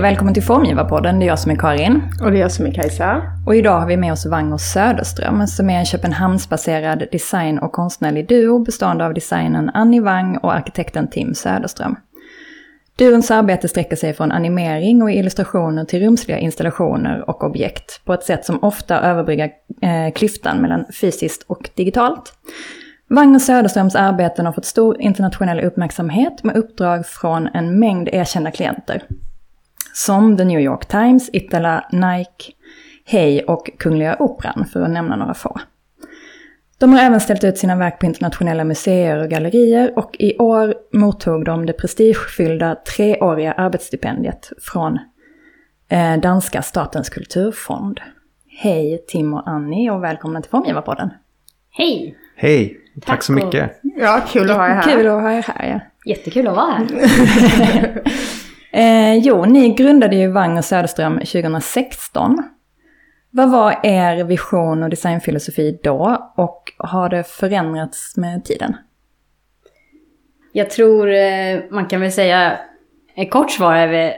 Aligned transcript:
Och 0.00 0.04
välkommen 0.04 0.34
till 0.34 0.42
Formgivarpodden. 0.42 1.18
Det 1.18 1.24
är 1.24 1.26
jag 1.26 1.38
som 1.38 1.50
är 1.50 1.56
Karin. 1.56 2.02
Och 2.22 2.30
det 2.30 2.38
är 2.38 2.40
jag 2.40 2.52
som 2.52 2.66
är 2.66 2.72
Kajsa. 2.72 3.22
Och 3.46 3.56
idag 3.56 3.80
har 3.80 3.86
vi 3.86 3.96
med 3.96 4.12
oss 4.12 4.26
Wagner 4.26 4.56
Söderström 4.56 5.46
som 5.46 5.70
är 5.70 5.78
en 5.78 5.84
Köpenhamnsbaserad 5.84 7.04
design 7.12 7.58
och 7.58 7.72
konstnärlig 7.72 8.28
duo 8.28 8.58
bestående 8.58 9.06
av 9.06 9.14
designen 9.14 9.70
Annie 9.74 10.00
Wang 10.00 10.36
och 10.36 10.54
arkitekten 10.54 11.08
Tim 11.08 11.34
Söderström. 11.34 11.96
Duons 12.98 13.30
arbete 13.30 13.68
sträcker 13.68 13.96
sig 13.96 14.14
från 14.14 14.32
animering 14.32 15.02
och 15.02 15.10
illustrationer 15.10 15.84
till 15.84 16.00
rumsliga 16.00 16.38
installationer 16.38 17.30
och 17.30 17.44
objekt 17.44 18.04
på 18.04 18.14
ett 18.14 18.24
sätt 18.24 18.44
som 18.44 18.64
ofta 18.64 19.00
överbryggar 19.00 19.50
eh, 19.82 20.12
klyftan 20.14 20.62
mellan 20.62 20.84
fysiskt 21.00 21.42
och 21.46 21.70
digitalt. 21.74 22.32
Wagner 23.08 23.38
Söderströms 23.38 23.94
arbeten 23.94 24.46
har 24.46 24.52
fått 24.52 24.64
stor 24.64 25.00
internationell 25.00 25.60
uppmärksamhet 25.60 26.44
med 26.44 26.56
uppdrag 26.56 27.06
från 27.06 27.46
en 27.46 27.78
mängd 27.78 28.08
erkända 28.12 28.50
klienter. 28.50 29.02
Som 29.92 30.36
The 30.36 30.44
New 30.44 30.60
York 30.60 30.86
Times, 30.86 31.30
Itala, 31.32 31.88
Nike, 31.92 32.52
Hey 33.04 33.40
och 33.42 33.70
Kungliga 33.78 34.16
Operan, 34.18 34.66
för 34.72 34.82
att 34.82 34.90
nämna 34.90 35.16
några 35.16 35.34
få. 35.34 35.60
De 36.78 36.92
har 36.92 37.00
även 37.00 37.20
ställt 37.20 37.44
ut 37.44 37.58
sina 37.58 37.76
verk 37.76 37.98
på 37.98 38.06
internationella 38.06 38.64
museer 38.64 39.22
och 39.22 39.30
gallerier 39.30 39.98
och 39.98 40.16
i 40.18 40.38
år 40.38 40.74
mottog 40.92 41.44
de 41.44 41.66
det 41.66 41.72
prestigefyllda 41.72 42.74
treåriga 42.74 43.52
arbetsstipendiet 43.52 44.52
från 44.62 44.98
eh, 45.88 46.16
danska 46.16 46.62
statens 46.62 47.08
kulturfond. 47.08 48.00
Hej 48.48 49.04
Tim 49.08 49.34
och 49.34 49.48
Annie 49.48 49.90
och 49.90 50.04
välkomna 50.04 50.40
till 50.42 50.50
Formgivarpodden. 50.50 51.10
Hej! 51.70 52.16
Hej, 52.36 52.76
tack, 52.94 53.04
tack 53.06 53.22
så 53.22 53.32
mycket. 53.32 53.80
Ja, 53.82 54.20
kul 54.28 54.50
att 54.50 54.56
ha 54.56 54.66
er 54.66 54.74
här. 54.74 54.82
Kul 54.82 55.06
att 55.06 55.22
ha 55.22 55.32
er 55.32 55.42
här, 55.42 55.68
ja. 55.72 55.80
Jättekul 56.10 56.48
att 56.48 56.56
vara 56.56 56.72
här. 56.72 58.02
eh, 58.72 59.14
jo, 59.14 59.44
ni 59.44 59.74
grundade 59.74 60.16
ju 60.16 60.32
Wang 60.32 60.58
och 60.58 60.64
Söderström 60.64 61.18
2016. 61.18 62.42
Vad 63.30 63.50
var 63.50 63.80
er 63.82 64.24
vision 64.24 64.82
och 64.82 64.90
designfilosofi 64.90 65.80
då 65.82 66.32
och 66.36 66.72
har 66.76 67.08
det 67.08 67.24
förändrats 67.24 68.16
med 68.16 68.44
tiden? 68.44 68.76
Jag 70.52 70.70
tror 70.70 71.10
eh, 71.10 71.60
man 71.70 71.86
kan 71.86 72.00
väl 72.00 72.12
säga, 72.12 72.58
ett 73.14 73.30
kort 73.30 73.50
svar 73.50 73.74
är 73.74 73.88
väl 73.88 74.12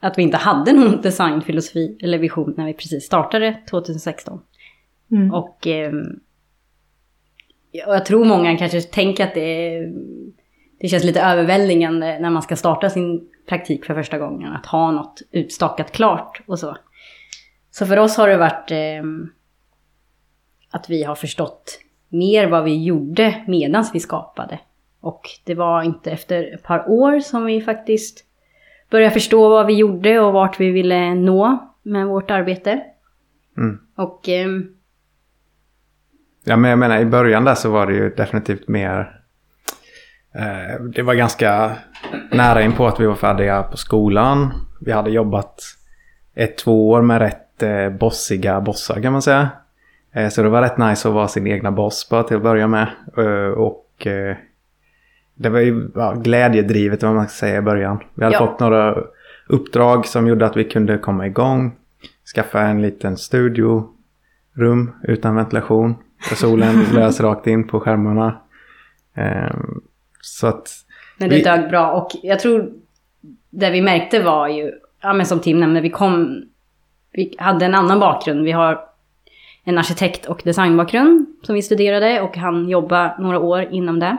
att 0.00 0.18
vi 0.18 0.22
inte 0.22 0.36
hade 0.36 0.72
någon 0.72 1.00
designfilosofi 1.00 1.98
eller 2.02 2.18
vision 2.18 2.54
när 2.56 2.66
vi 2.66 2.74
precis 2.74 3.04
startade 3.04 3.56
2016. 3.70 4.40
Mm. 5.10 5.34
Och, 5.34 5.66
ehm, 5.66 6.20
och 7.86 7.94
jag 7.94 8.06
tror 8.06 8.24
många 8.24 8.56
kanske 8.56 8.80
tänker 8.80 9.24
att 9.24 9.34
det, 9.34 9.80
det 10.84 10.88
känns 10.88 11.04
lite 11.04 11.20
överväldigande 11.20 12.18
när 12.18 12.30
man 12.30 12.42
ska 12.42 12.56
starta 12.56 12.90
sin 12.90 13.28
praktik 13.48 13.84
för 13.84 13.94
första 13.94 14.18
gången. 14.18 14.52
Att 14.52 14.66
ha 14.66 14.90
något 14.90 15.22
utstakat 15.30 15.92
klart 15.92 16.40
och 16.46 16.58
så. 16.58 16.76
Så 17.70 17.86
för 17.86 17.98
oss 17.98 18.16
har 18.16 18.28
det 18.28 18.36
varit 18.36 18.70
eh, 18.70 19.02
att 20.70 20.90
vi 20.90 21.04
har 21.04 21.14
förstått 21.14 21.80
mer 22.08 22.46
vad 22.46 22.64
vi 22.64 22.84
gjorde 22.84 23.44
medan 23.46 23.84
vi 23.92 24.00
skapade. 24.00 24.58
Och 25.00 25.22
det 25.44 25.54
var 25.54 25.82
inte 25.82 26.10
efter 26.10 26.54
ett 26.54 26.62
par 26.62 26.90
år 26.90 27.20
som 27.20 27.44
vi 27.44 27.60
faktiskt 27.60 28.24
började 28.90 29.14
förstå 29.14 29.48
vad 29.48 29.66
vi 29.66 29.74
gjorde 29.74 30.20
och 30.20 30.32
vart 30.32 30.60
vi 30.60 30.70
ville 30.70 31.14
nå 31.14 31.72
med 31.82 32.06
vårt 32.06 32.30
arbete. 32.30 32.82
Mm. 33.56 33.78
Och... 33.96 34.28
Eh, 34.28 34.48
ja, 36.44 36.56
men 36.56 36.70
jag 36.70 36.78
menar 36.78 36.98
i 36.98 37.06
början 37.06 37.44
där 37.44 37.54
så 37.54 37.70
var 37.70 37.86
det 37.86 37.94
ju 37.94 38.10
definitivt 38.10 38.68
mer... 38.68 39.23
Eh, 40.34 40.82
det 40.82 41.02
var 41.02 41.14
ganska 41.14 41.72
nära 42.30 42.62
in 42.62 42.72
på 42.72 42.86
att 42.86 43.00
vi 43.00 43.06
var 43.06 43.14
färdiga 43.14 43.62
på 43.62 43.76
skolan. 43.76 44.52
Vi 44.80 44.92
hade 44.92 45.10
jobbat 45.10 45.62
ett, 46.34 46.58
två 46.58 46.90
år 46.90 47.02
med 47.02 47.18
rätt 47.18 47.62
eh, 47.62 47.90
bossiga 47.90 48.60
bossar 48.60 49.02
kan 49.02 49.12
man 49.12 49.22
säga. 49.22 49.48
Eh, 50.12 50.28
så 50.28 50.42
det 50.42 50.48
var 50.48 50.62
rätt 50.62 50.78
nice 50.78 51.08
att 51.08 51.14
vara 51.14 51.28
sin 51.28 51.46
egna 51.46 51.72
boss 51.72 52.08
bara 52.10 52.22
till 52.22 52.36
att 52.36 52.42
börja 52.42 52.66
med. 52.66 52.88
Och 53.56 54.06
det 55.34 55.48
var 55.48 55.60
ju 55.60 55.90
ja, 55.94 56.12
glädjedrivet 56.12 57.02
vad 57.02 57.14
man 57.14 57.28
ska 57.28 57.34
säga 57.46 57.58
i 57.58 57.62
början. 57.62 57.98
Vi 58.14 58.24
hade 58.24 58.36
ja. 58.36 58.46
fått 58.46 58.60
några 58.60 58.96
uppdrag 59.46 60.06
som 60.06 60.26
gjorde 60.26 60.46
att 60.46 60.56
vi 60.56 60.64
kunde 60.64 60.98
komma 60.98 61.26
igång. 61.26 61.76
Skaffa 62.34 62.60
en 62.60 62.82
liten 62.82 63.16
studiorum 63.16 64.92
utan 65.02 65.34
ventilation. 65.34 65.94
Där 66.28 66.36
solen 66.36 66.84
lös 66.94 67.20
rakt 67.20 67.46
in 67.46 67.66
på 67.66 67.80
skärmarna. 67.80 68.40
Så 70.24 70.46
att... 70.46 70.70
Men 71.18 71.28
det 71.28 71.36
vi... 71.36 71.42
dög 71.42 71.68
bra 71.68 71.92
och 71.92 72.10
jag 72.22 72.40
tror 72.40 72.72
det 73.50 73.70
vi 73.70 73.80
märkte 73.80 74.22
var 74.22 74.48
ju, 74.48 74.72
ja 75.02 75.12
men 75.12 75.26
som 75.26 75.40
Tim 75.40 75.60
nämnde, 75.60 75.80
vi 75.80 75.90
kom 75.90 76.44
vi 77.14 77.34
hade 77.38 77.64
en 77.64 77.74
annan 77.74 78.00
bakgrund. 78.00 78.44
Vi 78.44 78.52
har 78.52 78.80
en 79.64 79.78
arkitekt 79.78 80.26
och 80.26 80.42
designbakgrund 80.44 81.26
som 81.42 81.54
vi 81.54 81.62
studerade 81.62 82.20
och 82.20 82.36
han 82.36 82.68
jobbade 82.68 83.14
några 83.18 83.38
år 83.38 83.68
inom 83.72 84.00
det. 84.00 84.16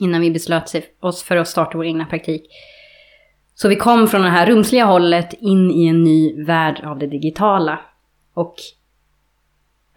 Innan 0.00 0.20
vi 0.20 0.30
beslöt 0.30 0.74
oss 1.00 1.22
för 1.22 1.36
att 1.36 1.48
starta 1.48 1.78
vår 1.78 1.86
egna 1.86 2.06
praktik. 2.06 2.42
Så 3.54 3.68
vi 3.68 3.76
kom 3.76 4.08
från 4.08 4.22
det 4.22 4.28
här 4.28 4.46
rumsliga 4.46 4.84
hållet 4.84 5.32
in 5.32 5.70
i 5.70 5.86
en 5.86 6.04
ny 6.04 6.44
värld 6.44 6.80
av 6.84 6.98
det 6.98 7.06
digitala. 7.06 7.80
Och 8.34 8.54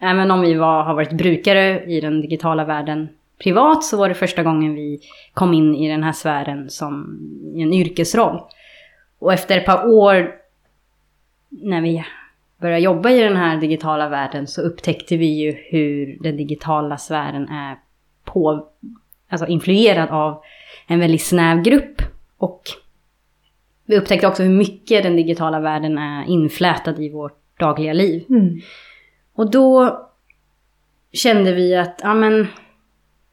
även 0.00 0.30
om 0.30 0.40
vi 0.40 0.54
var, 0.54 0.82
har 0.82 0.94
varit 0.94 1.12
brukare 1.12 1.84
i 1.84 2.00
den 2.00 2.20
digitala 2.20 2.64
världen 2.64 3.08
privat 3.38 3.84
så 3.84 3.96
var 3.96 4.08
det 4.08 4.14
första 4.14 4.42
gången 4.42 4.74
vi 4.74 5.00
kom 5.34 5.54
in 5.54 5.74
i 5.74 5.88
den 5.88 6.02
här 6.02 6.12
sfären 6.12 6.70
som 6.70 7.18
en 7.56 7.72
yrkesroll. 7.72 8.40
Och 9.18 9.32
efter 9.32 9.58
ett 9.58 9.66
par 9.66 9.88
år 9.88 10.34
när 11.48 11.80
vi 11.80 12.04
började 12.60 12.82
jobba 12.82 13.10
i 13.10 13.20
den 13.20 13.36
här 13.36 13.56
digitala 13.56 14.08
världen 14.08 14.46
så 14.46 14.62
upptäckte 14.62 15.16
vi 15.16 15.26
ju 15.26 15.52
hur 15.52 16.18
den 16.20 16.36
digitala 16.36 16.96
sfären 16.98 17.48
är 17.48 17.78
på, 18.24 18.68
alltså 19.28 19.46
influerad 19.46 20.10
av 20.10 20.42
en 20.86 21.00
väldigt 21.00 21.22
snäv 21.22 21.62
grupp. 21.62 22.02
Och 22.38 22.62
vi 23.86 23.98
upptäckte 23.98 24.26
också 24.26 24.42
hur 24.42 24.56
mycket 24.56 25.02
den 25.02 25.16
digitala 25.16 25.60
världen 25.60 25.98
är 25.98 26.24
inflätad 26.24 26.98
i 26.98 27.08
vårt 27.08 27.58
dagliga 27.58 27.92
liv. 27.92 28.24
Mm. 28.28 28.60
Och 29.34 29.50
då 29.50 29.98
kände 31.12 31.52
vi 31.52 31.76
att, 31.76 32.00
ja 32.02 32.14
men, 32.14 32.46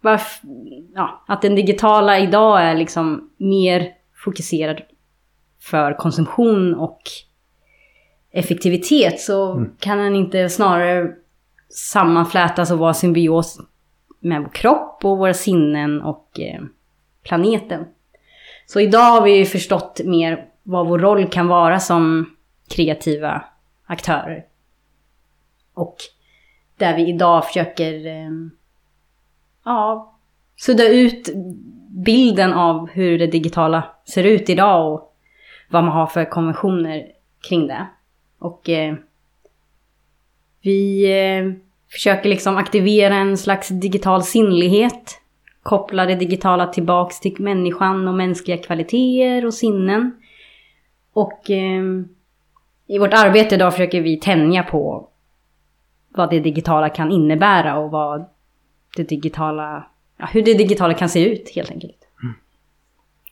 varf, 0.02 0.42
ja, 0.96 1.24
att 1.28 1.42
den 1.42 1.56
digitala 1.56 2.20
idag 2.20 2.64
är 2.64 2.76
liksom 2.76 3.30
mer 3.38 3.88
fokuserad 4.24 4.82
för 5.60 5.94
konsumtion 5.94 6.76
och 6.76 7.02
effektivitet 8.32 9.20
så 9.20 9.52
mm. 9.52 9.72
kan 9.80 9.98
den 9.98 10.16
inte 10.16 10.50
snarare 10.50 11.12
sammanflätas 11.70 12.72
och 12.72 12.78
vara 12.78 12.94
symbios 12.94 13.60
med 14.20 14.42
vår 14.42 14.50
kropp 14.50 15.06
och 15.06 15.18
våra 15.18 15.34
sinnen 15.34 16.02
och 16.02 16.40
eh, 16.40 16.62
planeten. 17.24 17.86
Så 18.66 18.80
idag 18.80 19.12
har 19.12 19.22
vi 19.22 19.46
förstått 19.46 20.02
mer 20.06 20.46
vad 20.64 20.88
vår 20.88 21.00
roll 21.00 21.28
kan 21.28 21.48
vara 21.48 21.80
som 21.80 22.36
kreativa 22.70 23.44
aktörer. 23.86 24.46
Och 25.74 25.96
där 26.78 26.96
vi 26.96 27.10
idag 27.10 27.46
försöker 27.46 28.08
eh, 28.08 28.32
ja, 29.66 30.14
sudda 30.56 30.88
ut 30.88 31.30
bilden 31.90 32.54
av 32.54 32.90
hur 32.90 33.20
det 33.20 33.28
digitala 33.28 33.84
ser 34.06 34.24
ut 34.24 34.50
idag 34.50 34.94
och 34.94 35.16
vad 35.70 35.84
man 35.84 35.94
har 35.94 36.08
för 36.08 36.26
konventioner 36.26 37.08
kring 37.50 37.68
det. 37.68 37.88
Och 38.40 38.70
eh, 38.70 38.96
vi 40.62 41.12
eh, 41.12 41.54
försöker 41.92 42.30
liksom 42.30 42.58
aktivera 42.58 43.16
en 43.16 43.38
slags 43.38 43.68
digital 43.68 44.24
sinnlighet. 44.24 45.22
Koppla 45.64 46.06
det 46.06 46.16
digitala 46.16 46.68
tillbaks 46.68 47.20
till 47.20 47.36
människan 47.40 48.08
och 48.08 48.14
mänskliga 48.14 48.58
kvaliteter 48.58 49.46
och 49.46 49.54
sinnen. 49.54 50.12
Och 51.14 51.52
eh, 51.52 51.84
i 52.88 52.98
vårt 52.98 53.14
arbete 53.14 53.56
idag 53.56 53.74
försöker 53.74 54.02
vi 54.02 54.20
tänja 54.20 54.64
på 54.64 55.08
vad 56.10 56.30
det 56.30 56.40
digitala 56.40 56.90
kan 56.90 57.12
innebära 57.12 57.78
och 57.78 57.92
vad 57.92 58.26
det 58.98 59.04
digitala, 59.04 59.86
ja, 60.18 60.26
hur 60.26 60.42
det 60.42 60.54
digitala 60.54 60.94
kan 60.94 61.10
se 61.10 61.26
ut 61.26 61.50
helt 61.56 61.72
enkelt. 61.72 62.08
Mm. 62.24 62.34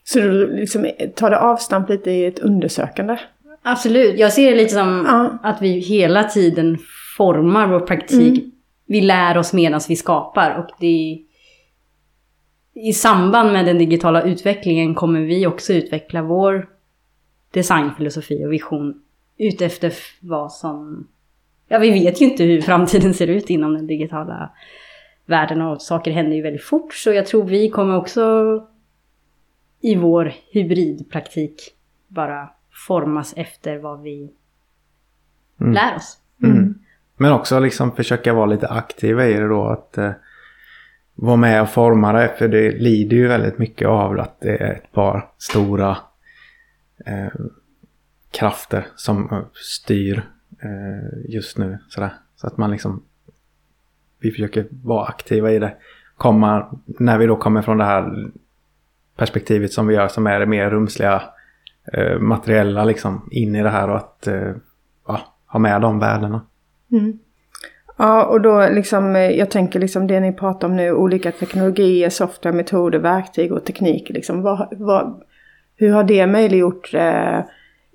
Så 0.04 0.18
du 0.18 0.56
liksom 0.56 0.90
tar 1.16 1.30
det 1.30 1.38
avstamp 1.38 1.88
lite 1.88 2.10
i 2.10 2.24
ett 2.24 2.38
undersökande? 2.38 3.18
Absolut, 3.62 4.18
jag 4.18 4.32
ser 4.32 4.50
det 4.50 4.56
lite 4.56 4.74
som 4.74 5.04
ja. 5.06 5.38
att 5.42 5.62
vi 5.62 5.68
hela 5.68 6.24
tiden 6.24 6.78
formar 7.16 7.68
vår 7.68 7.80
praktik. 7.80 8.38
Mm. 8.38 8.50
Vi 8.86 9.00
lär 9.00 9.38
oss 9.38 9.52
medan 9.52 9.80
vi 9.88 9.96
skapar 9.96 10.58
och 10.58 10.70
det 10.80 11.18
i 12.74 12.92
samband 12.92 13.52
med 13.52 13.66
den 13.66 13.78
digitala 13.78 14.22
utvecklingen 14.22 14.94
kommer 14.94 15.20
vi 15.20 15.46
också 15.46 15.72
utveckla 15.72 16.22
vår 16.22 16.68
designfilosofi 17.50 18.44
och 18.44 18.52
vision 18.52 19.02
utefter 19.38 19.92
vad 20.20 20.52
som... 20.52 21.08
Ja, 21.68 21.78
vi 21.78 21.90
vet 21.90 22.20
ju 22.20 22.24
inte 22.24 22.44
hur 22.44 22.60
framtiden 22.60 23.14
ser 23.14 23.26
ut 23.26 23.50
inom 23.50 23.74
den 23.74 23.86
digitala 23.86 24.50
världen 25.30 25.60
och 25.62 25.82
saker 25.82 26.10
händer 26.10 26.36
ju 26.36 26.42
väldigt 26.42 26.64
fort. 26.64 26.94
Så 26.94 27.12
jag 27.12 27.26
tror 27.26 27.44
vi 27.44 27.70
kommer 27.70 27.96
också 27.96 28.22
i 29.80 29.96
vår 29.96 30.32
hybridpraktik 30.52 31.74
bara 32.08 32.50
formas 32.86 33.32
efter 33.36 33.78
vad 33.78 34.02
vi 34.02 34.30
Mm. 35.60 35.72
lär 35.72 35.96
oss. 35.96 36.18
Mm. 36.42 36.74
Men 37.16 37.32
också 37.32 37.58
liksom 37.60 37.92
försöka 37.96 38.32
vara 38.34 38.46
lite 38.46 38.68
aktiva 38.68 39.26
i 39.26 39.32
det 39.32 39.48
då. 39.48 39.66
Att 39.66 39.98
eh, 39.98 40.10
vara 41.14 41.36
med 41.36 41.62
och 41.62 41.68
forma 41.68 42.12
det. 42.12 42.34
För 42.38 42.48
det 42.48 42.70
lider 42.70 43.16
ju 43.16 43.28
väldigt 43.28 43.58
mycket 43.58 43.88
av 43.88 44.20
att 44.20 44.40
det 44.40 44.56
är 44.56 44.72
ett 44.74 44.92
par 44.92 45.28
stora 45.38 45.96
eh, 47.06 47.28
krafter 48.30 48.86
som 48.96 49.28
eh, 49.32 49.42
styr 49.54 50.22
eh, 50.62 51.32
just 51.34 51.58
nu. 51.58 51.78
Sådär. 51.88 52.12
Så 52.36 52.46
att 52.46 52.56
man 52.56 52.70
liksom 52.70 53.02
vi 54.20 54.30
försöker 54.30 54.66
vara 54.70 55.06
aktiva 55.06 55.52
i 55.52 55.58
det. 55.58 55.74
Komma, 56.16 56.66
när 56.86 57.18
vi 57.18 57.26
då 57.26 57.36
kommer 57.36 57.62
från 57.62 57.78
det 57.78 57.84
här 57.84 58.30
perspektivet 59.16 59.72
som 59.72 59.86
vi 59.86 59.94
gör 59.94 60.08
som 60.08 60.26
är 60.26 60.40
det 60.40 60.46
mer 60.46 60.70
rumsliga 60.70 61.22
eh, 61.92 62.18
materiella 62.18 62.84
liksom 62.84 63.28
in 63.30 63.56
i 63.56 63.62
det 63.62 63.70
här 63.70 63.90
och 63.90 63.96
att 63.96 64.26
eh, 64.26 64.52
ja, 65.06 65.20
ha 65.46 65.58
med 65.58 65.80
de 65.80 65.98
värdena. 65.98 66.46
Mm. 66.92 67.18
Ja, 67.96 68.24
och 68.24 68.40
då 68.40 68.68
liksom, 68.68 69.16
eh, 69.16 69.30
jag 69.30 69.50
tänker 69.50 69.80
liksom 69.80 70.06
det 70.06 70.20
ni 70.20 70.32
pratar 70.32 70.68
om 70.68 70.76
nu, 70.76 70.92
olika 70.92 71.32
teknologier, 71.32 72.10
software, 72.10 72.56
metoder, 72.56 72.98
verktyg 72.98 73.52
och 73.52 73.64
teknik. 73.64 74.08
Liksom, 74.08 74.42
vad, 74.42 74.68
vad, 74.70 75.22
hur 75.76 75.92
har 75.92 76.04
det 76.04 76.26
möjliggjort 76.26 76.94
eh, 76.94 77.40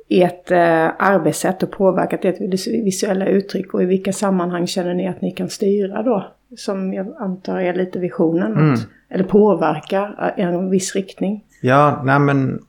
ert 0.09 0.51
eh, 0.51 0.87
arbetssätt 0.99 1.63
och 1.63 1.71
påverkat 1.71 2.25
ert 2.25 2.41
visuella 2.85 3.25
uttryck 3.25 3.73
och 3.73 3.83
i 3.83 3.85
vilka 3.85 4.13
sammanhang 4.13 4.67
känner 4.67 4.93
ni 4.93 5.07
att 5.07 5.21
ni 5.21 5.31
kan 5.31 5.49
styra 5.49 6.03
då? 6.03 6.31
Som 6.57 6.93
jag 6.93 7.15
antar 7.19 7.59
är 7.59 7.73
lite 7.73 7.99
visionen, 7.99 8.51
Mm. 8.51 8.73
att, 8.73 8.87
eller 9.09 9.23
påverka 9.23 10.33
i 10.37 10.41
en 10.41 10.69
viss 10.69 10.95
riktning. 10.95 11.43
Ja, 11.61 12.01
nej 12.05 12.19
men 12.19 12.59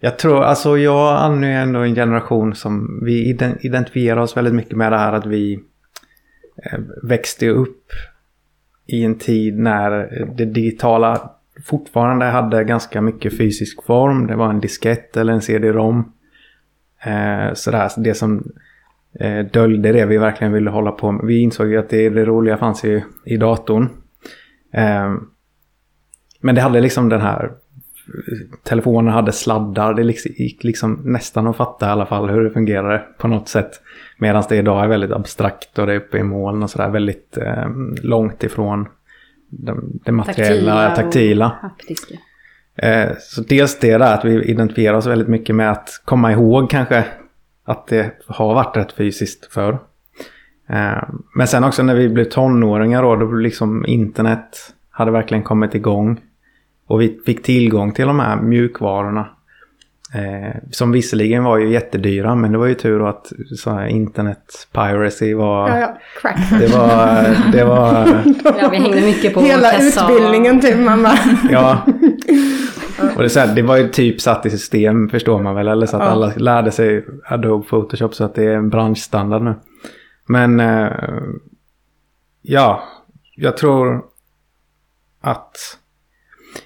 jag 0.00 0.18
tror, 0.18 0.42
alltså 0.42 0.78
jag 0.78 1.12
och 1.12 1.24
Anny 1.24 1.46
är 1.46 1.62
ändå 1.62 1.80
en 1.80 1.94
generation 1.94 2.54
som 2.54 3.00
vi 3.04 3.34
ident- 3.34 3.58
identifierar 3.60 4.20
oss 4.20 4.36
väldigt 4.36 4.54
mycket 4.54 4.76
med 4.76 4.92
det 4.92 4.98
här 4.98 5.12
att 5.12 5.26
vi 5.26 5.54
eh, 6.64 6.78
växte 7.02 7.48
upp 7.48 7.86
i 8.86 9.04
en 9.04 9.18
tid 9.18 9.58
när 9.58 9.90
det 10.36 10.44
digitala 10.44 11.30
fortfarande 11.66 12.24
hade 12.24 12.64
ganska 12.64 13.00
mycket 13.00 13.38
fysisk 13.38 13.84
form. 13.84 14.26
Det 14.26 14.36
var 14.36 14.50
en 14.50 14.60
diskett 14.60 15.16
eller 15.16 15.32
en 15.32 15.40
CD-ROM. 15.42 16.12
Eh, 17.04 17.54
sådär, 17.54 17.88
så 17.88 18.00
det 18.00 18.14
som 18.14 18.52
eh, 19.20 19.38
döljde 19.38 19.92
det 19.92 20.06
vi 20.06 20.18
verkligen 20.18 20.52
ville 20.52 20.70
hålla 20.70 20.92
på 20.92 21.12
med. 21.12 21.26
Vi 21.26 21.40
insåg 21.40 21.68
ju 21.68 21.78
att 21.78 21.88
det, 21.88 22.10
det 22.10 22.24
roliga 22.24 22.56
fanns 22.56 22.84
i, 22.84 23.04
i 23.24 23.36
datorn. 23.36 23.88
Eh, 24.72 25.14
men 26.40 26.54
det 26.54 26.60
hade 26.60 26.80
liksom 26.80 27.08
den 27.08 27.20
här 27.20 27.52
telefonen 28.62 29.12
hade 29.12 29.32
sladdar. 29.32 29.94
Det 29.94 30.04
liksom, 30.04 30.32
gick 30.36 30.64
liksom 30.64 31.00
nästan 31.04 31.46
att 31.46 31.56
fatta 31.56 31.86
i 31.86 31.90
alla 31.90 32.06
fall 32.06 32.30
hur 32.30 32.44
det 32.44 32.50
fungerade 32.50 33.04
på 33.18 33.28
något 33.28 33.48
sätt. 33.48 33.70
Medan 34.18 34.44
det 34.48 34.56
idag 34.56 34.84
är 34.84 34.88
väldigt 34.88 35.12
abstrakt 35.12 35.78
och 35.78 35.86
det 35.86 35.92
är 35.92 35.96
uppe 35.96 36.18
i 36.18 36.22
moln 36.22 36.62
och 36.62 36.70
sådär 36.70 36.90
väldigt 36.90 37.36
eh, 37.36 37.68
långt 38.02 38.44
ifrån 38.44 38.88
det, 39.50 39.74
det 40.04 40.12
materiella, 40.12 40.90
och 40.90 40.96
taktila. 40.96 41.58
haptiska. 41.62 42.14
Eh, 42.76 43.10
så 43.20 43.40
dels 43.40 43.78
det 43.78 43.98
där 43.98 44.14
att 44.14 44.24
vi 44.24 44.44
identifierar 44.44 44.96
oss 44.96 45.06
väldigt 45.06 45.28
mycket 45.28 45.54
med 45.54 45.70
att 45.70 45.90
komma 46.04 46.32
ihåg 46.32 46.70
kanske 46.70 47.04
att 47.64 47.86
det 47.86 48.10
har 48.26 48.54
varit 48.54 48.76
rätt 48.76 48.92
fysiskt 48.92 49.52
förr. 49.52 49.78
Eh, 50.68 51.02
men 51.34 51.46
sen 51.46 51.64
också 51.64 51.82
när 51.82 51.94
vi 51.94 52.08
blev 52.08 52.24
tonåringar 52.24 53.02
då, 53.02 53.16
då 53.16 53.32
liksom 53.32 53.86
internet 53.86 54.74
hade 54.90 55.10
verkligen 55.10 55.42
kommit 55.42 55.74
igång. 55.74 56.20
Och 56.86 57.00
vi 57.00 57.18
fick 57.26 57.42
tillgång 57.42 57.92
till 57.92 58.06
de 58.06 58.20
här 58.20 58.36
mjukvarorna. 58.36 59.28
Eh, 60.14 60.54
som 60.70 60.92
visserligen 60.92 61.44
var 61.44 61.58
ju 61.58 61.72
jättedyra 61.72 62.34
men 62.34 62.52
det 62.52 62.58
var 62.58 62.66
ju 62.66 62.74
tur 62.74 63.08
att 63.08 63.32
så 63.56 63.70
här, 63.70 63.86
internet 63.86 64.68
piracy 64.72 65.34
var... 65.34 65.68
Ja, 65.68 65.78
ja, 65.78 65.98
crack. 66.20 66.38
Det 66.60 66.66
var... 66.66 67.26
Det 67.52 67.64
var 67.64 68.22
Ja, 68.60 68.68
vi 68.70 68.76
hängde 68.76 69.00
mycket 69.00 69.34
på 69.34 69.40
Hela 69.40 69.78
utbildningen 69.78 70.60
typ, 70.60 70.78
man 70.78 71.02
bara... 71.02 71.18
Ja. 71.50 71.78
Och 72.98 73.18
det, 73.18 73.24
är 73.24 73.28
så 73.28 73.40
här, 73.40 73.54
det 73.54 73.62
var 73.62 73.76
ju 73.76 73.88
typ 73.88 74.20
satt 74.20 74.46
i 74.46 74.50
system 74.50 75.08
förstår 75.08 75.42
man 75.42 75.54
väl. 75.54 75.68
Eller 75.68 75.86
så 75.86 75.96
att 75.96 76.02
Ja. 76.02 76.08
alla 76.08 76.32
lärde 76.36 76.70
sig 76.70 77.06
Adobe 77.24 77.66
Photoshop 77.68 78.14
så 78.14 78.24
att 78.24 78.34
det 78.34 78.44
är 78.44 78.54
en 78.56 78.70
branschstandard 78.70 79.42
nu. 79.42 79.54
Men 80.26 80.60
eh, 80.60 80.92
ja, 82.42 82.82
jag 83.36 83.56
tror 83.56 84.04
att... 85.20 85.56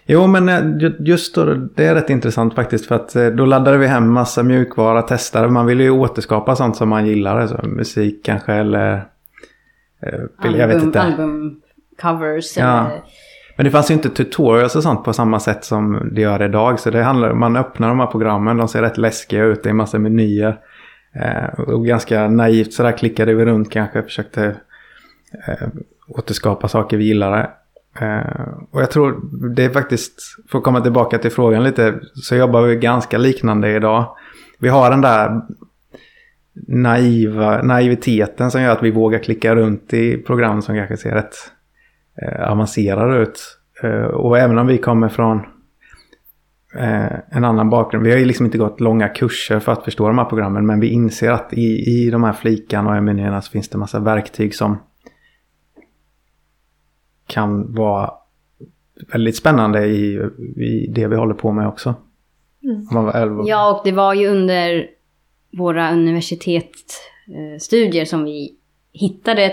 Jo 0.06 0.26
men 0.26 0.48
eh, 0.48 0.78
ju- 0.80 0.96
just 1.00 1.34
då, 1.34 1.44
det 1.54 1.86
är 1.86 1.94
rätt 1.94 2.10
intressant 2.10 2.54
faktiskt 2.54 2.86
för 2.86 2.94
att 2.94 3.16
eh, 3.16 3.26
då 3.26 3.44
laddade 3.44 3.78
vi 3.78 3.86
hem 3.86 4.12
massa 4.12 4.42
mjukvara, 4.42 5.02
testade. 5.02 5.48
Man 5.48 5.66
ville 5.66 5.82
ju 5.82 5.90
återskapa 5.90 6.56
sånt 6.56 6.76
som 6.76 6.88
man 6.88 7.06
gillar, 7.06 7.40
alltså 7.40 7.66
musik 7.66 8.24
kanske 8.24 8.52
eller... 8.52 8.94
eh, 10.02 10.20
jag 10.42 10.52
vet 10.52 10.76
album, 10.76 10.82
inte. 10.86 11.00
albumcovers. 11.00 12.56
Ja. 12.56 12.86
eller- 12.86 13.02
men 13.58 13.64
det 13.64 13.70
fanns 13.70 13.90
ju 13.90 13.94
inte 13.94 14.08
tutorials 14.08 14.76
och 14.76 14.82
sånt 14.82 15.04
på 15.04 15.12
samma 15.12 15.40
sätt 15.40 15.64
som 15.64 16.08
det 16.12 16.20
gör 16.20 16.42
idag. 16.42 16.80
Så 16.80 16.90
det 16.90 17.02
handlar 17.02 17.34
man 17.34 17.56
öppnar 17.56 17.88
de 17.88 18.00
här 18.00 18.06
programmen, 18.06 18.56
de 18.56 18.68
ser 18.68 18.82
rätt 18.82 18.98
läskiga 18.98 19.44
ut, 19.44 19.62
det 19.62 19.68
är 19.68 19.70
en 19.70 19.76
massa 19.76 19.98
menyer. 19.98 20.58
Eh, 21.14 21.60
och 21.60 21.86
ganska 21.86 22.28
naivt 22.28 22.72
sådär 22.72 22.92
klickade 22.92 23.34
vi 23.34 23.44
runt 23.44 23.70
kanske, 23.70 24.02
försökte 24.02 24.56
eh, 25.48 25.68
återskapa 26.08 26.68
saker 26.68 26.96
vi 26.96 27.04
gillade. 27.04 27.50
Eh, 28.00 28.48
och 28.70 28.82
jag 28.82 28.90
tror 28.90 29.20
det 29.54 29.64
är 29.64 29.70
faktiskt, 29.70 30.20
för 30.50 30.58
att 30.58 30.64
komma 30.64 30.80
tillbaka 30.80 31.18
till 31.18 31.32
frågan 31.32 31.64
lite, 31.64 31.94
så 32.14 32.34
jobbar 32.34 32.62
vi 32.62 32.76
ganska 32.76 33.18
liknande 33.18 33.70
idag. 33.70 34.16
Vi 34.58 34.68
har 34.68 34.90
den 34.90 35.00
där 35.00 35.40
naiva, 36.68 37.62
naiviteten 37.62 38.50
som 38.50 38.62
gör 38.62 38.72
att 38.72 38.82
vi 38.82 38.90
vågar 38.90 39.18
klicka 39.18 39.54
runt 39.54 39.94
i 39.94 40.16
program 40.16 40.62
som 40.62 40.74
kanske 40.74 40.96
ser 40.96 41.14
rätt 41.14 41.34
eh, 42.22 42.50
avancerade 42.50 43.22
ut. 43.22 43.58
Eh, 43.82 44.04
och 44.04 44.38
även 44.38 44.58
om 44.58 44.66
vi 44.66 44.78
kommer 44.78 45.08
från 45.08 45.38
eh, 46.78 47.12
en 47.30 47.44
annan 47.44 47.70
bakgrund. 47.70 48.04
Vi 48.04 48.10
har 48.10 48.18
ju 48.18 48.24
liksom 48.24 48.46
inte 48.46 48.58
gått 48.58 48.80
långa 48.80 49.08
kurser 49.08 49.60
för 49.60 49.72
att 49.72 49.84
förstå 49.84 50.06
de 50.06 50.18
här 50.18 50.24
programmen. 50.24 50.66
Men 50.66 50.80
vi 50.80 50.88
inser 50.88 51.30
att 51.30 51.52
i, 51.52 51.90
i 51.90 52.10
de 52.10 52.24
här 52.24 52.32
flikarna 52.32 52.96
och 52.96 53.02
menyerna 53.02 53.42
så 53.42 53.50
finns 53.50 53.68
det 53.68 53.78
massa 53.78 54.00
verktyg 54.00 54.54
som 54.54 54.78
kan 57.26 57.74
vara 57.74 58.10
väldigt 59.12 59.36
spännande 59.36 59.86
i, 59.86 60.14
i 60.56 60.92
det 60.94 61.06
vi 61.06 61.16
håller 61.16 61.34
på 61.34 61.52
med 61.52 61.68
också. 61.68 61.94
Elva. 63.14 63.42
Ja, 63.46 63.74
och 63.74 63.80
det 63.84 63.92
var 63.92 64.14
ju 64.14 64.28
under 64.28 64.86
våra 65.52 65.92
universitetsstudier 65.92 68.04
som 68.04 68.24
vi 68.24 68.56
hittade 68.92 69.48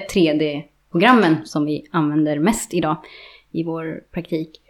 programmen 0.95 1.45
som 1.45 1.65
vi 1.65 1.85
använder 1.91 2.39
mest 2.39 2.73
idag 2.73 2.97
i 3.51 3.63
vår 3.63 4.03
praktik. 4.11 4.61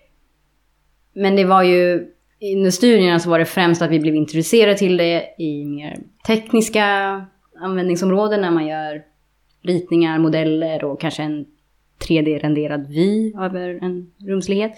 Men 1.14 1.36
det 1.36 1.46
var 1.46 1.64
ju, 1.64 2.08
under 2.56 2.72
studierna 2.72 3.20
så 3.20 3.30
var 3.30 3.40
det 3.40 3.46
främst 3.46 3.82
att 3.82 3.92
vi 3.92 4.00
blev 4.00 4.16
introducerade 4.16 4.78
till 4.78 4.98
det 4.98 5.36
i 5.38 5.66
mer 5.66 6.00
tekniska 6.28 6.86
användningsområden 7.60 8.42
när 8.42 8.52
man 8.52 8.68
gör 8.68 9.04
ritningar, 9.62 10.20
modeller 10.20 10.84
och 10.84 11.02
kanske 11.02 11.24
en 11.24 11.46
3D-renderad 12.08 12.88
vy 12.88 13.34
över 13.40 13.80
en 13.82 14.12
rumslighet 14.28 14.72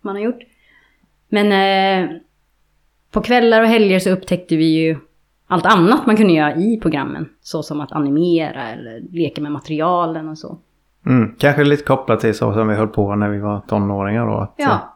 man 0.00 0.16
har 0.16 0.22
gjort. 0.22 0.42
Men 1.28 1.52
eh, 1.52 2.16
på 3.10 3.20
kvällar 3.20 3.62
och 3.62 3.68
helger 3.68 3.98
så 3.98 4.10
upptäckte 4.10 4.56
vi 4.56 4.64
ju 4.64 4.96
allt 5.46 5.66
annat 5.66 6.06
man 6.06 6.16
kunde 6.16 6.32
göra 6.32 6.56
i 6.56 6.80
programmen. 6.82 7.28
Så 7.40 7.62
som 7.62 7.80
att 7.80 7.92
animera 7.92 8.68
eller 8.68 9.00
leka 9.10 9.40
med 9.40 9.52
materialen 9.52 10.28
och 10.28 10.38
så. 10.38 10.58
Mm, 11.06 11.34
kanske 11.38 11.64
lite 11.64 11.84
kopplat 11.84 12.20
till 12.20 12.34
så 12.34 12.52
som 12.54 12.68
vi 12.68 12.74
höll 12.74 12.88
på 12.88 13.14
när 13.14 13.28
vi 13.28 13.38
var 13.38 13.60
tonåringar 13.60 14.26
då. 14.26 14.36
Att, 14.36 14.54
Ja. 14.56 14.90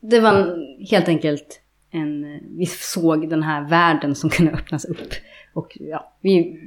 Det 0.00 0.20
var 0.20 0.56
helt 0.90 1.08
enkelt 1.08 1.60
en... 1.90 2.40
Vi 2.58 2.66
såg 2.66 3.30
den 3.30 3.42
här 3.42 3.68
världen 3.68 4.14
som 4.14 4.30
kunde 4.30 4.52
öppnas 4.52 4.84
upp. 4.84 5.12
Och 5.52 5.76
ja, 5.80 6.12
vi 6.20 6.60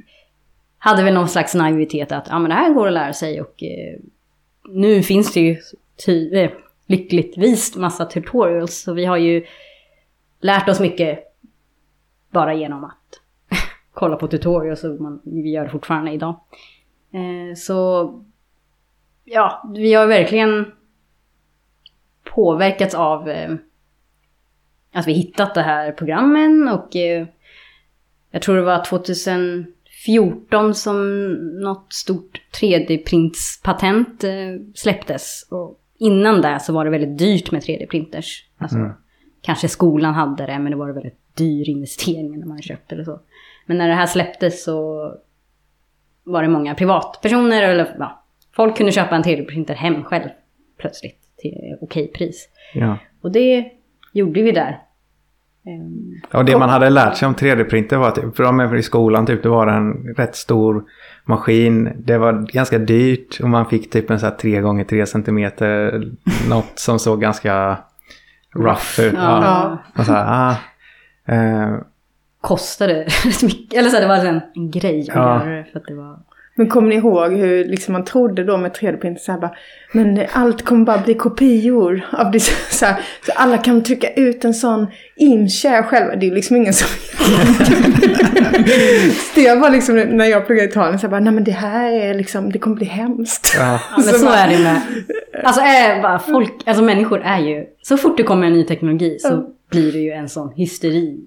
hade 0.78 1.04
väl 1.04 1.14
någon 1.14 1.28
slags 1.28 1.54
naivitet 1.54 2.12
att 2.12 2.26
ja, 2.30 2.38
men 2.38 2.48
det 2.48 2.54
här 2.54 2.72
går 2.74 2.86
att 2.86 2.92
lära 2.92 3.12
sig 3.12 3.40
och 3.40 3.62
eh, 3.62 3.98
nu 4.68 5.02
finns 5.02 5.32
det 5.32 5.40
ju 5.40 5.56
ty, 6.06 6.34
eh, 6.34 6.50
lyckligtvis 6.86 7.76
massa 7.76 8.04
tutorials. 8.04 8.80
Så 8.82 8.92
vi 8.92 9.04
har 9.04 9.16
ju 9.16 9.44
lärt 10.40 10.68
oss 10.68 10.80
mycket 10.80 11.18
bara 12.30 12.54
genom 12.54 12.84
att 12.84 13.20
kolla 13.92 14.16
på 14.16 14.28
tutorials 14.28 14.84
och 14.84 15.00
man, 15.00 15.20
vi 15.24 15.50
gör 15.50 15.64
det 15.64 15.70
fortfarande 15.70 16.12
idag. 16.12 16.40
Eh, 17.12 17.54
så 17.56 18.08
ja, 19.30 19.70
vi 19.74 19.94
har 19.94 20.06
verkligen 20.06 20.72
påverkats 22.34 22.94
av 22.94 23.28
eh, 23.28 23.54
att 24.92 25.06
vi 25.06 25.12
hittat 25.12 25.54
det 25.54 25.62
här 25.62 25.92
programmen 25.92 26.68
och 26.68 26.96
eh, 26.96 27.26
jag 28.30 28.42
tror 28.42 28.56
det 28.56 28.62
var 28.62 28.84
2014 28.84 30.74
som 30.74 31.30
något 31.62 31.92
stort 31.92 32.40
3D-printspatent 32.60 34.24
eh, 34.24 34.60
släpptes. 34.74 35.46
Och 35.50 35.80
innan 35.98 36.42
det 36.42 36.60
så 36.60 36.72
var 36.72 36.84
det 36.84 36.90
väldigt 36.90 37.18
dyrt 37.18 37.50
med 37.50 37.62
3D-printers. 37.62 38.44
Alltså, 38.58 38.78
Mm. 38.78 38.92
Kanske 39.40 39.68
skolan 39.68 40.14
hade 40.14 40.46
det 40.46 40.58
men 40.58 40.70
det 40.70 40.76
var 40.78 40.92
väldigt 40.92 41.36
dyr 41.36 41.68
investering 41.68 42.38
när 42.38 42.46
man 42.46 42.62
köpt 42.62 42.92
eller 42.92 43.04
så. 43.04 43.20
Men 43.66 43.78
när 43.78 43.88
det 43.88 43.94
här 43.94 44.06
släpptes 44.06 44.64
så 44.64 45.14
var 46.24 46.42
det 46.42 46.48
många 46.48 46.74
privatpersoner 46.74 47.62
eller 47.62 47.96
ja, 47.98 48.24
folk 48.58 48.76
kunde 48.76 48.92
köpa 48.92 49.16
en 49.16 49.22
3D-printer 49.22 49.74
hem 49.74 50.04
själv 50.04 50.28
plötsligt 50.80 51.18
till 51.38 51.76
okej 51.80 52.08
pris. 52.08 52.48
Ja. 52.74 52.98
Och 53.22 53.32
det 53.32 53.64
gjorde 54.12 54.42
vi 54.42 54.52
där. 54.52 54.78
Ehm, 55.66 56.20
Och 56.32 56.44
det 56.44 56.58
man 56.58 56.68
hade 56.68 56.90
lärt 56.90 57.16
sig 57.16 57.28
om 57.28 57.34
3D-printer 57.34 57.96
var 57.96 58.08
att 58.08 58.18
för 58.36 58.76
i 58.76 58.82
skolan 58.82 59.26
typ, 59.26 59.42
det 59.42 59.48
var 59.48 59.66
en 59.66 60.14
rätt 60.16 60.36
stor 60.36 60.84
maskin. 61.24 61.92
Det 61.98 62.18
var 62.18 62.32
ganska 62.52 62.78
dyrt 62.78 63.40
och 63.42 63.48
man 63.48 63.66
fick 63.66 63.90
typ 63.90 64.10
en 64.10 64.20
så 64.20 64.26
här 64.26 64.34
3 64.34 64.60
gånger 64.60 64.84
3 64.84 65.06
centimeter 65.06 66.02
något 66.48 66.72
som 66.78 66.98
såg 66.98 67.20
ganska 67.20 67.78
rough 68.54 69.00
ut. 69.00 69.12
Ja. 69.16 69.44
Ja. 69.44 69.78
Och 69.98 70.04
så 70.06 70.12
här, 70.12 70.50
ah, 70.50 70.54
eh, 71.34 71.74
Kostade 72.40 72.94
rätt 73.24 73.42
mycket. 73.42 73.78
Eller 73.78 73.88
så 73.90 73.96
här, 73.96 74.02
det 74.02 74.08
var 74.08 74.24
en, 74.26 74.40
en 74.54 74.70
grej 74.70 75.00
att 75.00 75.16
Ja. 75.16 75.44
göra 75.44 75.56
det 75.56 75.64
för 75.72 75.78
att 75.78 75.86
det 75.86 75.94
var... 75.94 76.18
Men 76.58 76.68
kommer 76.68 76.88
ni 76.88 76.94
ihåg 76.94 77.32
hur 77.32 77.64
liksom 77.64 77.92
man 77.92 78.04
trodde 78.04 78.44
då 78.44 78.56
med 78.56 78.72
3D-printer 78.72 79.18
så 79.20 79.32
här 79.32 79.38
bara, 79.38 79.54
men 79.92 80.20
allt 80.32 80.64
kommer 80.64 80.84
bara 80.84 80.98
bli 80.98 81.14
kopior 81.14 82.08
av 82.12 82.30
det. 82.30 82.40
Så, 82.70 82.86
här, 82.86 83.00
så 83.26 83.32
alla 83.32 83.58
kan 83.58 83.82
trycka 83.84 84.12
ut 84.12 84.44
en 84.44 84.54
sån 84.54 84.86
imshare 85.16 85.82
själva. 85.82 86.16
Det 86.16 86.26
är 86.26 86.28
ju 86.28 86.34
liksom 86.34 86.56
ingen 86.56 86.72
som... 86.72 86.88
så 89.34 89.40
det 89.40 89.54
var 89.54 89.70
liksom 89.70 89.96
när 89.96 90.24
jag 90.24 90.46
pluggade 90.46 90.68
i 90.68 90.70
Italien 90.70 90.98
så 90.98 91.06
här 91.06 91.10
bara, 91.10 91.20
nej 91.20 91.32
men 91.32 91.44
det 91.44 91.52
här 91.52 91.92
är 91.92 92.14
liksom, 92.14 92.52
det 92.52 92.58
kommer 92.58 92.76
bli 92.76 92.86
hemskt. 92.86 93.54
ja. 93.58 93.80
Ja, 93.96 94.02
men 94.04 94.14
så 94.14 94.28
är 94.28 94.48
det 94.48 94.58
med... 94.58 94.80
Alltså, 95.44 95.60
är 95.60 96.02
bara 96.02 96.18
folk, 96.18 96.52
alltså 96.66 96.82
människor 96.82 97.22
är 97.24 97.38
ju... 97.40 97.64
Så 97.82 97.96
fort 97.96 98.16
det 98.16 98.22
kommer 98.22 98.46
en 98.46 98.52
ny 98.52 98.64
teknologi 98.64 99.18
så 99.20 99.44
blir 99.70 99.92
det 99.92 99.98
ju 99.98 100.10
en 100.10 100.28
sån 100.28 100.52
hysteri. 100.56 101.18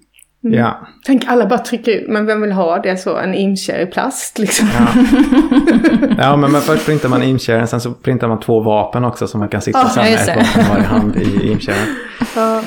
Ja. 0.42 0.86
Tänk 1.06 1.24
alla 1.26 1.46
bara 1.46 1.58
trycker 1.58 1.92
ut, 1.92 2.08
men 2.08 2.26
vem 2.26 2.40
vill 2.40 2.52
ha 2.52 2.78
det 2.78 2.96
så? 2.96 3.16
En 3.16 3.34
imshare 3.34 3.82
i 3.82 3.86
plast 3.86 4.38
liksom. 4.38 4.68
Ja, 6.18 6.36
men, 6.36 6.52
men 6.52 6.60
först 6.60 6.86
printar 6.86 7.08
man 7.08 7.22
imsharen, 7.22 7.68
sen 7.68 7.80
så 7.80 7.90
printar 7.92 8.28
man 8.28 8.40
två 8.40 8.60
vapen 8.60 9.04
också 9.04 9.26
som 9.26 9.40
man 9.40 9.48
kan 9.48 9.60
sitta 9.60 9.78
Ja, 9.78 9.88
sen 9.88 10.04
med 10.04 10.14
ett 10.14 10.28
vapen 10.28 10.70
varje 10.70 10.84
hand 10.84 11.16
i 11.16 11.52
imsharen. 11.52 11.86
Ja. 12.36 12.62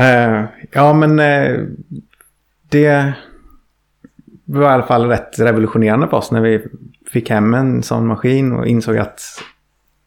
Eh, 0.00 0.44
ja, 0.72 0.92
men 0.92 1.18
eh, 1.18 1.58
det 2.68 3.12
var 4.44 4.70
i 4.70 4.74
alla 4.74 4.82
fall 4.82 5.06
rätt 5.06 5.38
revolutionerande 5.38 6.08
för 6.08 6.16
oss 6.16 6.30
när 6.30 6.40
vi 6.40 6.64
fick 7.12 7.30
hem 7.30 7.54
en 7.54 7.82
sån 7.82 8.06
maskin 8.06 8.52
och 8.52 8.66
insåg 8.66 8.98
att 8.98 9.20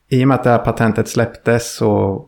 i 0.10 0.24
och 0.24 0.28
med 0.28 0.36
att 0.36 0.44
det 0.44 0.50
här 0.50 0.58
patentet 0.58 1.08
släpptes 1.08 1.76
så 1.76 2.26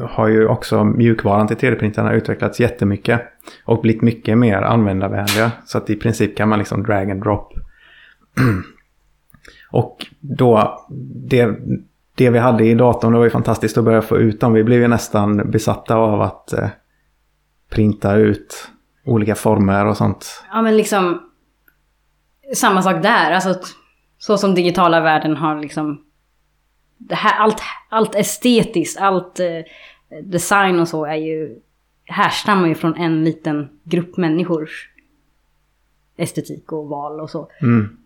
har 0.00 0.28
ju 0.28 0.48
också 0.48 0.84
mjukvaran 0.84 1.46
till 1.46 1.56
3D-printarna 1.56 2.12
utvecklats 2.12 2.60
jättemycket 2.60 3.20
och 3.64 3.80
blivit 3.80 4.02
mycket 4.02 4.38
mer 4.38 4.62
användarvänliga. 4.62 5.52
Så 5.66 5.78
att 5.78 5.90
i 5.90 5.96
princip 5.96 6.36
kan 6.36 6.48
man 6.48 6.58
liksom 6.58 6.82
drag 6.82 7.10
and 7.10 7.22
drop. 7.22 7.52
och 9.70 10.06
då, 10.20 10.80
det, 11.28 11.58
det 12.14 12.30
vi 12.30 12.38
hade 12.38 12.64
i 12.64 12.74
datorn, 12.74 13.12
det 13.12 13.18
var 13.18 13.24
ju 13.24 13.30
fantastiskt 13.30 13.78
att 13.78 13.84
börja 13.84 14.02
få 14.02 14.16
ut 14.16 14.40
dem. 14.40 14.52
Vi 14.52 14.64
blev 14.64 14.80
ju 14.80 14.88
nästan 14.88 15.50
besatta 15.50 15.96
av 15.96 16.20
att 16.20 16.52
eh, 16.52 16.68
printa 17.70 18.14
ut 18.14 18.70
olika 19.04 19.34
former 19.34 19.86
och 19.86 19.96
sånt. 19.96 20.44
Ja 20.52 20.62
men 20.62 20.76
liksom... 20.76 21.20
Samma 22.54 22.82
sak 22.82 23.02
där. 23.02 23.32
Alltså, 23.32 23.54
så 24.18 24.38
som 24.38 24.54
digitala 24.54 25.00
världen 25.00 25.36
har 25.36 25.60
liksom... 25.60 26.00
Det 26.98 27.14
här, 27.14 27.38
allt, 27.38 27.60
allt 27.88 28.14
estetiskt, 28.14 29.00
allt 29.00 29.40
eh, 29.40 29.60
design 30.22 30.80
och 30.80 30.88
så 30.88 31.04
är 31.04 31.14
ju... 31.16 31.58
Härstammar 32.06 32.68
ju 32.68 32.74
från 32.74 32.96
en 32.96 33.24
liten 33.24 33.68
grupp 33.84 34.16
människors 34.16 34.90
estetik 36.16 36.72
och 36.72 36.88
val 36.88 37.20
och 37.20 37.30
så. 37.30 37.48
Mm. 37.62 37.96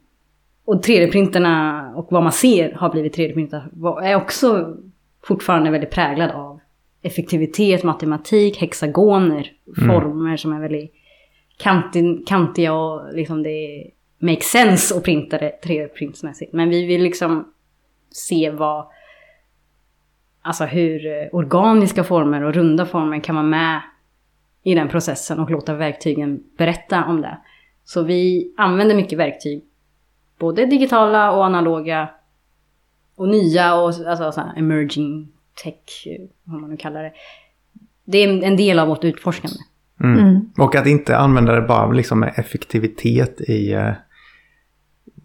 Och 0.65 0.85
3D-printerna 0.85 1.95
och 1.95 2.09
vad 2.11 2.23
man 2.23 2.33
ser 2.33 2.73
har 2.73 2.91
blivit 2.91 3.17
3D-printar 3.17 3.69
var- 3.73 4.03
är 4.03 4.15
också 4.15 4.77
fortfarande 5.25 5.71
väldigt 5.71 5.91
präglad 5.91 6.31
av 6.31 6.61
effektivitet, 7.03 7.83
matematik, 7.85 8.57
hexagoner, 8.57 9.53
former 9.87 10.37
som 10.37 10.53
är 10.53 10.61
väldigt 10.61 10.95
kantig, 11.57 12.27
kantiga 12.27 12.73
och 12.73 13.15
liksom 13.15 13.43
det 13.43 13.91
makes 14.19 14.47
sense 14.47 14.97
att 14.97 15.05
printa 15.05 15.39
det 15.39 15.59
3D-printsmässigt. 15.65 16.51
Men 16.53 16.69
vi 16.69 16.87
vill 16.87 17.03
liksom 17.03 17.53
se 18.11 18.51
vad, 18.51 18.87
alltså 20.43 20.65
hur 20.65 21.07
eh, 21.07 21.29
organiska 21.33 22.05
former 22.05 22.43
och 22.45 22.55
runda 22.55 22.87
former 22.87 23.21
kan 23.21 23.35
vara 23.35 23.47
med 23.47 23.81
i 24.63 24.75
den 24.75 24.89
processen 24.89 25.39
och 25.41 25.51
låta 25.51 25.75
verktygen 25.75 26.41
berätta 26.59 27.05
om 27.05 27.21
det. 27.21 27.39
Så 27.85 28.03
vi 28.03 28.55
använder 28.57 28.97
mycket 28.97 29.19
verktyg 29.19 29.65
både 30.39 30.67
digitala 30.67 31.33
och 31.33 31.45
analoga 31.47 32.09
och 33.17 33.29
nya 33.29 33.75
och 33.75 33.87
alltså, 33.87 34.33
så 34.33 34.41
emerging 34.57 35.29
tech, 35.65 36.07
eh, 36.07 36.27
vad 36.45 36.61
man 36.61 36.71
nu 36.71 36.77
kallar 36.77 37.03
det. 37.03 37.13
Det 38.05 38.19
är 38.19 38.29
en- 38.29 38.43
en 38.45 38.57
del 38.57 38.79
av 38.79 38.89
vårt 38.89 39.05
utforskande. 39.05 39.57
Mm. 40.01 40.19
Mm. 40.19 40.51
Och 40.59 40.75
att 40.75 40.87
inte 40.87 41.17
använda 41.17 41.53
det 41.55 41.63
bara 41.69 41.93
liksom 41.93 42.21
med 42.21 42.33
effektivitet 42.37 43.41
i, 43.41 43.73
eh, 43.73 43.93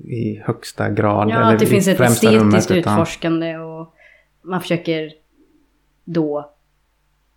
i 0.03 0.41
högsta 0.45 0.89
grad. 0.89 1.29
Ja, 1.29 1.35
eller 1.35 1.53
att 1.53 1.59
det 1.59 1.65
finns 1.65 1.87
ett 1.87 1.99
estetiskt 1.99 2.41
rummet, 2.41 2.71
utan- 2.71 2.93
utforskande 2.93 3.57
och 3.57 3.93
man 4.41 4.61
försöker 4.61 5.11
då 6.03 6.39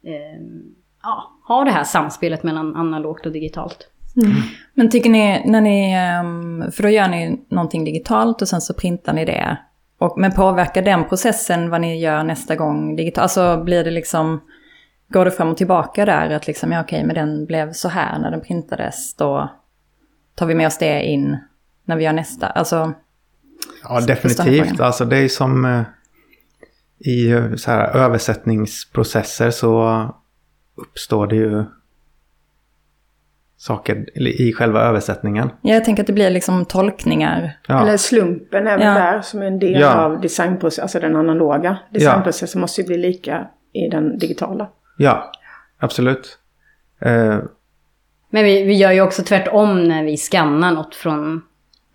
eh, 0.05 0.43
ja, 1.03 1.33
ha 1.49 1.65
det 1.65 1.71
här 1.71 1.85
samspelet 1.85 2.43
mellan 2.43 2.77
analogt 2.77 3.27
och 3.27 3.33
digitalt. 3.33 3.91
Men 4.75 4.91
tycker 4.91 5.11
ni, 5.11 5.43
när 5.45 5.61
ni, 5.61 5.93
ehm, 5.93 6.73
för 6.73 6.83
då 6.83 6.89
gör 6.89 7.09
ni 7.09 7.41
någonting 7.49 7.85
digitalt 7.85 8.43
och 8.43 8.49
sen 8.49 8.61
så 8.61 8.75
printar 8.75 9.13
ni 9.13 9.25
det. 9.25 9.59
Och, 9.99 10.19
men 10.19 10.33
påverkar 10.33 10.83
den 10.83 11.05
processen 11.05 11.71
vad 11.71 11.81
ni 11.81 12.01
gör 12.01 12.25
nästa 12.25 12.57
gång 12.57 12.97
digitalt? 12.97 13.23
Alltså 13.23 13.65
blir 13.65 13.85
det 13.85 13.91
liksom, 13.91 14.41
går 15.09 15.25
det 15.25 15.31
fram 15.31 15.49
och 15.49 15.57
tillbaka 15.57 16.05
där? 16.05 16.31
Att 16.31 16.47
liksom, 16.47 16.73
ja 16.73 16.81
okej, 16.81 17.05
men 17.05 17.15
den 17.15 17.47
blev 17.47 17.73
så 17.73 17.89
här 17.89 18.19
när 18.19 18.31
den 18.31 18.41
printades, 18.41 19.15
då 19.15 19.51
tar 20.35 20.47
vi 20.47 20.55
med 20.55 20.67
oss 20.67 20.79
det 20.79 21.05
in 21.05 21.37
när 21.87 21.97
vi 21.97 22.05
gör 22.05 22.13
nästa. 22.13 22.47
Alltså, 22.47 22.93
Ja, 23.89 24.01
definitivt. 24.01 24.81
Alltså 24.81 25.05
det 25.05 25.17
är 25.17 25.29
som 25.29 25.65
eh, 25.65 25.83
i 26.99 27.31
eh, 27.31 27.55
så 27.55 27.71
här 27.71 27.97
översättningsprocesser 27.97 29.51
så 29.51 30.01
uppstår 30.77 31.27
det 31.27 31.37
ju 31.37 31.65
saker 33.59 34.19
i 34.41 34.53
själva 34.53 34.81
översättningen. 34.81 35.51
ja, 35.63 35.75
jag 35.75 35.85
tänker 35.85 36.03
att 36.03 36.07
det 36.07 36.13
blir 36.13 36.31
liksom 36.31 36.65
tolkningar. 36.65 37.59
Ja, 37.69 37.83
Eller 37.83 37.97
slumpen 37.97 38.65
väl 38.65 38.81
Ja. 38.81 38.91
där 38.95 39.21
som 39.21 39.43
är 39.43 39.47
en 39.47 39.59
del 39.59 39.81
Ja. 39.81 39.95
av 39.95 40.21
designprocessen, 40.21 40.83
alltså 40.83 41.01
den 41.01 41.17
analoga. 41.17 41.79
Designprocessen 41.91 42.61
måste 42.61 42.81
ju 42.81 42.87
bli 42.87 42.97
lika 42.99 43.49
i 43.73 43.89
den 43.89 44.19
digitala. 44.19 44.69
ja 44.99 45.33
absolut. 45.79 46.39
Eh, 47.01 47.39
Men 48.31 48.45
vi, 48.45 48.63
vi 48.65 48.75
gör 48.75 48.93
ju 48.93 49.01
också 49.01 49.23
tvärtom 49.23 49.89
när 49.89 50.05
vi 50.05 50.17
skannar 50.17 50.73
något 50.73 50.95
från 50.95 51.43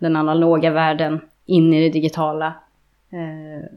den 0.02 0.16
analoga 0.16 0.70
världen 0.70 1.20
in 1.46 1.74
i 1.74 1.80
det 1.80 1.92
digitala. 1.92 2.46
Eh, 3.10 3.68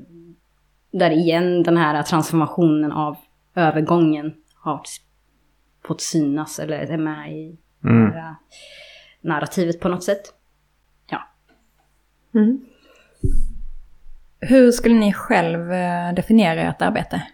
där 0.91 1.11
igen 1.11 1.63
den 1.63 1.77
här 1.77 2.03
transformationen 2.03 2.91
av 2.91 3.17
övergången 3.55 4.33
har 4.55 4.81
fått 5.83 6.01
synas 6.01 6.59
eller 6.59 6.77
är 6.77 6.97
med 6.97 7.33
i 7.33 7.57
mm. 7.83 8.11
narrativet 9.21 9.79
på 9.79 9.89
något 9.89 10.03
sätt. 10.03 10.33
Ja. 11.09 11.21
Mm. 12.33 12.65
Hur 14.39 14.71
skulle 14.71 14.95
ni 14.95 15.13
själv 15.13 15.71
eh, 15.71 16.13
definiera 16.13 16.61
ert 16.61 16.81
arbete? 16.81 17.27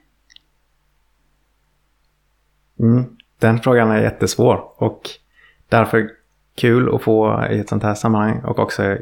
Mm. 2.79 3.17
Den 3.39 3.59
frågan 3.59 3.91
är 3.91 4.01
jättesvår 4.01 4.83
och 4.83 5.01
därför 5.69 6.20
kul 6.61 6.95
att 6.95 7.01
få 7.01 7.47
i 7.51 7.59
ett 7.59 7.69
sånt 7.69 7.83
här 7.83 7.93
sammanhang 7.95 8.41
och 8.43 8.59
också 8.59 8.97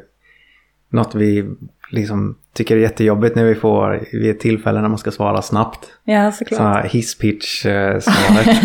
något 0.90 1.16
vi 1.16 1.46
liksom 1.92 2.38
tycker 2.54 2.76
är 2.76 2.80
jättejobbigt 2.80 3.36
när 3.36 3.44
vi 3.44 3.56
får 3.56 4.06
vid 4.12 4.32
ett 4.32 4.40
tillfälle 4.40 4.82
när 4.82 4.90
man 4.90 4.98
ska 4.98 5.12
svara 5.12 5.42
snabbt. 5.42 5.94
Ja, 6.04 6.32
såklart. 6.32 6.60
Här 6.60 6.84
hisspitch-svaret. 6.84 8.58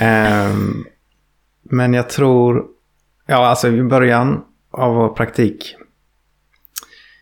Ehm, 0.00 0.84
men 1.62 1.94
jag 1.94 2.08
tror, 2.08 2.64
ja 3.26 3.46
alltså 3.46 3.68
i 3.68 3.82
början 3.82 4.44
av 4.70 4.94
vår 4.94 5.08
praktik 5.08 5.76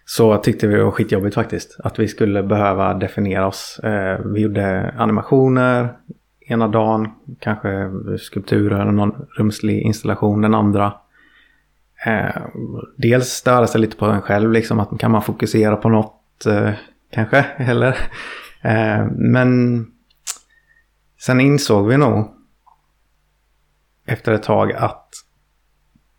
så 0.04 0.36
tyckte 0.36 0.66
vi 0.66 0.74
det 0.74 0.84
var 0.84 0.90
skitjobbigt 0.90 1.34
faktiskt. 1.34 1.80
Att 1.84 1.98
vi 1.98 2.08
skulle 2.08 2.42
behöva 2.42 2.94
definiera 2.94 3.46
oss. 3.46 3.78
Eh, 3.78 4.20
vi 4.24 4.40
gjorde 4.40 4.94
animationer 4.98 5.88
ena 6.46 6.68
dagen, 6.68 7.10
kanske 7.38 7.90
skulpturer 8.18 8.80
eller 8.80 8.92
någon 8.92 9.26
rumslig 9.36 9.80
installation 9.80 10.40
den 10.40 10.54
andra. 10.54 10.94
Eh, 12.06 12.42
dels 12.96 13.28
störa 13.28 13.66
sig 13.66 13.80
lite 13.80 13.96
på 13.96 14.06
en 14.06 14.22
själv, 14.22 14.52
liksom 14.52 14.80
att 14.80 14.98
kan 14.98 15.10
man 15.10 15.22
fokusera 15.22 15.76
på 15.76 15.88
något 15.88 16.46
eh, 16.46 16.70
kanske, 17.10 17.38
eller? 17.56 17.96
Eh, 18.62 19.06
men 19.10 19.80
sen 21.20 21.40
insåg 21.40 21.88
vi 21.88 21.96
nog 21.96 22.34
efter 24.06 24.32
ett 24.32 24.42
tag 24.42 24.72
att 24.72 25.08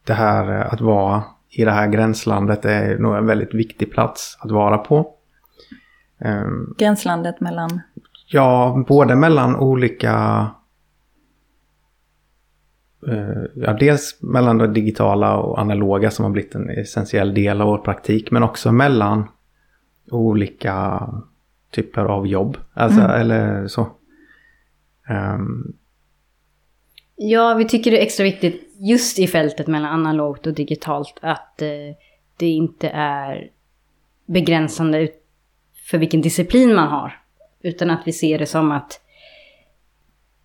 det 0.04 0.14
här 0.14 0.60
eh, 0.60 0.74
att 0.74 0.82
vara 0.82 1.24
i 1.50 1.66
det 1.66 1.72
här 1.72 1.88
gränslandet 1.88 2.66
är 2.66 2.98
nog 2.98 3.16
en 3.18 3.26
väldigt 3.26 3.54
viktig 3.54 3.92
plats 3.92 4.38
att 4.42 4.52
vara 4.52 4.78
på. 4.78 5.14
Eh, 6.20 6.48
gränslandet 6.78 7.42
mellan... 7.42 7.82
Ja, 8.26 8.84
både 8.88 9.16
mellan 9.16 9.56
olika... 9.56 10.48
eh, 13.08 13.44
Ja, 13.56 13.74
dels 13.74 14.22
mellan 14.22 14.58
det 14.58 14.68
digitala 14.68 15.38
och 15.38 15.60
analoga 15.60 16.12
som 16.12 16.26
har 16.26 16.32
blivit 16.32 16.56
en 16.56 16.70
essentiell 16.70 17.34
del 17.34 17.62
av 17.62 17.68
vår 17.68 17.78
praktik. 17.78 18.32
Men 18.32 18.44
också 18.44 18.72
mellan 18.72 19.28
olika 20.12 21.10
typer 21.72 22.06
av 22.06 22.28
jobb. 22.28 22.58
Alltså, 22.74 23.02
eller 23.02 23.68
så. 23.68 23.88
Ehm, 25.10 25.74
Ja, 27.18 27.54
vi 27.54 27.66
tycker 27.68 27.92
det 27.92 27.98
är 28.00 28.04
extra 28.06 28.24
viktigt 28.24 28.62
just 28.80 29.20
i 29.20 29.28
fältet 29.28 29.68
mellan 29.68 29.92
analogt 29.92 30.48
och 30.48 30.54
digitalt 30.54 31.20
att 31.22 31.62
eh, 31.62 31.68
det 32.38 32.48
inte 32.48 32.90
är 32.90 33.50
begränsande 34.26 35.10
för 35.90 35.98
vilken 35.98 36.22
disciplin 36.22 36.76
man 36.76 36.88
har. 36.88 37.14
Utan 37.66 37.90
att 37.90 38.02
vi 38.06 38.12
ser 38.12 38.40
det 38.40 38.46
som 38.46 38.72
att 38.72 39.02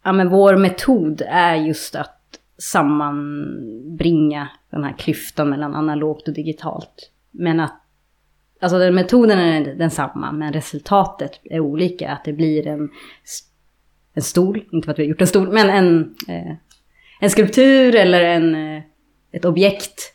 ja, 0.03 0.13
men 0.13 0.29
vår 0.29 0.57
metod 0.57 1.23
är 1.27 1.55
just 1.55 1.95
att 1.95 2.17
sammanbringa 2.59 4.49
den 4.71 4.85
här 4.85 4.93
klyftan 4.99 5.51
mellan 5.51 5.75
analogt 5.75 6.29
och 6.29 6.35
digitalt. 6.35 7.11
Men 7.31 7.61
att 7.61 7.77
Alltså 8.63 8.79
den 8.79 8.95
metoden 8.95 9.39
är 9.39 9.75
densamma, 9.75 10.33
men 10.33 10.53
resultatet 10.53 11.41
är 11.45 11.61
olika. 11.61 12.11
Att 12.11 12.25
det 12.25 12.33
blir 12.33 12.67
en, 12.67 12.91
en 14.15 14.23
stol, 14.23 14.65
inte 14.73 14.87
för 14.87 14.93
att 14.93 14.99
vi 14.99 15.03
har 15.03 15.09
gjort 15.09 15.21
en 15.21 15.27
stol, 15.27 15.53
men 15.53 15.71
en, 15.71 16.15
eh, 16.29 16.55
en 17.21 17.31
skulptur 17.31 17.95
eller 17.95 18.25
en, 18.25 18.55
eh, 18.55 18.83
ett 19.33 19.45
objekt. 19.45 20.15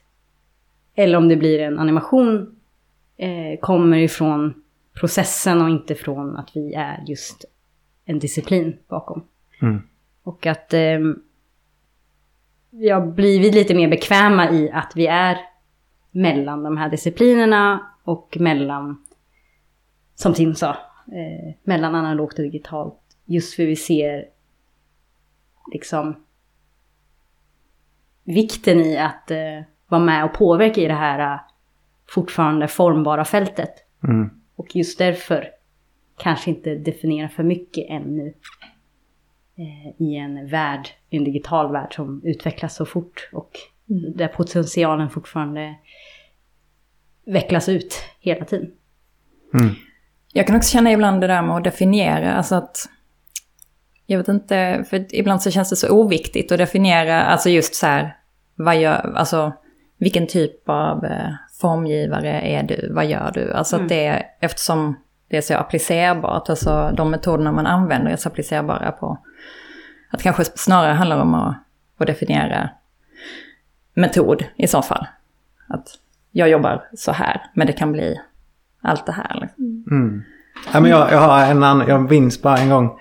Eller 0.96 1.18
om 1.18 1.28
det 1.28 1.36
blir 1.36 1.60
en 1.60 1.80
animation, 1.80 2.56
eh, 3.18 3.60
kommer 3.60 3.98
ifrån 3.98 4.65
processen 5.00 5.62
och 5.62 5.70
inte 5.70 5.96
från 5.96 6.38
att 6.38 6.52
vi 6.54 6.74
är 6.74 7.04
just 7.08 7.46
en 8.06 8.20
disciplin 8.20 8.78
bakom. 8.88 9.28
Mm. 9.62 9.82
Och 10.24 10.46
att 10.46 10.74
eh, 10.74 11.00
vi 12.70 12.90
har 12.90 13.12
blivit 13.12 13.54
lite 13.54 13.76
mer 13.76 13.90
bekväma 13.90 14.50
i 14.52 14.72
att 14.72 14.92
vi 14.96 15.08
är 15.08 15.38
mellan 16.12 16.64
de 16.64 16.78
här 16.78 16.90
disciplinerna 16.90 17.90
och 18.04 18.38
mellan, 18.40 19.06
som 20.16 20.34
Tim 20.34 20.56
sa, 20.56 20.70
eh, 21.08 21.56
mellan 21.64 21.96
analogt 21.96 22.40
och 22.40 22.44
digitalt. 22.44 23.00
Just 23.26 23.56
för 23.56 23.66
vi 23.66 23.76
ser 23.76 24.26
liksom 25.72 26.16
vikten 28.24 28.80
i 28.80 28.98
att 28.98 29.32
eh, 29.32 29.62
vara 29.88 30.02
med 30.02 30.26
och 30.26 30.34
påverka 30.34 30.82
i 30.82 30.88
det 30.88 30.94
här 30.94 31.34
eh, 31.34 31.40
fortfarande 32.10 32.68
formbara 32.68 33.26
fältet. 33.26 33.72
mm. 34.04 34.45
Och 34.56 34.76
just 34.76 34.98
därför 34.98 35.50
kanske 36.18 36.50
inte 36.50 36.76
definiera 36.76 37.30
för 37.30 37.44
mycket 37.44 37.86
ännu 37.90 38.34
eh, 39.56 40.02
i 40.02 40.16
en 40.16 40.48
värld, 40.48 40.90
i 41.10 41.18
en 41.18 41.24
digital 41.24 41.72
värld 41.72 41.96
som 41.96 42.22
utvecklas 42.26 42.76
så 42.76 42.86
fort 42.86 43.30
och 43.34 43.52
där 44.16 44.28
potentialen 44.28 45.10
fortfarande 45.10 45.76
vecklas 47.26 47.70
ut 47.70 48.04
hela 48.20 48.46
tiden. 48.46 48.72
Mm. 49.54 49.76
Jag 50.34 50.48
kan 50.48 50.56
också 50.56 50.72
känna 50.72 50.92
ibland 50.92 51.22
det 51.22 51.28
där 51.28 51.42
med 51.42 51.56
att 51.58 51.64
definiera, 51.64 52.34
alltså 52.34 52.56
att... 52.56 52.90
Jag 54.08 54.18
vet 54.18 54.28
inte, 54.28 54.86
för 54.90 55.16
ibland 55.16 55.42
så 55.42 55.52
känns 55.52 55.70
det 55.70 55.76
så 55.76 55.90
oviktigt 55.90 56.52
att 56.52 56.58
definiera, 56.58 57.24
alltså 57.24 57.50
just 57.50 57.76
så 57.76 57.86
här, 57.86 58.18
vad 58.56 58.82
gör, 58.82 59.14
alltså 59.16 59.54
vilken 59.98 60.28
typ 60.28 60.70
av 60.70 61.06
eh, 61.06 61.30
formgivare 61.62 62.42
är 62.42 62.64
du, 62.64 62.92
vad 62.94 63.06
gör 63.06 63.32
du? 63.34 63.54
Alltså 63.54 63.76
att 63.76 63.90
det, 63.90 64.06
är- 64.06 64.24
eftersom 64.40 64.96
det 65.28 65.38
är 65.38 65.42
så 65.42 65.54
applicerbart, 65.56 66.50
alltså 66.50 66.92
de 66.98 67.12
metoderna 67.12 67.52
man 67.52 67.66
använder 67.68 68.12
är 68.12 68.16
så 68.16 68.30
applicerbara 68.30 68.92
på, 68.92 69.18
att 70.12 70.20
det 70.20 70.24
kanske 70.24 70.44
snarare 70.46 70.94
handlar 70.94 71.22
om 71.22 71.34
att, 71.36 71.56
att 71.98 72.08
definiera 72.08 72.70
metod 73.94 74.46
i 74.58 74.68
så 74.68 74.82
fall. 74.82 75.08
Att 75.68 75.88
jag 76.32 76.50
jobbar 76.50 76.84
så 76.98 77.12
här, 77.12 77.42
men 77.54 77.68
det 77.68 77.74
kan 77.74 77.92
bli 77.92 78.22
allt 78.82 79.06
det 79.06 79.12
här. 79.12 79.38
Liksom. 79.42 79.86
Mm. 79.92 80.24
Ja, 80.74 80.80
men 80.80 80.92
jag, 80.92 81.12
jag 81.12 81.20
har 81.20 81.42
en 81.52 81.64
annan, 81.64 81.88
jag 81.88 82.10
minns 82.12 82.42
bara 82.42 82.58
en 82.58 82.70
gång. 82.70 83.00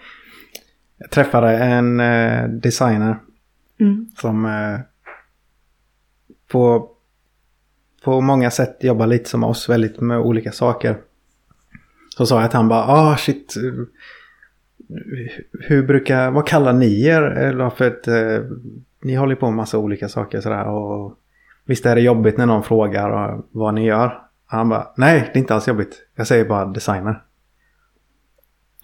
Jag 0.98 1.10
träffade 1.10 1.56
en 1.58 2.00
eh, 2.00 2.44
designer 2.48 3.16
Mm. 3.80 4.06
som 4.20 4.46
eh, 4.46 4.80
på, 6.48 6.88
på 8.04 8.20
många 8.20 8.50
sätt 8.50 8.84
jobbar 8.84 9.06
lite 9.06 9.30
som 9.30 9.44
oss, 9.44 9.68
väldigt 9.68 10.00
med 10.00 10.18
olika 10.18 10.52
saker. 10.52 10.96
Så 12.16 12.26
sa 12.26 12.40
jag 12.40 12.50
till 12.50 12.56
han 12.56 12.68
bara, 12.68 12.84
ah 12.84 13.16
shit, 13.16 13.54
hur 15.60 15.86
brukar, 15.86 16.30
vad 16.30 16.46
kallar 16.46 16.72
ni 16.72 17.04
er? 17.04 17.22
Eller 17.22 17.70
för 17.70 17.86
att 17.86 18.08
eh, 18.08 18.50
ni 19.02 19.14
håller 19.14 19.34
på 19.34 19.46
med 19.46 19.56
massa 19.56 19.78
olika 19.78 20.08
saker 20.08 20.40
sådär 20.40 20.68
och 20.68 21.18
visst 21.64 21.86
är 21.86 21.94
det 21.94 22.00
jobbigt 22.00 22.38
när 22.38 22.46
någon 22.46 22.62
frågar 22.62 23.42
vad 23.50 23.74
ni 23.74 23.86
gör? 23.86 24.20
Han 24.46 24.68
bara, 24.68 24.88
nej 24.96 25.30
det 25.32 25.38
är 25.38 25.40
inte 25.40 25.54
alls 25.54 25.68
jobbigt. 25.68 26.02
Jag 26.14 26.26
säger 26.26 26.44
bara 26.44 26.64
designer. 26.64 27.22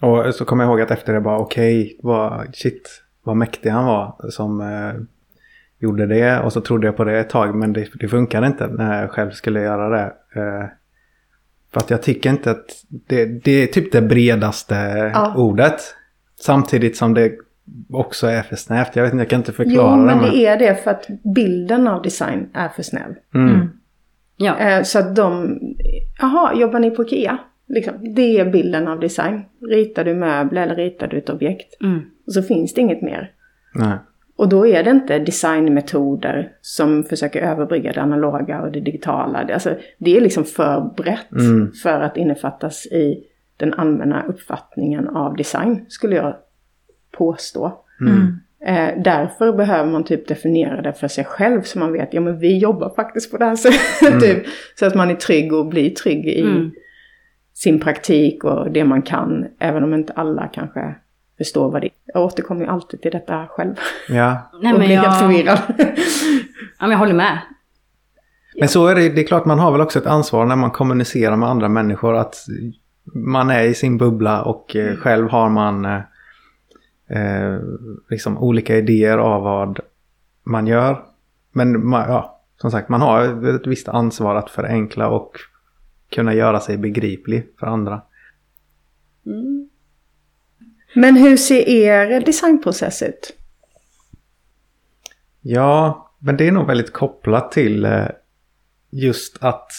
Och 0.01 0.35
så 0.35 0.45
kommer 0.45 0.63
jag 0.63 0.71
ihåg 0.71 0.81
att 0.81 0.91
efter 0.91 1.13
det 1.13 1.21
bara, 1.21 1.39
okej, 1.39 1.99
vad, 2.03 2.55
shit, 2.55 3.03
vad 3.23 3.37
mäktig 3.37 3.69
han 3.69 3.85
var 3.85 4.29
som 4.29 4.61
eh, 4.61 4.93
gjorde 5.81 6.05
det. 6.05 6.39
Och 6.39 6.53
så 6.53 6.61
trodde 6.61 6.87
jag 6.87 6.97
på 6.97 7.03
det 7.03 7.19
ett 7.19 7.29
tag, 7.29 7.55
men 7.55 7.73
det, 7.73 7.87
det 7.99 8.07
funkade 8.07 8.47
inte 8.47 8.67
när 8.67 9.01
jag 9.01 9.11
själv 9.11 9.31
skulle 9.31 9.61
göra 9.61 9.89
det. 9.89 10.13
Eh, 10.35 10.65
för 11.73 11.79
att 11.79 11.89
jag 11.89 12.01
tycker 12.03 12.29
inte 12.29 12.51
att 12.51 12.65
det, 12.89 13.25
det 13.25 13.51
är 13.51 13.67
typ 13.67 13.91
det 13.91 14.01
bredaste 14.01 14.75
Ja. 15.13 15.33
ordet. 15.37 15.81
Samtidigt 16.41 16.97
som 16.97 17.13
det 17.13 17.31
också 17.89 18.27
är 18.27 18.41
för 18.41 18.55
snävt. 18.55 18.95
Jag 18.95 19.03
vet 19.03 19.13
inte, 19.13 19.21
jag 19.23 19.29
kan 19.29 19.39
inte 19.39 19.51
förklara 19.51 19.97
Jo, 19.97 20.05
men 20.05 20.17
det. 20.21 20.29
det 20.31 20.45
är 20.45 20.57
det 20.59 20.75
för 20.83 20.91
att 20.91 21.07
bilden 21.35 21.87
av 21.87 22.01
design 22.01 22.49
är 22.53 22.69
för 22.69 22.83
snäll. 22.83 23.15
Mm. 23.35 23.69
Ja, 24.37 24.57
Eh, 24.59 24.83
Så 24.83 24.99
att 24.99 25.15
de, 25.15 25.59
jaha, 26.21 26.53
jobbar 26.55 26.79
ni 26.79 26.91
på 26.91 27.03
IKEA? 27.03 27.37
Liksom, 27.67 28.13
det 28.15 28.39
är 28.39 28.51
bilden 28.51 28.87
av 28.87 28.99
design. 28.99 29.41
Ritar 29.69 30.03
du 30.03 30.13
möbler 30.13 30.61
eller 30.61 30.75
ritar 30.75 31.07
du 31.07 31.17
ett 31.17 31.29
objekt? 31.29 31.81
mm. 31.83 31.99
Och 32.27 32.33
så 32.33 32.41
finns 32.43 32.73
det 32.73 32.81
inget 32.81 33.01
mer. 33.01 33.31
Nej. 33.75 33.97
Och 34.41 34.49
då 34.49 34.67
är 34.67 34.83
det 34.83 34.89
inte 34.91 35.19
designmetoder 35.19 36.51
som 36.61 37.03
försöker 37.03 37.41
överbrygga 37.41 37.91
det 37.91 38.01
analoga 38.01 38.61
och 38.61 38.71
det 38.71 38.79
digitala. 38.79 39.43
Det, 39.43 39.53
alltså, 39.53 39.75
det 39.97 40.17
är 40.17 40.21
liksom 40.21 40.43
för 40.43 40.93
brett 40.97 41.31
Mm. 41.31 41.71
för 41.83 42.01
att 42.01 42.17
innefattas 42.17 42.85
i 42.85 43.23
den 43.57 43.73
allmänna 43.73 44.23
uppfattningen 44.27 45.07
av 45.07 45.35
design, 45.35 45.85
skulle 45.87 46.15
jag 46.15 46.35
påstå. 47.11 47.73
Mm. 48.01 48.39
Eh, 48.65 49.03
därför 49.03 49.53
behöver 49.53 49.91
man 49.91 50.03
typ 50.03 50.27
definiera 50.27 50.81
det 50.81 50.93
för 50.93 51.07
sig 51.07 51.25
själv 51.25 51.61
så 51.61 51.79
man 51.79 51.93
vet, 51.93 52.13
ja 52.13 52.21
men 52.21 52.39
vi 52.39 52.57
jobbar 52.57 52.89
faktiskt 52.95 53.31
på 53.31 53.37
det 53.37 53.45
här 53.45 53.55
sättet. 53.65 54.21
typ, 54.21 54.43
så 54.79 54.85
att 54.85 54.95
man 54.95 55.09
är 55.11 55.15
trygg 55.15 55.53
och 55.53 55.65
blir 55.67 55.89
trygg 55.89 56.27
i 56.27 56.41
Mm. 56.41 56.71
sin 57.53 57.79
praktik 57.79 58.43
och 58.43 58.71
det 58.71 58.83
man 58.85 59.01
kan. 59.01 59.45
Även 59.59 59.83
om 59.83 59.93
inte 59.93 60.13
alla 60.13 60.47
kanske 60.47 60.95
förstår 61.43 61.71
vad 61.71 61.81
det 61.81 61.87
är. 61.87 61.91
Jag 62.05 62.23
återkommer 62.23 62.61
ju 62.61 62.67
alltid 62.67 63.01
till 63.01 63.11
detta 63.11 63.47
själv. 63.47 63.75
Ja, 64.09 64.49
Nej, 64.61 64.73
och 64.73 64.79
men 64.79 64.87
blir 64.87 64.95
jag, 64.95 65.01
helt 65.01 65.19
förvirrad. 65.19 65.59
ja, 65.67 65.85
men 66.79 66.91
jag 66.91 66.97
håller 66.97 67.13
med. 67.13 67.39
Men 68.59 68.69
så 68.69 68.87
är 68.87 68.95
det, 68.95 69.09
det 69.09 69.21
är 69.21 69.27
klart 69.27 69.45
man 69.45 69.59
har 69.59 69.71
väl 69.71 69.81
också 69.81 69.99
ett 69.99 70.05
ansvar 70.05 70.45
när 70.45 70.55
man 70.55 70.71
kommunicerar 70.71 71.35
med 71.35 71.49
andra 71.49 71.69
människor 71.69 72.15
att 72.15 72.35
man 73.13 73.49
är 73.49 73.63
i 73.63 73.73
sin 73.73 73.97
bubbla 73.97 74.41
och 74.41 74.75
eh, 74.75 74.95
själv 74.95 75.29
har 75.29 75.49
man 75.49 75.85
eh, 75.85 76.01
eh, 77.07 77.59
liksom 78.09 78.37
olika 78.37 78.77
idéer 78.77 79.17
av 79.17 79.43
vad 79.43 79.79
man 80.43 80.67
gör. 80.67 81.03
Men 81.51 81.87
man, 81.87 82.09
ja, 82.09 82.41
som 82.57 82.71
sagt, 82.71 82.89
man 82.89 83.01
har 83.01 83.55
ett 83.55 83.67
visst 83.67 83.87
ansvar 83.87 84.35
att 84.35 84.49
förenkla 84.49 85.09
och 85.09 85.37
kunna 86.09 86.33
göra 86.33 86.59
sig 86.59 86.77
begriplig 86.77 87.47
för 87.59 87.67
andra. 87.67 88.01
Men 90.93 91.15
hur 91.15 91.37
ser 91.37 91.69
er 91.69 92.19
designprocess 92.19 93.01
ut? 93.01 93.33
Ja, 95.41 96.07
men 96.19 96.37
det 96.37 96.47
är 96.47 96.51
nog 96.51 96.67
väldigt 96.67 96.93
kopplat 96.93 97.51
till 97.51 97.85
eh, 97.85 98.05
just 98.91 99.43
att 99.43 99.71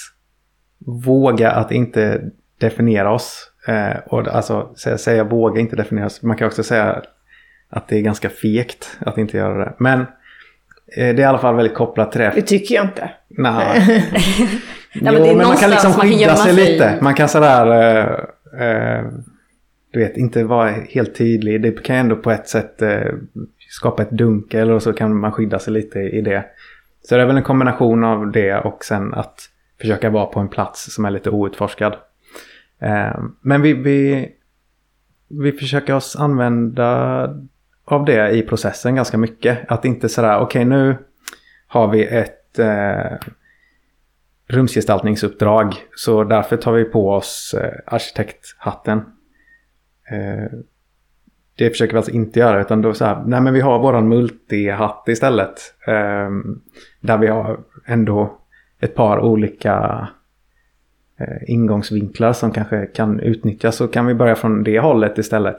våga 0.87 1.51
att 1.51 1.73
inte 1.73 2.21
definiera 2.61 3.13
oss. 3.13 3.51
Eh, 3.67 3.97
och 4.07 4.29
alltså 4.29 4.75
säga, 4.77 4.99
säga 4.99 5.25
våga 5.25 5.61
inte 5.61 5.77
definiera 5.77 6.07
oss. 6.07 6.23
Man 6.23 6.37
kan 6.37 6.47
också 6.47 6.63
säga 6.63 7.03
att 7.69 7.89
det 7.89 7.97
är 7.97 8.01
ganska 8.01 8.29
fegt 8.29 8.99
att 9.01 9.19
inte 9.19 9.37
göra 9.37 9.65
det. 9.65 9.75
Men 9.79 10.01
eh, 10.01 10.07
det 10.97 11.09
är 11.09 11.21
i 11.21 11.25
alla 11.25 11.39
fall 11.39 11.57
väldigt 11.57 11.75
kopplat 11.75 12.13
till 12.13 12.21
det. 12.21 12.33
Det 12.35 12.43
tycker 12.43 12.75
jag 12.75 12.85
inte. 12.85 13.11
Nej. 13.29 14.05
Ja, 14.95 15.13
men 15.13 15.23
det 15.23 15.29
är 15.29 15.33
jo, 15.33 15.37
men 15.37 15.47
man 15.47 15.57
kan 15.57 15.71
liksom 15.71 15.91
man 15.91 16.01
kan 16.01 16.09
skydda 16.09 16.23
gömma 16.23 16.37
sig 16.37 16.55
sig. 16.55 16.73
lite. 16.73 16.99
Man 17.01 17.15
kan 17.15 17.29
sådär... 17.29 17.67
Eh, 18.59 18.67
eh, 18.67 19.05
du 19.93 19.99
vet, 19.99 20.17
inte 20.17 20.45
vara 20.45 20.71
helt 20.71 21.15
tydlig. 21.15 21.63
Det 21.63 21.85
kan 21.85 21.97
ju 21.97 22.01
ändå 22.01 22.17
på 22.17 22.31
ett 22.31 22.49
sätt 22.49 22.83
eh, 22.83 23.13
skapa 23.69 24.03
ett 24.03 24.11
dunkel 24.11 24.71
och 24.71 24.83
så 24.83 24.93
kan 24.93 25.17
man 25.17 25.33
skydda 25.33 25.59
sig 25.59 25.73
lite 25.73 25.99
i 25.99 26.21
det. 26.21 26.45
Så 27.03 27.17
det 27.17 27.23
är 27.23 27.27
väl 27.27 27.37
en 27.37 27.43
kombination 27.43 28.05
av 28.05 28.33
det 28.33 28.59
och 28.59 28.85
sen 28.85 29.15
att 29.15 29.41
försöka 29.81 30.11
vara 30.11 30.27
på 30.27 30.41
en 30.41 30.49
plats 30.49 30.95
som 30.95 31.05
är 31.05 31.11
lite 31.11 31.31
outforskad. 31.31 31.97
Eh, 32.81 33.23
men 33.41 33.63
vi, 33.63 33.73
vi, 33.73 34.29
vi 35.29 35.53
försöker 35.53 35.95
oss 35.95 36.17
använda 36.17 37.23
av 37.85 38.05
det 38.05 38.31
i 38.31 38.43
processen 38.43 38.95
ganska 38.95 39.19
mycket. 39.19 39.59
Att 39.69 39.85
inte 39.85 40.09
sådär, 40.09 40.37
okej 40.37 40.45
okay, 40.45 40.65
nu 40.65 40.97
har 41.67 41.89
vi 41.89 42.07
ett 42.07 42.59
eh, 42.59 43.29
rumsgestaltningsuppdrag. 44.49 45.75
Så 45.95 46.25
därför 46.25 46.57
tar 46.57 46.73
vi 46.73 46.85
på 46.85 47.11
oss 47.11 47.55
eh, 47.59 47.73
arkitekthatten. 47.87 49.03
Eh, 50.11 50.59
det 51.57 51.71
försöker 51.71 51.93
vi 51.93 51.97
alltså 51.97 52.13
inte 52.13 52.39
göra 52.39 52.61
utan 52.61 52.83
då 52.83 52.95
så 52.95 53.05
här, 53.05 53.23
nej 53.27 53.41
men 53.41 53.55
vi 53.55 53.61
har 53.61 53.79
våran 53.79 54.09
multihatt 54.09 55.09
istället. 55.09 55.75
Eh, 55.87 56.31
där 57.01 57.19
vi 57.19 57.27
har 57.27 57.61
ändå 57.87 58.39
ett 58.81 58.95
par 58.95 59.21
olika 59.21 60.09
eh, 61.21 61.51
ingångsvinklar 61.51 62.33
som 62.33 62.53
kanske 62.53 62.87
kan 62.87 63.21
utnyttjas. 63.21 63.77
Så 63.77 63.89
kan 63.89 64.07
vi 64.07 64.15
börja 64.15 64.35
från 64.35 64.63
det 64.63 64.81
hållet 64.81 65.19
istället. 65.19 65.57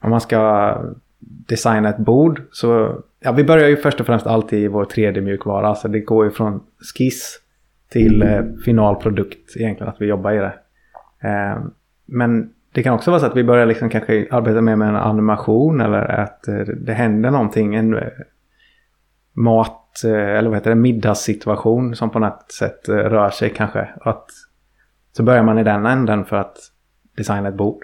Om 0.00 0.10
man 0.10 0.20
ska 0.20 0.74
designa 1.18 1.88
ett 1.88 1.98
bord 1.98 2.42
så, 2.50 3.02
ja 3.20 3.32
vi 3.32 3.44
börjar 3.44 3.68
ju 3.68 3.76
först 3.76 4.00
och 4.00 4.06
främst 4.06 4.26
alltid 4.26 4.62
i 4.62 4.68
vår 4.68 4.84
3D-mjukvara. 4.84 5.66
Alltså 5.66 5.88
det 5.88 6.00
går 6.00 6.24
ju 6.24 6.30
från 6.30 6.60
skiss 6.94 7.40
till 7.88 8.22
eh, 8.22 8.42
finalprodukt 8.64 9.56
egentligen 9.56 9.92
att 9.92 10.00
vi 10.00 10.06
jobbar 10.06 10.32
i 10.32 10.38
det. 10.38 10.54
Eh, 11.28 11.62
men 12.06 12.50
det 12.72 12.82
kan 12.82 12.94
också 12.94 13.10
vara 13.10 13.20
så 13.20 13.26
att 13.26 13.36
vi 13.36 13.44
börjar 13.44 13.66
liksom 13.66 13.90
kanske 13.90 14.26
arbeta 14.30 14.60
mer 14.60 14.76
med 14.76 14.88
en 14.88 14.96
animation 14.96 15.80
eller 15.80 16.20
att 16.20 16.48
eh, 16.48 16.56
det 16.56 16.92
händer 16.92 17.30
någonting. 17.30 17.74
En 17.74 17.94
eh, 17.94 18.08
mat 19.32 20.04
eh, 20.04 20.36
eller 20.36 20.48
vad 20.48 20.58
heter 20.58 20.70
det, 20.70 20.76
middagssituation 20.76 21.96
som 21.96 22.10
på 22.10 22.18
något 22.18 22.52
sätt 22.52 22.88
rör 22.88 23.30
sig 23.30 23.50
kanske. 23.50 23.88
Att, 24.00 24.26
så 25.16 25.22
börjar 25.22 25.42
man 25.42 25.58
i 25.58 25.64
den 25.64 25.86
änden 25.86 26.24
för 26.24 26.36
att 26.36 26.56
designa 27.16 27.48
ett 27.48 27.54
bord. 27.54 27.82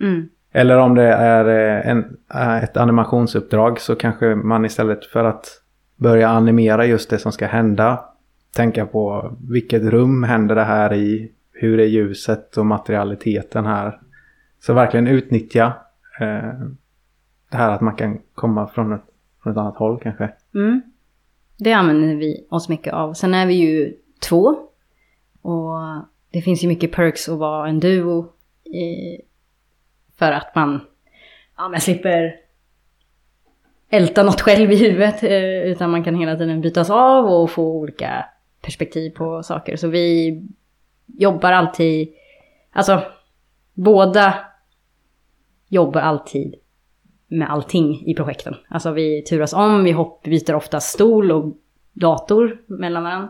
Mm. 0.00 0.28
Eller 0.52 0.78
om 0.78 0.94
det 0.94 1.12
är 1.12 1.44
en, 1.80 2.16
ett 2.62 2.76
animationsuppdrag 2.76 3.80
så 3.80 3.94
kanske 3.94 4.34
man 4.34 4.64
istället 4.64 5.04
för 5.04 5.24
att 5.24 5.62
börja 5.96 6.28
animera 6.28 6.86
just 6.86 7.10
det 7.10 7.18
som 7.18 7.32
ska 7.32 7.46
hända 7.46 8.04
tänka 8.56 8.86
på 8.86 9.36
vilket 9.48 9.82
rum 9.82 10.22
händer 10.22 10.54
det 10.54 10.64
här 10.64 10.94
i? 10.94 11.32
Hur 11.52 11.80
är 11.80 11.86
ljuset 11.86 12.56
och 12.56 12.66
materialiteten 12.66 13.66
här? 13.66 14.00
Så 14.68 14.74
verkligen 14.74 15.06
utnyttja 15.06 15.72
eh, 16.20 16.52
det 17.50 17.56
här 17.56 17.70
att 17.70 17.80
man 17.80 17.96
kan 17.96 18.18
komma 18.34 18.68
från 18.68 18.92
ett, 18.92 19.02
från 19.42 19.52
ett 19.52 19.58
annat 19.58 19.76
håll 19.76 20.00
kanske. 20.02 20.30
Mm. 20.54 20.82
Det 21.56 21.72
använder 21.72 22.14
vi 22.14 22.46
oss 22.50 22.68
mycket 22.68 22.92
av. 22.92 23.14
Sen 23.14 23.34
är 23.34 23.46
vi 23.46 23.54
ju 23.54 23.96
två. 24.28 24.56
Och 25.42 25.78
det 26.30 26.42
finns 26.42 26.64
ju 26.64 26.68
mycket 26.68 26.92
perks 26.92 27.28
att 27.28 27.38
vara 27.38 27.68
en 27.68 27.80
duo. 27.80 28.32
I, 28.64 29.20
för 30.18 30.32
att 30.32 30.54
man, 30.54 30.80
ja, 31.56 31.68
man 31.68 31.80
slipper 31.80 32.36
älta 33.88 34.22
något 34.22 34.40
själv 34.40 34.72
i 34.72 34.76
huvudet. 34.76 35.22
Eh, 35.22 35.62
utan 35.62 35.90
man 35.90 36.04
kan 36.04 36.14
hela 36.14 36.36
tiden 36.36 36.60
bytas 36.60 36.90
av 36.90 37.24
och 37.24 37.50
få 37.50 37.72
olika 37.72 38.24
perspektiv 38.62 39.10
på 39.10 39.42
saker. 39.42 39.76
Så 39.76 39.88
vi 39.88 40.42
jobbar 41.06 41.52
alltid, 41.52 42.08
alltså 42.72 43.02
båda 43.74 44.47
jobbar 45.68 46.00
alltid 46.00 46.54
med 47.28 47.50
allting 47.50 48.02
i 48.06 48.14
projekten. 48.14 48.54
Alltså 48.68 48.90
vi 48.90 49.22
turas 49.22 49.52
om, 49.52 49.84
vi 49.84 49.92
hopp, 49.92 50.22
byter 50.22 50.54
ofta 50.54 50.80
stol 50.80 51.32
och 51.32 51.56
dator 51.92 52.58
mellan 52.66 53.02
varandra. 53.02 53.28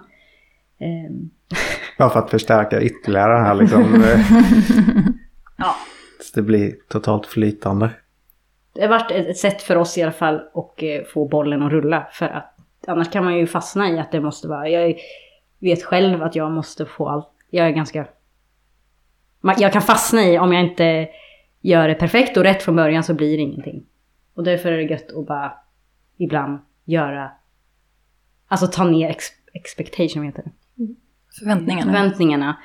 Um. 0.81 1.31
Bara 1.98 2.11
för 2.11 2.18
att 2.18 2.31
förstärka 2.31 2.81
ytterligare 2.81 3.38
här 3.38 3.55
liksom. 3.55 4.05
ja. 5.57 5.77
Så 6.20 6.40
det 6.40 6.42
blir 6.42 6.74
totalt 6.88 7.27
flytande. 7.27 7.90
Det 8.72 8.81
har 8.83 8.88
varit 8.88 9.11
ett 9.11 9.37
sätt 9.37 9.62
för 9.62 9.77
oss 9.77 9.98
i 9.98 10.03
alla 10.03 10.12
fall 10.12 10.35
att 10.35 10.83
eh, 10.83 11.05
få 11.12 11.29
bollen 11.29 11.62
att 11.62 11.72
rulla. 11.72 12.07
För 12.12 12.27
att 12.27 12.55
annars 12.87 13.11
kan 13.11 13.24
man 13.24 13.37
ju 13.37 13.46
fastna 13.46 13.90
i 13.90 13.98
att 13.98 14.12
det 14.12 14.20
måste 14.20 14.48
vara... 14.48 14.68
Jag 14.68 14.94
vet 15.59 15.83
själv 15.83 16.22
att 16.22 16.37
jag 16.37 16.51
måste 16.51 16.87
få 16.87 17.09
allt. 17.09 17.29
Jag 17.51 17.66
är 17.66 17.70
ganska... 17.70 18.07
Jag 19.59 19.72
kan 19.72 19.83
fastna 19.83 20.22
i 20.22 20.38
om 20.38 20.53
jag 20.53 20.64
inte 20.64 21.09
gör 21.61 21.88
det 21.88 21.94
perfekt 21.94 22.37
och 22.37 22.42
rätt 22.42 22.62
från 22.62 22.77
början 22.77 23.05
så 23.05 23.14
blir 23.14 23.37
det 23.37 23.42
ingenting. 23.42 23.87
Och 24.35 24.44
därför 24.44 24.73
är 24.73 24.77
det 24.77 24.83
gött 24.83 25.12
att 25.12 25.27
bara 25.27 25.53
ibland 26.16 26.59
göra... 26.85 27.31
Alltså 28.49 28.66
ta 28.66 28.85
ner 28.85 29.11
ex 29.11 29.25
expectation, 29.53 30.25
heter 30.25 30.42
det. 30.42 30.51
Förväntningarna. 31.38 31.92
Förväntningarna. 31.92 32.57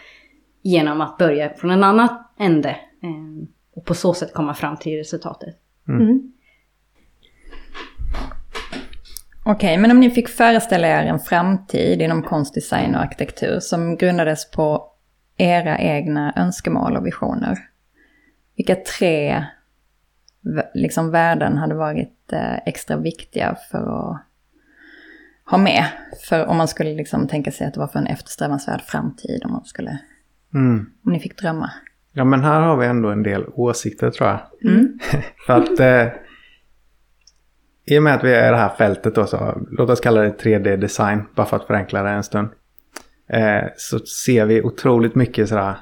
Genom 0.61 1.01
att 1.01 1.17
börja 1.17 1.53
från 1.53 1.71
en 1.71 1.83
annan 1.83 2.09
ände. 2.39 2.69
Eh, 2.69 3.47
och 3.73 3.85
på 3.85 3.93
så 3.93 4.13
sätt 4.13 4.33
komma 4.33 4.53
fram 4.53 4.77
till 4.77 4.97
resultatet. 4.97 5.55
Mm. 5.87 6.01
Mm. 6.01 6.33
Okej, 9.45 9.53
okay, 9.53 9.77
men 9.77 9.91
om 9.91 9.99
ni 9.99 10.09
fick 10.09 10.29
föreställa 10.29 10.87
er 10.87 11.05
en 11.05 11.19
framtid 11.19 12.01
inom 12.01 12.23
konstdesign 12.23 12.95
och 12.95 13.01
arkitektur 13.01 13.59
som 13.59 13.97
grundades 13.97 14.51
på 14.51 14.91
era 15.37 15.79
egna 15.79 16.33
önskemål 16.35 16.97
och 16.97 17.05
visioner. 17.05 17.57
Vilka 18.55 18.75
tre 18.75 19.45
liksom, 20.73 21.11
värden 21.11 21.57
hade 21.57 21.75
varit 21.75 22.33
eh, 22.33 22.57
extra 22.65 22.97
viktiga 22.97 23.55
för 23.71 23.77
att 23.77 24.21
ha 25.45 25.57
med? 25.57 25.85
För 26.29 26.45
om 26.45 26.57
man 26.57 26.67
skulle 26.67 26.93
liksom 26.93 27.27
tänka 27.27 27.51
sig 27.51 27.67
att 27.67 27.73
det 27.73 27.79
var 27.79 27.87
för 27.87 27.99
en 27.99 28.07
eftersträvansvärd 28.07 28.81
framtid, 28.81 29.41
om 29.45 29.51
man 29.51 29.65
skulle... 29.65 29.99
Mm. 30.53 30.85
Om 31.05 31.11
ni 31.11 31.19
fick 31.19 31.37
drömma. 31.37 31.71
Ja, 32.11 32.23
men 32.23 32.43
här 32.43 32.61
har 32.61 32.77
vi 32.77 32.85
ändå 32.85 33.09
en 33.09 33.23
del 33.23 33.45
åsikter 33.47 34.11
tror 34.11 34.29
jag. 34.29 34.39
Mm. 34.71 34.99
för 35.45 35.53
att... 35.53 35.79
Eh, 35.79 36.13
i 37.85 37.99
och 37.99 38.03
med 38.03 38.15
att 38.15 38.23
vi 38.23 38.33
är 38.33 38.47
i 38.47 38.51
det 38.51 38.57
här 38.57 38.69
fältet 38.69 39.15
då, 39.15 39.25
så 39.25 39.61
låt 39.71 39.89
oss 39.89 39.99
kalla 39.99 40.21
det 40.21 40.43
3D-design, 40.43 41.23
bara 41.35 41.45
för 41.45 41.57
att 41.57 41.67
förenkla 41.67 42.03
det 42.03 42.09
en 42.09 42.23
stund. 42.23 42.49
Eh, 43.27 43.63
så 43.75 43.99
ser 43.99 44.45
vi 44.45 44.61
otroligt 44.61 45.15
mycket 45.15 45.49
sådär 45.49 45.75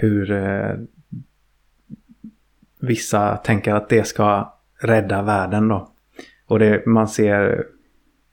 hur 0.00 0.30
eh, 0.32 0.74
vissa 2.80 3.36
tänker 3.36 3.74
att 3.74 3.88
det 3.88 4.04
ska 4.04 4.54
rädda 4.80 5.22
världen 5.22 5.68
då. 5.68 5.90
Och 6.46 6.58
det, 6.58 6.86
man 6.86 7.08
ser 7.08 7.64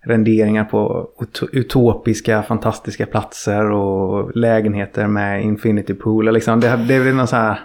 renderingar 0.07 0.63
på 0.63 1.09
utopiska, 1.51 2.43
fantastiska 2.43 3.05
platser 3.05 3.71
och 3.71 4.35
lägenheter 4.35 5.07
med 5.07 5.43
infinity 5.43 5.93
pool. 5.93 6.33
Liksom. 6.33 6.59
Det, 6.59 6.69
det 6.69 6.99
blir 6.99 7.13
någon 7.13 7.27
så 7.27 7.35
här 7.35 7.59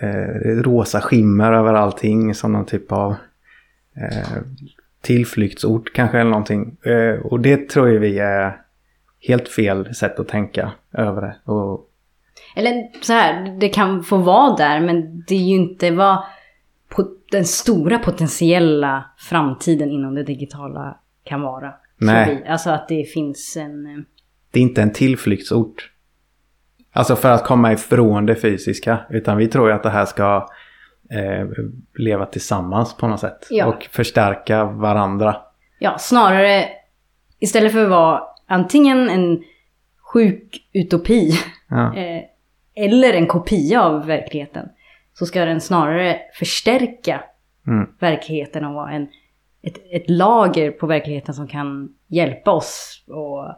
eh, 0.00 0.62
rosa 0.62 1.00
skimmer 1.00 1.52
över 1.52 1.74
allting 1.74 2.34
som 2.34 2.52
någon 2.52 2.66
typ 2.66 2.92
av 2.92 3.14
eh, 3.96 4.42
tillflyktsort 5.00 5.92
kanske 5.92 6.18
eller 6.18 6.30
någonting. 6.30 6.76
Eh, 6.82 7.20
och 7.26 7.40
det 7.40 7.68
tror 7.68 7.88
jag 7.88 8.00
vi 8.00 8.18
är 8.18 8.60
helt 9.20 9.48
fel 9.48 9.94
sätt 9.94 10.20
att 10.20 10.28
tänka 10.28 10.72
över 10.92 11.22
det. 11.22 11.52
Och... 11.52 11.90
Eller 12.54 13.02
så 13.02 13.12
här, 13.12 13.56
det 13.60 13.68
kan 13.68 14.02
få 14.02 14.16
vara 14.16 14.56
där 14.56 14.80
men 14.80 15.24
det 15.26 15.34
är 15.34 15.48
ju 15.48 15.54
inte 15.54 15.90
vad 15.90 16.24
den 17.30 17.44
stora 17.44 17.98
potentiella 17.98 19.04
framtiden 19.16 19.90
inom 19.90 20.14
det 20.14 20.22
digitala 20.22 20.98
kan 21.24 21.40
vara. 21.40 21.74
Nej. 21.96 22.42
Vi, 22.44 22.50
alltså 22.50 22.70
att 22.70 22.88
det 22.88 23.04
finns 23.04 23.56
en... 23.56 23.86
Eh, 23.86 24.02
det 24.50 24.58
är 24.58 24.62
inte 24.62 24.82
en 24.82 24.92
tillflyktsort. 24.92 25.90
Alltså 26.92 27.16
för 27.16 27.30
att 27.30 27.44
komma 27.44 27.72
ifrån 27.72 28.26
det 28.26 28.36
fysiska. 28.36 28.98
Utan 29.10 29.36
vi 29.36 29.48
tror 29.48 29.68
ju 29.68 29.74
att 29.74 29.82
det 29.82 29.90
här 29.90 30.04
ska 30.04 30.48
eh, 31.10 31.46
leva 31.98 32.26
tillsammans 32.26 32.96
på 32.96 33.08
något 33.08 33.20
sätt. 33.20 33.46
Ja. 33.50 33.66
Och 33.66 33.88
förstärka 33.90 34.64
varandra. 34.64 35.36
Ja, 35.78 35.98
snarare 35.98 36.68
istället 37.38 37.72
för 37.72 37.84
att 37.84 37.90
vara 37.90 38.22
antingen 38.46 39.08
en 39.10 39.42
sjuk 40.12 40.68
utopi 40.72 41.32
ja. 41.68 41.94
eh, 41.96 42.22
eller 42.76 43.12
en 43.14 43.26
kopia 43.26 43.82
av 43.82 44.06
verkligheten. 44.06 44.68
Så 45.12 45.26
ska 45.26 45.44
den 45.44 45.60
snarare 45.60 46.20
förstärka 46.34 47.24
mm. 47.66 47.88
verkligheten 48.00 48.64
och 48.64 48.74
vara 48.74 48.92
en, 48.92 49.08
ett, 49.62 49.78
ett 49.90 50.10
lager 50.10 50.70
på 50.70 50.86
verkligheten 50.86 51.34
som 51.34 51.48
kan 51.48 51.94
hjälpa 52.08 52.50
oss 52.50 53.04
och 53.08 53.54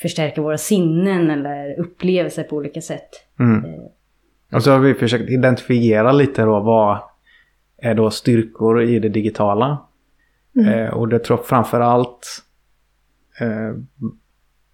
förstärka 0.00 0.42
våra 0.42 0.58
sinnen 0.58 1.30
eller 1.30 1.80
upplevelser 1.80 2.42
på 2.42 2.56
olika 2.56 2.80
sätt. 2.80 3.08
Mm. 3.40 3.64
Eh, 3.64 3.80
och 4.52 4.62
så 4.62 4.70
har 4.70 4.78
vi 4.78 4.94
försökt 4.94 5.30
identifiera 5.30 6.12
lite 6.12 6.42
då 6.42 6.60
vad 6.60 6.98
är 7.76 7.94
då 7.94 8.10
styrkor 8.10 8.82
i 8.82 8.98
det 8.98 9.08
digitala. 9.08 9.78
Mm. 10.56 10.68
Eh, 10.68 10.90
och 10.90 11.08
det 11.08 11.18
tror 11.18 11.38
jag 11.38 11.46
framför 11.46 11.80
allt 11.80 12.26
eh, 13.40 13.74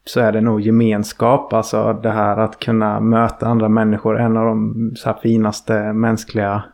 så 0.05 0.21
är 0.21 0.33
det 0.33 0.41
nog 0.41 0.61
gemenskap. 0.61 1.53
Alltså 1.53 1.93
det 1.93 2.11
här 2.11 2.37
att 2.37 2.59
kunna 2.59 3.01
möta 3.01 3.47
andra 3.47 3.69
människor. 3.69 4.21
En 4.21 4.37
av 4.37 4.47
de 4.47 4.95
finaste 5.23 5.93
mänskliga 5.93 6.65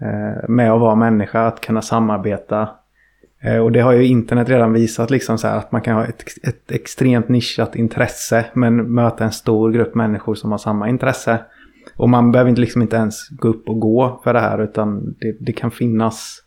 eh, 0.00 0.48
med 0.48 0.72
att 0.72 0.80
vara 0.80 0.94
människa. 0.94 1.46
Att 1.46 1.60
kunna 1.60 1.82
samarbeta. 1.82 2.68
Eh, 3.42 3.58
och 3.58 3.72
det 3.72 3.80
har 3.80 3.92
ju 3.92 4.06
internet 4.06 4.48
redan 4.48 4.72
visat 4.72 5.10
liksom 5.10 5.38
så 5.38 5.48
här 5.48 5.58
att 5.58 5.72
man 5.72 5.80
kan 5.80 5.94
ha 5.94 6.04
ett, 6.04 6.24
ett 6.42 6.70
extremt 6.70 7.28
nischat 7.28 7.76
intresse. 7.76 8.44
Men 8.52 8.94
möta 8.94 9.24
en 9.24 9.32
stor 9.32 9.72
grupp 9.72 9.94
människor 9.94 10.34
som 10.34 10.50
har 10.50 10.58
samma 10.58 10.88
intresse. 10.88 11.38
Och 11.96 12.08
man 12.08 12.32
behöver 12.32 12.48
inte, 12.48 12.60
liksom 12.60 12.82
inte 12.82 12.96
ens 12.96 13.28
gå 13.28 13.48
upp 13.48 13.68
och 13.68 13.80
gå 13.80 14.20
för 14.24 14.32
det 14.32 14.40
här. 14.40 14.62
Utan 14.64 15.04
det, 15.04 15.36
det 15.40 15.52
kan 15.52 15.70
finnas 15.70 16.42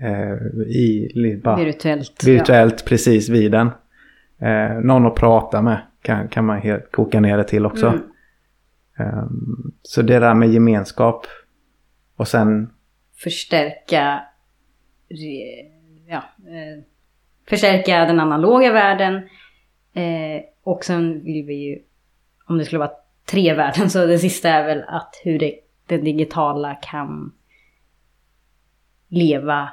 eh, 0.00 0.66
i... 0.66 1.40
Bara, 1.44 1.64
Virtuellt. 1.64 2.24
virtuellt 2.24 2.84
precis 2.84 3.28
vid 3.28 3.52
den. 3.52 3.70
Eh, 4.42 4.80
någon 4.80 5.06
att 5.06 5.14
prata 5.14 5.62
med 5.62 5.80
kan, 6.02 6.28
kan 6.28 6.46
man 6.46 6.60
helt 6.60 6.92
koka 6.92 7.20
ner 7.20 7.36
det 7.36 7.44
till 7.44 7.66
också. 7.66 7.86
Mm. 7.86 8.02
Eh, 8.98 9.24
så 9.82 10.02
det 10.02 10.18
där 10.18 10.34
med 10.34 10.48
gemenskap. 10.48 11.26
Och 12.16 12.28
sen, 12.28 12.72
Förstärka, 13.22 14.22
ja, 16.06 16.22
eh, 16.38 16.84
förstärka 17.48 18.04
den 18.04 18.20
analoga 18.20 18.72
världen. 18.72 19.14
Eh, 19.92 20.42
och 20.62 20.84
sen 20.84 21.24
vill 21.24 21.44
vi 21.46 21.54
ju, 21.54 21.78
om 22.46 22.58
det 22.58 22.64
skulle 22.64 22.78
vara 22.78 22.92
tre 23.24 23.54
värden, 23.54 23.90
så 23.90 24.06
det 24.06 24.18
sista 24.18 24.48
är 24.48 24.66
väl 24.66 24.84
att 24.88 25.20
hur 25.24 25.38
det, 25.38 25.54
det 25.86 25.98
digitala 25.98 26.74
kan 26.74 27.32
leva 29.08 29.70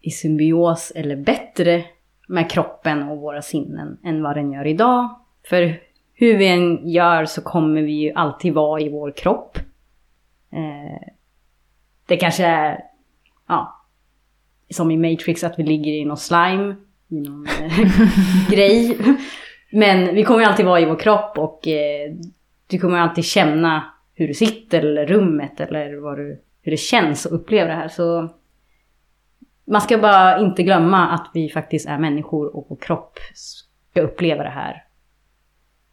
i 0.00 0.10
symbios 0.10 0.92
eller 0.94 1.16
bättre 1.16 1.84
med 2.26 2.50
kroppen 2.50 3.02
och 3.02 3.18
våra 3.18 3.42
sinnen 3.42 3.98
än 4.04 4.22
vad 4.22 4.36
den 4.36 4.52
gör 4.52 4.66
idag. 4.66 5.08
För 5.48 5.80
hur 6.14 6.38
vi 6.38 6.48
än 6.48 6.88
gör 6.88 7.24
så 7.24 7.42
kommer 7.42 7.82
vi 7.82 7.92
ju 7.92 8.12
alltid 8.12 8.54
vara 8.54 8.80
i 8.80 8.88
vår 8.88 9.10
kropp. 9.10 9.58
Eh, 10.52 11.08
det 12.06 12.16
kanske 12.16 12.44
är, 12.44 12.80
ja, 13.48 13.84
som 14.70 14.90
i 14.90 14.96
Matrix 14.96 15.44
att 15.44 15.58
vi 15.58 15.62
ligger 15.62 15.92
i 15.92 16.04
någon 16.04 16.16
slime, 16.16 16.76
i 17.08 17.20
någon 17.20 17.46
eh, 17.46 18.50
grej. 18.50 18.98
Men 19.72 20.14
vi 20.14 20.24
kommer 20.24 20.40
ju 20.40 20.46
alltid 20.46 20.66
vara 20.66 20.80
i 20.80 20.84
vår 20.84 20.98
kropp 20.98 21.38
och 21.38 21.68
eh, 21.68 22.12
du 22.66 22.78
kommer 22.78 22.96
ju 22.96 23.02
alltid 23.02 23.24
känna 23.24 23.84
hur 24.14 24.28
du 24.28 24.34
sitter 24.34 24.78
eller 24.78 25.06
rummet 25.06 25.60
eller 25.60 25.96
vad 25.96 26.16
du, 26.18 26.42
hur 26.62 26.70
det 26.70 26.76
känns 26.76 27.26
att 27.26 27.32
uppleva 27.32 27.68
det 27.68 27.74
här. 27.74 27.88
Så 27.88 28.28
man 29.66 29.80
ska 29.80 29.98
bara 29.98 30.38
inte 30.38 30.62
glömma 30.62 31.08
att 31.08 31.30
vi 31.34 31.48
faktiskt 31.48 31.88
är 31.88 31.98
människor 31.98 32.56
och 32.56 32.66
vår 32.68 32.76
kropp 32.76 33.18
ska 33.34 34.00
uppleva 34.00 34.42
det 34.42 34.50
här. 34.50 34.84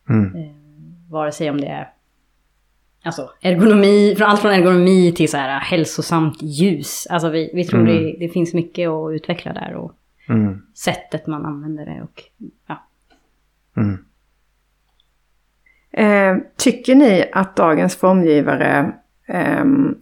mm, 0.10 0.36
Eh, 0.36 0.52
vare 1.12 1.32
sig 1.32 1.50
om 1.50 1.62
det 1.62 1.68
är 1.68 1.90
alltså, 3.04 3.30
ergonomi, 3.42 4.16
från 4.18 4.28
allt 4.28 4.40
från 4.42 4.52
ergonomi 4.52 5.12
till 5.12 5.30
så 5.30 5.38
här 5.38 5.60
hälsosamt 5.60 6.42
ljus. 6.42 7.08
Alltså 7.10 7.30
vi, 7.30 7.52
vi 7.54 7.66
tror 7.66 7.80
Mm. 7.80 7.94
det, 7.94 8.16
det 8.20 8.30
finns 8.30 8.54
mycket 8.54 8.90
att 8.90 9.14
utveckla 9.14 9.54
där 9.54 9.74
och 9.76 9.92
mm, 10.30 10.62
sättet 10.76 11.28
man 11.28 11.46
använder 11.46 11.86
det 11.86 12.02
och 12.02 12.24
ja. 12.68 12.88
mm. 13.78 14.06
Eh, 15.96 16.38
tycker 16.58 16.96
ni 16.96 17.30
att 17.34 17.56
dagens 17.56 17.96
formgivare 17.96 18.94
ehm, 19.28 19.96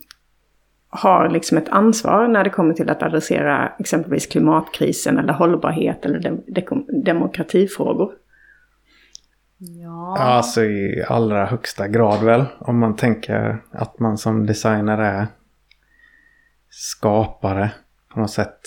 har 0.93 1.29
liksom 1.29 1.57
ett 1.57 1.69
ansvar 1.69 2.27
när 2.27 2.43
det 2.43 2.49
kommer 2.49 2.73
till 2.73 2.89
att 2.89 3.03
adressera 3.03 3.73
exempelvis 3.79 4.27
klimatkrisen 4.27 5.17
eller 5.17 5.33
hållbarhet 5.33 6.05
eller 6.05 6.19
dem- 6.19 6.43
dekom- 6.47 7.03
demokratifrågor? 7.03 8.13
Ja. 9.57 10.17
Alltså 10.19 10.63
i 10.63 11.03
allra 11.07 11.45
högsta 11.45 11.87
grad 11.87 12.23
väl. 12.23 12.45
Om 12.59 12.79
man 12.79 12.95
tänker 12.95 13.63
att 13.71 13.99
man 13.99 14.17
som 14.17 14.45
designer 14.45 14.97
är 14.97 15.27
skapare 16.69 17.71
på 18.13 18.19
något 18.19 18.31
sätt. 18.31 18.59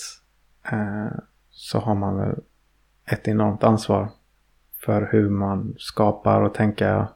Eh, 0.71 1.17
så 1.49 1.79
har 1.79 1.95
man 1.95 2.17
väl 2.17 2.35
ett 3.11 3.27
enormt 3.27 3.63
ansvar 3.63 4.09
för 4.85 5.09
hur 5.11 5.29
man 5.29 5.75
skapar 5.77 6.41
och 6.41 6.53
tänka 6.53 7.07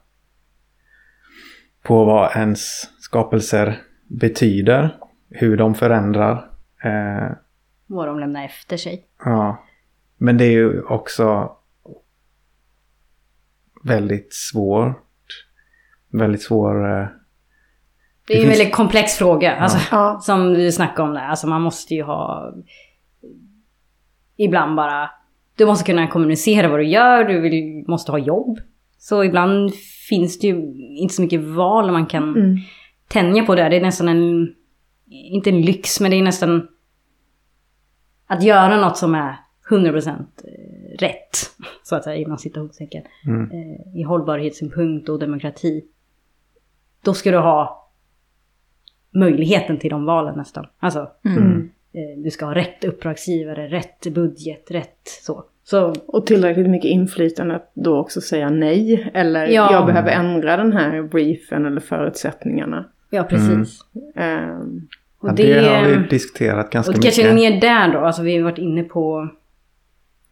på 1.84 2.06
vad 2.06 2.36
ens 2.36 2.82
skapelser 3.00 3.82
betyder. 4.10 4.96
Hur 5.30 5.58
de 5.58 5.76
förändrar. 5.76 6.50
Eh, 6.84 7.32
Vad 7.88 8.08
de 8.08 8.20
lämnar 8.20 8.46
efter 8.46 8.78
sig. 8.78 9.06
Ja. 9.26 9.64
Men 10.18 10.38
det 10.38 10.46
är 10.46 10.52
ju 10.52 10.82
också 10.82 11.52
väldigt 13.84 14.34
svårt. 14.34 15.06
Väldigt 16.12 16.42
svår... 16.42 16.86
eh, 17.02 17.08
Det 18.28 18.34
är 18.34 18.38
ju 18.38 18.44
en 18.44 18.50
finns- 18.50 18.60
väldigt 18.60 18.76
komplex 18.76 19.14
fråga. 19.18 19.56
Alltså, 19.56 19.78
Ja. 19.92 20.20
Som 20.22 20.54
du 20.54 20.72
snackade 20.72 21.08
om 21.10 21.14
där. 21.16 21.22
Alltså 21.28 21.48
man 21.48 21.62
måste 21.62 21.94
ju 21.96 22.04
ha... 22.04 22.54
Ibland 24.36 24.76
bara... 24.76 25.10
Du 25.56 25.66
måste 25.66 25.86
kunna 25.86 26.08
kommunicera 26.08 26.68
vad 26.68 26.80
du 26.80 26.88
gör. 26.88 27.24
Du 27.24 27.40
vill, 27.42 27.84
måste 27.88 28.12
ha 28.12 28.20
jobb. 28.20 28.60
Så 28.98 29.24
ibland 29.24 29.72
finns 30.10 30.40
det 30.40 30.48
ju 30.48 30.56
inte 30.98 31.14
så 31.14 31.22
mycket 31.22 31.42
val 31.42 31.92
man 31.92 32.06
kan 32.06 32.24
Mm. 32.36 32.58
Tänja 33.10 33.44
på 33.46 33.56
det. 33.56 33.70
Det 33.70 33.76
är 33.78 33.82
nästan 33.82 34.08
en... 34.08 34.56
Inte 35.12 35.50
en 35.50 35.62
lyx, 35.62 36.00
men 36.00 36.12
det 36.12 36.18
är 36.18 36.24
nästan... 36.24 36.68
Att 38.28 38.44
göra 38.44 38.78
något 38.82 38.98
som 38.98 39.16
är 39.16 39.36
100% 39.70 40.26
rätt. 41.00 41.38
Så 41.84 41.96
att 41.96 42.04
säga 42.04 42.16
inom 42.16 42.38
citationstecken. 42.38 43.04
Mm. 43.26 43.52
Eh, 43.52 44.00
I 44.00 44.04
hållbarhetssynpunkt 44.04 45.10
och 45.10 45.20
demokrati. 45.20 45.86
Då 47.04 47.14
ska 47.14 47.32
du 47.32 47.38
ha 47.38 47.90
möjligheten 49.12 49.78
till 49.80 49.90
de 49.90 50.06
valen 50.06 50.38
nästan. 50.38 50.66
Alltså, 50.80 51.12
Mm. 51.26 51.70
eh, 51.94 52.24
du 52.24 52.32
ska 52.32 52.46
ha 52.46 52.56
rätt 52.56 52.84
uppdragsgivare, 52.84 53.68
rätt 53.68 54.08
budget, 54.14 54.72
rätt 54.72 55.00
så. 55.24 55.44
Så 55.64 55.94
Och 56.08 56.26
tillräckligt 56.26 56.70
mycket 56.70 56.92
inflytande 56.92 57.56
att 57.56 57.72
då 57.74 57.98
också 57.98 58.22
säga 58.22 58.50
nej. 58.50 59.12
Eller 59.14 59.48
Ja. 59.48 59.72
jag 59.72 59.86
behöver 59.86 60.12
ändra 60.12 60.58
den 60.58 60.74
här 60.74 61.02
briefen 61.02 61.66
eller 61.66 61.82
förutsättningarna. 61.82 62.86
Ja, 63.10 63.24
precis. 63.24 63.80
Ehm, 64.16 64.88
Och 65.20 65.30
Ja, 65.30 65.34
det, 65.34 65.54
det 65.62 65.68
har 65.76 65.88
vi 65.88 66.08
diskuterat 66.08 66.70
ganska 66.70 66.90
och 66.90 66.94
det 66.94 67.00
mycket. 67.08 67.16
kanske 67.16 67.34
mer 67.34 67.62
där 67.62 67.94
då, 67.94 68.00
alltså 68.00 68.22
vi 68.22 68.38
har 68.38 68.44
varit 68.44 68.58
inne 68.58 68.84
på 68.84 69.30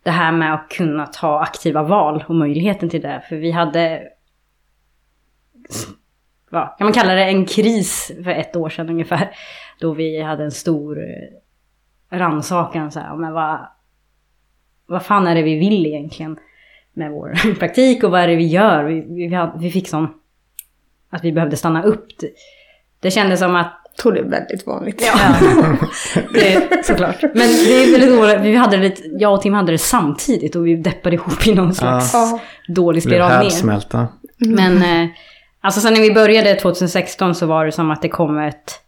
det 0.04 0.12
här 0.12 0.32
med 0.32 0.54
att 0.54 0.70
kunna 0.70 1.06
ta 1.08 1.40
aktiva 1.40 1.84
val 1.84 2.24
och 2.28 2.36
möjligheten 2.36 2.90
till 2.90 3.02
det. 3.02 3.24
För 3.30 3.36
vi 3.36 3.52
hade, 3.52 4.04
vad 6.50 6.78
kan 6.78 6.86
man 6.86 6.94
kalla 6.94 7.14
det, 7.14 7.24
en 7.24 7.46
kris 7.46 8.12
för 8.24 8.32
ett 8.32 8.56
år 8.56 8.70
sedan 8.70 8.90
ungefär. 8.90 9.30
Då 9.80 9.94
vi 9.94 10.22
hade 10.22 10.44
en 10.44 10.52
stor 10.52 11.00
rannsakan 12.10 12.92
så 12.92 13.00
här, 13.00 13.16
men 13.16 13.34
vad, 13.34 13.68
vad 14.86 15.04
fan 15.06 15.28
är 15.28 15.36
det 15.36 15.42
vi 15.44 15.60
vill 15.60 15.86
egentligen 15.86 16.40
med 16.94 17.12
vår 17.12 17.56
praktik 17.60 18.04
och 18.04 18.12
vad 18.12 18.22
är 18.22 18.28
det 18.28 18.36
vi 18.36 18.48
gör? 18.48 18.84
Vi, 18.84 19.02
vi, 19.02 19.48
vi 19.60 19.72
fick 19.72 19.88
sån, 19.88 20.08
att 21.10 21.24
vi 21.24 21.32
behövde 21.32 21.58
stanna 21.58 21.84
upp. 21.84 22.08
Det, 23.00 23.12
kändes 23.12 23.40
som 23.40 23.56
att 23.56 23.74
jag 23.96 24.02
tror 24.02 24.12
det 24.14 24.20
är 24.20 24.24
väldigt 24.24 24.68
vanligt. 24.68 25.04
Ja, 25.06 25.36
det, 26.34 26.86
såklart. 26.86 27.22
Men 27.22 27.34
det 27.36 27.84
är 27.84 27.92
väldigt 27.92 28.12
ovanligt. 28.20 28.42
Vi 28.42 28.56
hade 28.56 28.78
det, 28.78 28.84
lite- 28.84 29.02
jag 29.20 29.34
och 29.34 29.42
Tim 29.42 29.54
hade 29.54 29.72
det 29.72 29.78
samtidigt 29.78 30.56
och 30.56 30.68
vi 30.68 30.76
deppade 30.76 31.16
ihop 31.16 31.48
i 31.48 31.56
någon 31.56 31.74
slags 31.74 32.14
Ja. 32.14 32.40
dålig 32.68 33.04
spiral 33.04 33.30
ner. 33.30 33.36
härdsmälta. 33.38 34.08
Men 34.38 34.78
eh, 35.04 35.10
alltså 35.62 35.82
sen 35.82 35.94
när 35.94 36.02
vi 36.02 36.14
började 36.14 36.56
2016 36.56 37.36
så 37.36 37.46
var 37.46 37.66
det 37.66 37.72
som 37.72 37.92
att 37.92 38.02
det 38.02 38.10
kom 38.10 38.38
ett 38.38 38.82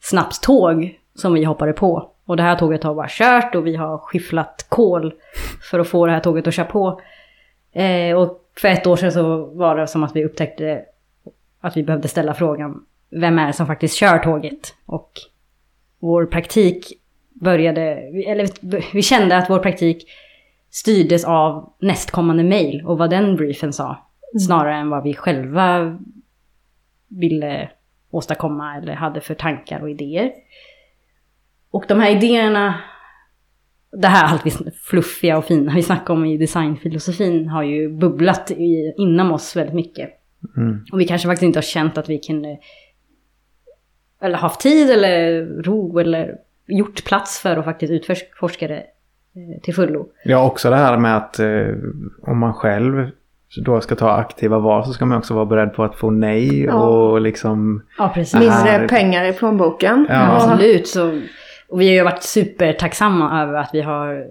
snabbt 0.00 0.42
tåg 0.42 0.98
som 1.14 1.34
vi 1.34 1.44
hoppade 1.44 1.72
på. 1.72 2.08
Och 2.26 2.36
det 2.36 2.42
här 2.42 2.56
tåget 2.56 2.82
har 2.84 2.94
bara 2.94 3.08
kört 3.10 3.54
och 3.54 3.66
vi 3.66 3.76
har 3.76 3.98
skifflat 3.98 4.66
kol 4.68 5.12
för 5.70 5.78
att 5.78 5.88
få 5.88 6.06
det 6.06 6.12
här 6.12 6.20
tåget 6.20 6.46
att 6.46 6.54
köra 6.54 6.66
på. 6.66 7.00
Eh, 7.74 8.16
och 8.16 8.38
för 8.60 8.68
ett 8.68 8.86
år 8.86 8.96
sedan 8.96 9.12
så 9.12 9.44
var 9.46 9.76
det 9.76 9.86
som 9.86 10.04
att 10.04 10.16
vi 10.16 10.24
upptäckte 10.24 10.80
att 11.60 11.76
vi 11.76 11.82
behövde 11.82 12.08
ställa 12.08 12.34
frågan 12.34 12.80
vem 13.20 13.38
är 13.38 13.46
det 13.46 13.52
som 13.52 13.66
faktiskt 13.66 13.96
kör 13.96 14.18
tåget? 14.18 14.74
Och 14.86 15.12
vår 15.98 16.26
praktik 16.26 16.92
började, 17.40 17.82
eller 18.26 18.48
vi 18.94 19.02
kände 19.02 19.36
att 19.36 19.50
vår 19.50 19.58
praktik 19.58 20.08
styrdes 20.70 21.24
av 21.24 21.72
nästkommande 21.78 22.44
mail 22.44 22.86
och 22.86 22.98
vad 22.98 23.10
den 23.10 23.36
briefen 23.36 23.72
sa. 23.72 24.08
Snarare 24.46 24.76
än 24.76 24.90
vad 24.90 25.02
vi 25.02 25.14
själva 25.14 25.98
ville 27.08 27.70
åstadkomma 28.10 28.76
eller 28.76 28.94
hade 28.94 29.20
för 29.20 29.34
tankar 29.34 29.80
och 29.80 29.90
idéer. 29.90 30.32
Och 31.70 31.84
de 31.88 32.00
här 32.00 32.10
idéerna, 32.10 32.80
det 33.92 34.08
här 34.08 34.26
allt 34.26 34.46
vi 34.46 34.50
fluffiga 34.84 35.38
och 35.38 35.44
fina 35.44 35.74
vi 35.74 35.82
snackar 35.82 36.14
om 36.14 36.24
i 36.24 36.36
designfilosofin 36.36 37.48
har 37.48 37.62
ju 37.62 37.88
bubblat 37.88 38.50
i, 38.50 38.94
inom 38.96 39.32
oss 39.32 39.56
väldigt 39.56 39.74
mycket. 39.74 40.10
Mm. 40.56 40.84
Och 40.92 41.00
vi 41.00 41.04
kanske 41.04 41.28
faktiskt 41.28 41.46
inte 41.46 41.56
har 41.56 41.62
känt 41.62 41.98
att 41.98 42.08
vi 42.08 42.18
kunde, 42.18 42.58
eller 44.22 44.38
haft 44.38 44.60
tid 44.60 44.90
eller 44.90 45.42
ro 45.62 45.98
eller 45.98 46.36
gjort 46.66 47.04
plats 47.04 47.40
för 47.40 47.56
att 47.56 47.64
faktiskt 47.64 47.92
utforska 47.92 48.68
det 48.68 48.76
eh, 49.36 49.62
till 49.62 49.74
fullo. 49.74 50.08
Ja, 50.24 50.46
också 50.46 50.70
det 50.70 50.76
här 50.76 50.98
med 50.98 51.16
att 51.16 51.38
eh, 51.38 51.66
om 52.22 52.38
man 52.38 52.54
själv 52.54 53.10
då 53.64 53.80
ska 53.80 53.94
ta 53.94 54.10
aktiva 54.10 54.58
val 54.58 54.84
så 54.84 54.92
ska 54.92 55.06
man 55.06 55.18
också 55.18 55.34
vara 55.34 55.46
beredd 55.46 55.74
på 55.74 55.84
att 55.84 55.94
få 55.94 56.10
nej 56.10 56.64
Ja. 56.64 56.74
och 56.74 57.20
liksom... 57.20 57.82
Ja, 57.98 58.10
precis. 58.14 58.34
Mindre 58.34 58.88
pengar 58.88 59.24
i 59.24 59.32
plånboken. 59.32 60.06
Ja. 60.08 60.36
Absolut. 60.36 60.88
Så, 60.88 61.20
och 61.68 61.80
vi 61.80 61.88
har 61.88 61.94
ju 61.94 62.02
varit 62.02 62.22
supertacksamma 62.22 63.42
över 63.42 63.54
att 63.54 63.70
vi 63.72 63.80
har 63.80 64.26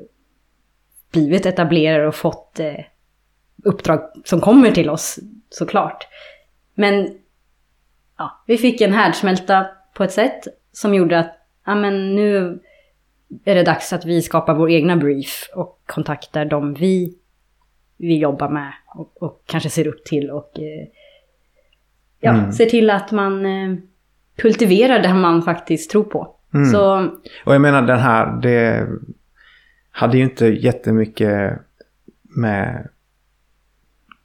blivit 1.12 1.46
etablerade 1.46 2.08
och 2.08 2.16
fått 2.16 2.60
eh, 2.60 2.74
uppdrag 3.64 4.00
som 4.26 4.42
kommer 4.42 4.72
till 4.72 4.90
oss, 4.90 5.20
såklart. 5.50 6.08
Men 6.76 7.10
ja, 8.18 8.44
vi 8.48 8.58
fick 8.58 8.82
en 8.82 8.94
härdsmälta 8.94 9.66
på 10.02 10.06
ett 10.06 10.12
sätt 10.12 10.48
som 10.72 10.94
gjorde 10.94 11.20
att 11.20 11.38
ja, 11.66 11.76
men 11.76 12.16
nu 12.16 12.60
är 13.46 13.56
det 13.56 13.64
dags 13.64 13.94
att 13.94 14.06
vi 14.06 14.22
skapar 14.22 14.54
vår 14.54 14.70
egna 14.70 14.98
brief 14.98 15.50
och 15.56 15.80
kontaktar 15.86 16.46
dem 16.46 16.74
vi 16.74 17.18
vill 17.98 18.22
jobba 18.22 18.50
med 18.50 18.74
och, 18.96 19.24
och 19.24 19.44
kanske 19.46 19.70
ser 19.70 19.88
upp 19.88 20.04
till 20.06 20.30
och 20.30 20.60
eh, 20.60 20.88
ja, 22.20 22.32
Mm. 22.32 22.52
ser 22.52 22.66
till 22.66 22.90
att 22.90 23.12
man 23.12 23.46
eh, 23.46 23.78
kultiverar 24.36 25.00
det 25.00 25.14
man 25.14 25.42
faktiskt 25.42 25.92
tror 25.92 26.04
på. 26.04 26.36
Mm. 26.54 26.70
Så 26.70 27.08
Och 27.46 27.54
jag 27.54 27.62
menar 27.62 27.82
den 27.82 28.00
här, 28.00 28.42
det 28.42 28.88
hade 29.92 30.18
ju 30.18 30.24
inte 30.24 30.46
jättemycket 30.48 31.60
med 32.22 32.88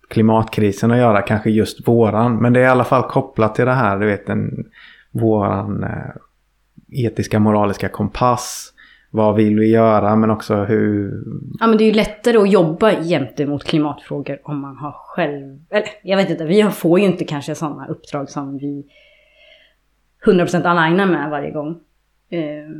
klimatkrisen 0.08 0.90
att 0.90 0.98
göra, 0.98 1.22
kanske 1.22 1.50
just 1.50 1.88
våran. 1.88 2.36
Men 2.36 2.52
det 2.52 2.60
är 2.60 2.64
i 2.64 2.68
alla 2.68 2.84
fall 2.84 3.02
kopplat 3.02 3.54
till 3.54 3.64
det 3.64 3.72
här, 3.72 3.98
du 3.98 4.06
vet, 4.06 4.26
den, 4.26 4.70
våran 5.20 5.84
eh, 5.84 7.06
etiska 7.06 7.38
moraliska 7.38 7.88
kompass. 7.88 8.72
Vad 9.10 9.36
vill 9.36 9.58
vi 9.58 9.70
göra, 9.70 10.16
men 10.16 10.30
också 10.30 10.54
hur... 10.54 11.24
Ja 11.60 11.66
men 11.66 11.78
det 11.78 11.84
är 11.84 11.86
ju 11.86 11.92
lättare 11.92 12.38
att 12.38 12.52
jobba 12.52 13.02
gentemot 13.02 13.64
klimatfrågor 13.64 14.40
om 14.44 14.60
man 14.60 14.76
har 14.76 14.92
själv... 14.92 15.64
Eller 15.70 15.88
jag 16.02 16.16
vet 16.16 16.30
inte, 16.30 16.44
vi 16.44 16.62
får 16.62 17.00
ju 17.00 17.06
inte 17.06 17.24
kanske 17.24 17.54
sådana 17.54 17.86
uppdrag 17.86 18.30
som 18.30 18.58
vi 18.58 18.86
100% 20.26 20.64
alignar 20.64 21.06
med 21.06 21.30
varje 21.30 21.50
gång 21.50 21.80
eh, 22.28 22.70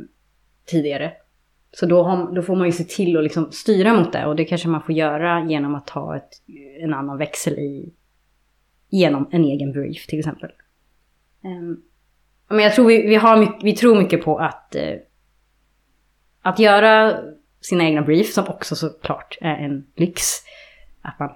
tidigare. 0.65 1.11
Så 1.71 1.85
då, 1.85 2.03
har, 2.03 2.35
då 2.35 2.41
får 2.41 2.55
man 2.55 2.65
ju 2.65 2.71
se 2.71 2.83
till 2.83 3.17
att 3.17 3.23
liksom 3.23 3.51
styra 3.51 3.93
mot 3.93 4.13
det 4.13 4.25
och 4.25 4.35
det 4.35 4.45
kanske 4.45 4.67
man 4.67 4.81
får 4.81 4.95
göra 4.95 5.45
genom 5.45 5.75
att 5.75 5.87
ta 5.87 6.15
ett, 6.15 6.29
en 6.81 6.93
annan 6.93 7.17
växel 7.17 7.53
i 7.53 7.93
genom 8.89 9.27
en 9.31 9.43
egen 9.43 9.71
brief 9.71 10.07
till 10.07 10.19
exempel. 10.19 10.51
Ehm, 11.43 11.81
men 12.47 12.59
jag 12.59 12.73
tror 12.73 12.87
vi, 12.87 13.07
vi, 13.07 13.15
har 13.15 13.37
mycket, 13.37 13.63
vi 13.63 13.75
tror 13.75 13.95
mycket 13.95 14.23
på 14.23 14.37
att 14.37 14.75
eh, 14.75 14.95
att 16.41 16.59
göra 16.59 17.19
sina 17.61 17.83
egna 17.83 18.01
brief, 18.01 18.33
som 18.33 18.47
också 18.47 18.75
såklart 18.75 19.37
är 19.41 19.55
en 19.55 19.87
lyx. 19.95 20.21
Att 21.01 21.19
man 21.19 21.29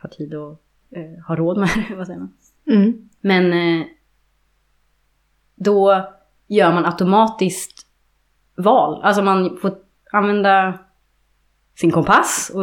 har 0.00 0.08
tid 0.08 0.34
och 0.34 0.62
eh, 0.90 1.24
har 1.26 1.36
råd 1.36 1.58
med 1.58 1.68
det, 1.88 1.94
vad 1.96 2.06
säger 2.06 2.20
man? 2.20 2.32
Mm. 2.66 3.08
Men 3.20 3.52
eh, 3.52 3.86
då 5.54 6.08
gör 6.46 6.72
man 6.72 6.84
automatiskt 6.84 7.86
val. 8.56 9.02
Alltså 9.02 9.22
man 9.22 9.58
får 9.62 9.78
använda 10.12 10.78
sin 11.74 11.90
kompass 11.90 12.50
och 12.54 12.62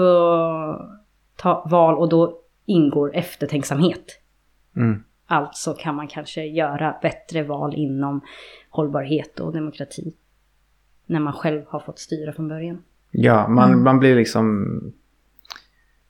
ta 1.36 1.68
val 1.70 1.98
och 1.98 2.10
då 2.10 2.42
ingår 2.66 3.16
eftertänksamhet. 3.16 4.22
Mm. 4.76 5.04
Alltså 5.28 5.74
kan 5.74 5.96
man 5.96 6.08
kanske 6.08 6.46
göra 6.46 6.96
bättre 7.02 7.44
val 7.44 7.74
inom 7.76 8.22
hållbarhet 8.70 9.40
och 9.40 9.54
demokrati. 9.54 10.14
När 11.06 11.20
man 11.20 11.34
själv 11.34 11.64
har 11.68 11.80
fått 11.80 12.00
styra 12.00 12.34
från 12.34 12.48
början. 12.48 12.84
Ja, 13.12 13.48
man, 13.48 13.84
man 13.84 14.00
blir 14.00 14.16
liksom... 14.16 14.66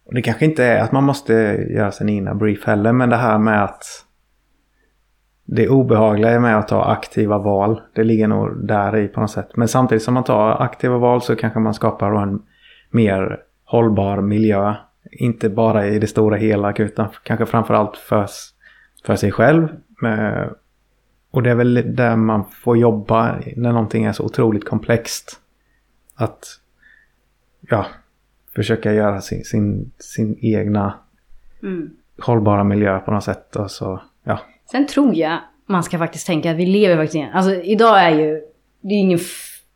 Och 0.05 0.13
det 0.13 0.21
kanske 0.21 0.45
inte 0.45 0.63
är 0.63 0.81
att 0.81 0.91
man 0.91 1.03
måste 1.03 1.33
göra 1.69 1.91
sin 1.91 2.09
egna 2.09 2.35
brief 2.35 2.65
heller, 2.65 2.93
men 2.93 3.09
det 3.09 3.15
här 3.15 3.37
med 3.37 3.63
att 3.63 4.05
det 5.45 5.69
obehagliga 5.69 6.39
med 6.39 6.57
att 6.57 6.67
ta 6.67 6.83
aktiva 6.83 7.37
val, 7.37 7.81
det 7.93 8.03
ligger 8.03 8.27
nog 8.27 8.67
där 8.67 8.97
i 8.97 9.07
på 9.07 9.21
något 9.21 9.31
sätt. 9.31 9.49
Men 9.55 9.67
samtidigt 9.67 10.03
som 10.03 10.13
man 10.13 10.23
tar 10.23 10.61
aktiva 10.61 10.97
val 10.97 11.21
så 11.21 11.35
kanske 11.35 11.59
man 11.59 11.73
skapar 11.73 12.23
en 12.23 12.41
mer 12.89 13.39
hållbar 13.65 14.21
miljö. 14.21 14.73
Inte 15.11 15.49
bara 15.49 15.87
i 15.87 15.99
det 15.99 16.07
stora 16.07 16.35
hela 16.35 16.73
utan 16.73 17.07
kanske 17.23 17.45
framförallt 17.45 17.97
för, 17.97 18.27
för 19.05 19.15
sig 19.15 19.31
själv. 19.31 19.67
Med, 20.01 20.49
och 21.31 21.43
det 21.43 21.49
är 21.49 21.55
väl 21.55 21.95
där 21.95 22.15
man 22.15 22.43
får 22.51 22.77
jobba 22.77 23.39
när 23.55 23.71
någonting 23.71 24.03
är 24.03 24.13
så 24.13 24.23
otroligt 24.23 24.65
komplext. 24.65 25.39
Att 26.15 26.47
ja, 27.69 27.85
försöka 28.55 28.93
göra 28.93 29.21
sin, 29.21 29.43
sin, 29.43 29.91
sin 29.99 30.37
egna 30.41 30.93
Mm. 31.63 31.89
hållbara 32.19 32.63
miljö 32.63 32.99
på 32.99 33.11
något 33.11 33.23
sätt. 33.23 33.55
Och 33.55 33.71
så, 33.71 34.01
ja. 34.23 34.39
Sen 34.71 34.87
tror 34.87 35.15
jag 35.15 35.39
man 35.65 35.83
ska 35.83 35.97
faktiskt 35.97 36.27
tänka 36.27 36.51
att 36.51 36.57
vi 36.57 36.65
lever 36.65 36.97
faktiskt. 37.03 37.25
Alltså 37.33 37.51
idag 37.53 38.03
är 38.03 38.09
ju... 38.09 38.41
Det 38.81 38.93
är 38.93 38.99
ingen... 38.99 39.19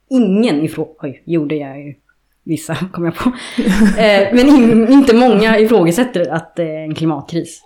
Ingen 0.09 0.61
ifrån... 0.63 0.87
Oj, 0.99 1.23
gjorde 1.25 1.55
jag 1.55 1.81
ju. 1.81 1.95
Vissa 2.43 2.75
kom 2.91 3.05
jag 3.05 3.15
på. 3.15 3.29
eh, 4.01 4.33
men 4.33 4.47
in, 4.47 4.87
inte 4.87 5.15
många 5.15 5.59
ifrågasätter 5.59 6.29
att 6.31 6.55
det 6.55 6.75
är 6.75 6.83
en 6.83 6.95
klimatkris. 6.95 7.63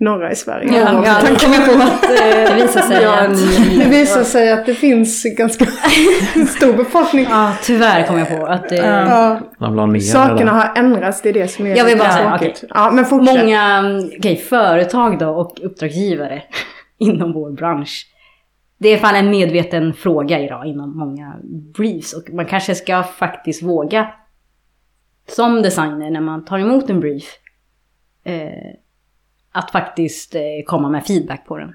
Norra 0.00 0.32
i 0.32 0.36
Sverige. 0.36 0.78
Ja, 0.78 1.02
ja, 1.06 1.20
då 1.28 1.36
kom 1.36 1.52
jag 1.52 1.66
på 1.66 1.82
att 1.82 2.04
eh, 2.04 2.56
det 2.56 2.62
visar 2.62 2.80
sig 2.80 3.02
Ja, 3.02 3.20
att... 3.20 3.38
det 3.78 3.88
visar 3.88 4.22
sig 4.22 4.52
att 4.52 4.66
det 4.66 4.74
finns 4.74 5.24
ganska 5.24 5.64
stor 6.56 6.76
befolkning. 6.76 7.26
Ja, 7.30 7.52
tyvärr 7.62 8.06
kom 8.06 8.18
jag 8.18 8.28
på 8.28 8.46
att... 8.46 8.72
Eh, 8.72 8.78
Ja, 8.78 9.40
det 9.92 10.00
sakerna 10.00 10.52
har 10.52 10.72
ändrats, 10.76 11.22
det 11.22 11.28
är 11.28 11.32
det 11.32 11.48
som 11.48 11.66
är 11.66 11.76
Jag 11.76 11.84
vill 11.84 11.98
bara 11.98 12.10
säga, 12.10 12.38
tråkigt. 12.38 12.64
Ja, 12.68 12.90
men 12.90 13.04
fortsätt. 13.04 13.38
Många 13.38 13.84
okej, 14.18 14.36
företag 14.36 15.18
då 15.18 15.28
och 15.28 15.60
uppdragsgivare 15.62 16.42
inom 16.98 17.32
vår 17.32 17.50
bransch. 17.50 18.06
Det 18.78 18.88
är 18.88 18.98
fan 18.98 19.14
en 19.14 19.30
medveten 19.30 19.92
fråga 19.92 20.40
idag 20.40 20.66
inom 20.66 20.98
många 20.98 21.36
briefs 21.74 22.12
och 22.12 22.34
man 22.34 22.46
kanske 22.46 22.74
ska 22.74 23.02
faktiskt 23.02 23.62
våga 23.62 24.08
som 25.28 25.62
designer 25.62 26.10
när 26.10 26.20
man 26.20 26.44
tar 26.44 26.58
emot 26.58 26.90
en 26.90 27.00
brief 27.00 27.24
eh, 28.24 28.34
att 29.58 29.70
faktiskt 29.70 30.34
eh, 30.34 30.42
komma 30.66 30.88
med 30.88 31.06
feedback 31.06 31.46
på 31.46 31.56
den. 31.56 31.74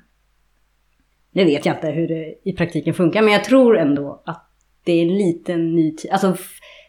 Nu 1.31 1.45
vet 1.45 1.65
jag 1.65 1.75
inte 1.75 1.87
hur 1.87 2.07
det 2.07 2.35
i 2.43 2.53
praktiken 2.53 2.93
funkar 2.93 3.21
men 3.21 3.33
jag 3.33 3.43
tror 3.43 3.77
ändå 3.77 4.21
att 4.25 4.49
det 4.83 4.91
är 4.91 5.01
en 5.01 5.17
liten 5.17 5.75
ny 5.75 5.95
tid. 5.95 6.11
Alltså 6.11 6.35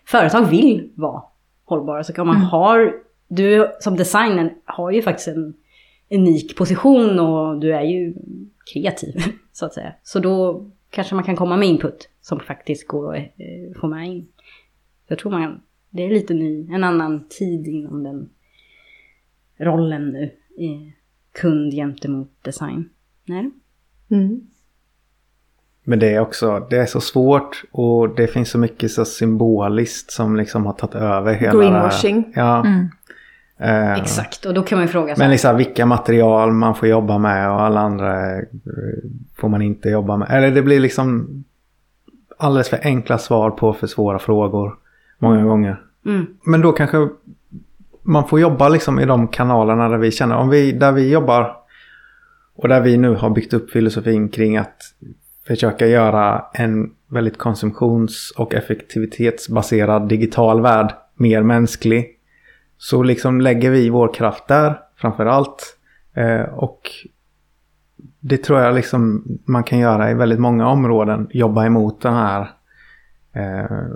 företag 0.06 0.44
vill 0.44 0.92
vara 0.94 1.22
hållbara 1.64 2.04
så 2.04 2.12
kan 2.12 2.26
man 2.26 2.36
har 2.36 2.94
du 3.28 3.68
som 3.80 3.96
designer 3.96 4.54
har 4.64 4.90
ju 4.90 5.02
faktiskt 5.02 5.28
en 5.28 5.54
unik 6.10 6.56
position 6.56 7.18
och 7.18 7.60
du 7.60 7.74
är 7.74 7.82
ju 7.82 8.14
kreativ 8.72 9.22
så 9.52 9.66
att 9.66 9.74
säga. 9.74 9.94
Så 10.02 10.18
då 10.18 10.66
kanske 10.90 11.14
man 11.14 11.24
kan 11.24 11.36
komma 11.36 11.56
med 11.56 11.68
input 11.68 12.08
som 12.20 12.40
faktiskt 12.40 12.88
går 12.88 13.16
att 13.16 13.22
eh, 13.22 13.80
få 13.80 13.86
med 13.86 14.08
in. 14.08 14.28
Jag 15.06 15.18
tror 15.18 15.32
man, 15.32 15.62
det 15.90 16.02
är 16.02 16.10
lite 16.10 16.34
ny, 16.34 16.68
en 16.72 16.84
annan 16.84 17.28
tid 17.28 17.66
inom 17.66 18.02
den 18.02 18.30
rollen 19.58 20.10
nu. 20.10 20.30
Eh, 20.58 20.92
kund 21.40 21.72
gentemot 21.72 22.30
design. 22.42 22.88
Nej? 23.24 23.50
Mm. 24.10 24.40
Men 25.84 25.98
det 25.98 26.14
är 26.14 26.20
också, 26.20 26.66
det 26.70 26.76
är 26.76 26.86
så 26.86 27.00
svårt 27.00 27.64
och 27.70 28.14
det 28.14 28.26
finns 28.26 28.50
så 28.50 28.58
mycket 28.58 28.90
så 28.90 29.04
symboliskt 29.04 30.12
som 30.12 30.36
liksom 30.36 30.66
har 30.66 30.72
tagit 30.72 30.94
över 30.94 31.34
hela 31.34 31.58
det 31.58 31.64
här. 31.64 31.72
Greenwashing. 31.72 32.32
Ja. 32.34 32.66
Mm. 32.66 32.88
Eh, 33.56 34.00
Exakt, 34.00 34.46
och 34.46 34.54
då 34.54 34.62
kan 34.62 34.78
man 34.78 34.86
ju 34.86 34.92
fråga 34.92 35.14
sig. 35.14 35.24
Men 35.24 35.30
liksom 35.30 35.56
vilka 35.56 35.86
material 35.86 36.52
man 36.52 36.74
får 36.74 36.88
jobba 36.88 37.18
med 37.18 37.50
och 37.50 37.60
alla 37.60 37.80
andra 37.80 38.36
eh, 38.38 38.44
får 39.36 39.48
man 39.48 39.62
inte 39.62 39.88
jobba 39.88 40.16
med. 40.16 40.30
Eller 40.30 40.50
det 40.50 40.62
blir 40.62 40.80
liksom 40.80 41.28
alldeles 42.36 42.68
för 42.68 42.80
enkla 42.82 43.18
svar 43.18 43.50
på 43.50 43.72
för 43.72 43.86
svåra 43.86 44.18
frågor 44.18 44.76
många 45.18 45.44
gånger. 45.44 45.82
Mm. 46.06 46.26
Men 46.44 46.60
då 46.60 46.72
kanske 46.72 47.08
man 48.04 48.28
får 48.28 48.40
jobba 48.40 48.68
liksom 48.68 49.00
i 49.00 49.04
de 49.04 49.28
kanalerna 49.28 49.88
där 49.88 49.98
vi 49.98 50.10
känner, 50.10 50.36
om 50.36 50.48
vi, 50.48 50.72
där 50.72 50.92
vi 50.92 51.12
jobbar 51.12 51.56
och 52.56 52.68
där 52.68 52.80
vi 52.80 52.96
nu 52.96 53.14
har 53.14 53.30
byggt 53.30 53.52
upp 53.52 53.70
filosofin 53.70 54.28
kring 54.28 54.56
att 54.56 54.76
försöka 55.46 55.86
göra 55.86 56.44
en 56.52 56.90
väldigt 57.08 57.38
konsumtions 57.38 58.32
och 58.36 58.54
effektivitetsbaserad 58.54 60.08
digital 60.08 60.60
värld 60.60 60.94
mer 61.14 61.42
mänsklig. 61.42 62.10
Så 62.78 63.02
liksom 63.02 63.40
lägger 63.40 63.70
vi 63.70 63.90
vår 63.90 64.14
kraft 64.14 64.48
där 64.48 64.80
framför 64.96 65.26
allt. 65.26 65.76
Eh, 66.14 66.42
och 66.42 66.90
det 68.20 68.36
tror 68.36 68.60
jag 68.60 68.74
liksom 68.74 69.24
man 69.44 69.64
kan 69.64 69.78
göra 69.78 70.10
i 70.10 70.14
väldigt 70.14 70.40
många 70.40 70.68
områden. 70.68 71.28
Jobba 71.30 71.66
emot 71.66 72.02
den 72.02 72.14
här 72.14 72.50
eh, 73.32 73.86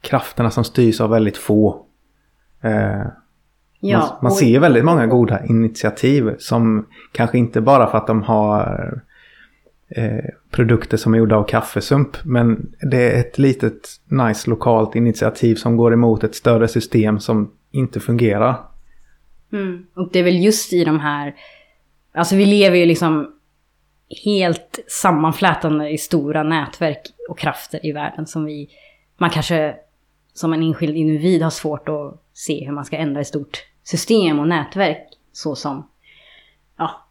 krafterna 0.00 0.50
som 0.50 0.64
styrs 0.64 1.00
av 1.00 1.10
väldigt 1.10 1.36
få. 1.36 1.86
Eh, 2.60 3.06
Ja, 3.80 3.98
man, 3.98 4.08
man 4.22 4.32
och- 4.32 4.38
ser 4.38 4.60
väldigt 4.60 4.84
många 4.84 5.06
goda 5.06 5.44
initiativ 5.46 6.34
som 6.38 6.86
kanske 7.12 7.38
inte 7.38 7.60
bara 7.60 7.90
för 7.90 7.98
att 7.98 8.06
de 8.06 8.22
har 8.22 9.02
eh, 9.88 10.24
produkter 10.50 10.96
som 10.96 11.14
är 11.14 11.18
gjorda 11.18 11.36
av 11.36 11.44
kaffesump. 11.44 12.16
Men 12.24 12.72
det 12.90 13.12
är 13.12 13.20
ett 13.20 13.38
litet 13.38 14.00
nice 14.04 14.50
lokalt 14.50 14.96
initiativ 14.96 15.54
som 15.54 15.76
går 15.76 15.92
emot 15.92 16.24
ett 16.24 16.34
större 16.34 16.68
system 16.68 17.20
som 17.20 17.50
inte 17.70 18.00
fungerar. 18.00 18.54
Mm. 19.52 19.86
Och 19.94 20.08
det 20.12 20.18
är 20.18 20.22
väl 20.22 20.44
just 20.44 20.72
i 20.72 20.84
de 20.84 21.00
här, 21.00 21.34
alltså 22.14 22.36
vi 22.36 22.46
lever 22.46 22.76
ju 22.76 22.86
liksom 22.86 23.32
helt 24.24 24.78
sammanflätande 24.88 25.90
i 25.90 25.98
stora 25.98 26.42
nätverk 26.42 27.00
och 27.28 27.38
krafter 27.38 27.86
i 27.86 27.92
världen 27.92 28.26
som 28.26 28.44
vi, 28.44 28.68
man 29.18 29.30
kanske 29.30 29.74
som 30.38 30.52
en 30.52 30.62
enskild 30.62 30.96
individ 30.96 31.42
har 31.42 31.50
svårt 31.50 31.88
att 31.88 32.22
se 32.32 32.64
hur 32.64 32.72
man 32.72 32.84
ska 32.84 32.96
ändra 32.96 33.20
ett 33.20 33.26
stort 33.26 33.64
system 33.82 34.38
och 34.38 34.48
nätverk 34.48 35.08
så 35.32 35.56
som 35.56 35.88
ja, 36.76 37.06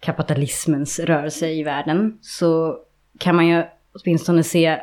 kapitalismens 0.00 0.98
rörelse 0.98 1.48
i 1.50 1.62
världen. 1.62 2.18
Så 2.20 2.78
kan 3.18 3.36
man 3.36 3.46
ju 3.46 3.64
åtminstone 3.92 4.42
se 4.42 4.80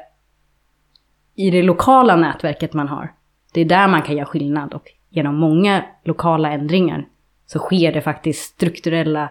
i 1.36 1.52
det 1.52 1.64
lokala 1.64 2.16
nätverket 2.16 2.74
man 2.74 2.88
har. 2.88 3.14
Det 3.54 3.62
är 3.62 3.66
där 3.66 3.88
man 3.88 4.02
kan 4.02 4.16
göra 4.16 4.26
skillnad 4.26 4.74
och 4.74 4.92
genom 5.10 5.36
många 5.36 5.86
lokala 6.04 6.52
ändringar 6.52 7.08
så 7.46 7.60
sker 7.60 7.94
det 7.94 8.02
faktiskt 8.02 8.54
strukturella 8.54 9.30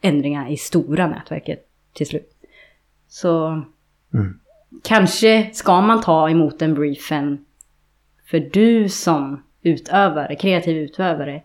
ändringar 0.00 0.50
i 0.50 0.56
stora 0.56 1.06
nätverket 1.06 1.68
till 1.92 2.06
slut. 2.06 2.30
Så 3.08 3.62
Mm. 4.14 4.40
kanske 4.82 5.50
ska 5.52 5.80
man 5.80 6.00
ta 6.00 6.30
emot 6.30 6.58
den 6.58 6.74
briefen 6.74 7.44
för 8.30 8.40
du 8.40 8.88
som 8.88 9.42
utövare, 9.62 10.36
kreativ 10.36 10.76
utövare, 10.76 11.42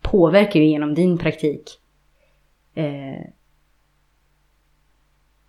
påverkar 0.00 0.60
ju 0.60 0.66
genom 0.66 0.94
din 0.94 1.18
praktik. 1.18 1.62
Eh, 2.74 3.26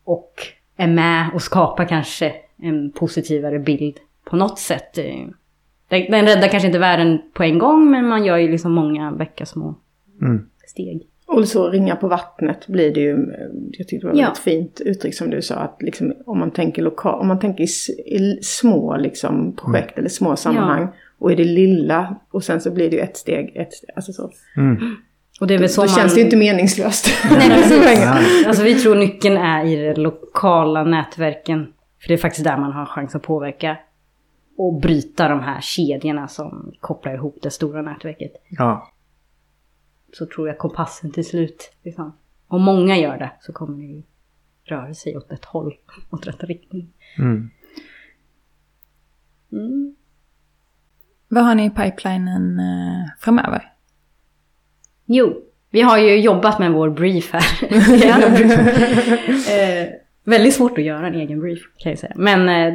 och 0.04 0.34
är 0.76 0.88
med 0.88 1.30
och 1.34 1.42
skapar 1.42 1.86
kanske 1.86 2.36
en 2.58 2.92
positivare 2.92 3.60
bild 3.60 4.00
på 4.24 4.36
något 4.36 4.60
sätt. 4.60 4.98
Eh, 4.98 5.28
Den, 5.90 6.26
räddar 6.26 6.48
kanske 6.48 6.68
inte 6.68 6.80
världen 6.80 7.22
på 7.34 7.44
en 7.44 7.58
gång, 7.60 7.92
men 7.92 8.08
man 8.08 8.26
gör 8.26 8.38
ju 8.38 8.52
liksom 8.52 8.72
många 8.72 9.12
vecka 9.12 9.46
små 9.46 9.76
Mm. 10.22 10.50
steg. 10.68 11.08
Och 11.28 11.48
så 11.48 11.70
ringa 11.70 11.96
på 11.96 12.08
vattnet 12.08 12.68
blir 12.68 12.94
det 12.94 13.00
ju, 13.00 13.18
jag 13.72 13.88
tyckte 13.88 14.08
det 14.08 14.14
var 14.14 14.20
Ja. 14.20 14.32
ett 14.32 14.38
fint 14.38 14.82
uttryck 14.86 15.16
som 15.16 15.30
du 15.30 15.42
sa, 15.42 15.56
att 15.56 15.82
liksom, 15.82 16.14
om 16.26 16.40
man 16.40 16.52
tänker 16.52 16.82
lokal, 16.82 17.20
om 17.20 17.28
man 17.28 17.40
tänker 17.40 17.64
i, 17.64 17.68
i 18.16 18.40
små 18.42 18.98
liksom, 18.98 19.56
projekt 19.56 19.98
eller 19.98 20.10
små 20.10 20.36
sammanhang 20.36 20.88
och 21.20 21.32
i 21.32 21.36
det 21.36 21.44
lilla 21.44 22.16
och 22.32 22.44
sen 22.44 22.62
så 22.62 22.72
blir 22.72 22.90
det 22.90 22.96
ju 22.96 23.02
ett 23.02 23.18
steg, 23.18 23.52
ett 23.56 23.74
steg, 23.74 23.90
alltså 23.96 24.14
så. 24.14 24.32
Mm. 24.58 24.96
Och 25.42 25.48
det 25.48 25.54
är 25.54 25.58
väl 25.60 25.70
så 25.70 25.82
Då 25.82 25.88
man... 25.88 25.96
känns 25.96 26.14
det 26.14 26.20
ju 26.20 26.26
inte 26.26 26.38
meningslöst. 26.38 27.08
Nej, 27.32 27.50
precis. 27.50 28.48
Alltså 28.48 28.64
vi 28.64 28.76
tror 28.76 28.96
nyckeln 28.96 29.38
är 29.38 29.66
i 29.66 29.94
de 29.94 30.02
lokala 30.02 30.84
nätverken. 30.84 31.68
För 32.02 32.08
det 32.08 32.14
är 32.14 32.18
faktiskt 32.18 32.44
där 32.44 32.58
man 32.58 32.72
har 32.72 32.86
chans 32.86 33.16
att 33.16 33.22
påverka. 33.24 33.78
Och 34.58 34.74
bryta 34.82 35.28
de 35.28 35.40
här 35.40 35.62
kedjorna 35.62 36.28
som 36.28 36.74
kopplar 36.80 37.14
ihop 37.14 37.38
det 37.42 37.50
stora 37.52 37.82
nätverket. 37.82 38.32
Ja. 38.50 38.93
Så 40.14 40.26
tror 40.26 40.48
jag 40.48 40.58
kompassen 40.58 41.12
till 41.12 41.26
slut, 41.26 41.72
liksom. 41.84 42.18
Om 42.48 42.62
många 42.62 42.98
gör 42.98 43.18
det 43.18 43.32
så 43.42 43.54
kommer 43.54 43.78
det 43.78 43.84
ju 43.84 44.04
röra 44.64 44.94
sig 44.94 45.18
åt 45.18 45.32
ett 45.32 45.46
håll, 45.46 45.74
åt 46.10 46.28
rätt 46.28 46.44
riktning. 46.44 46.94
Mm. 47.18 47.50
Mm. 49.52 49.96
Vad 51.28 51.44
har 51.44 51.56
ni 51.56 51.66
i 51.66 51.70
pipelinen 51.70 52.60
eh, 52.60 53.10
framöver? 53.20 53.74
Jo, 55.06 55.42
vi 55.70 55.82
har 55.82 55.98
ju 55.98 56.20
jobbat 56.20 56.60
med 56.60 56.72
vår 56.72 56.90
brief 56.90 57.34
här. 57.34 57.64
eh, 59.84 59.90
väldigt 60.24 60.54
svårt 60.54 60.78
att 60.78 60.84
göra 60.84 61.08
en 61.08 61.16
egen 61.16 61.40
brief 61.40 61.60
kan 61.78 61.90
jag 61.90 62.00
säga. 62.00 62.14
Men 62.16 62.50
eh, 62.50 62.74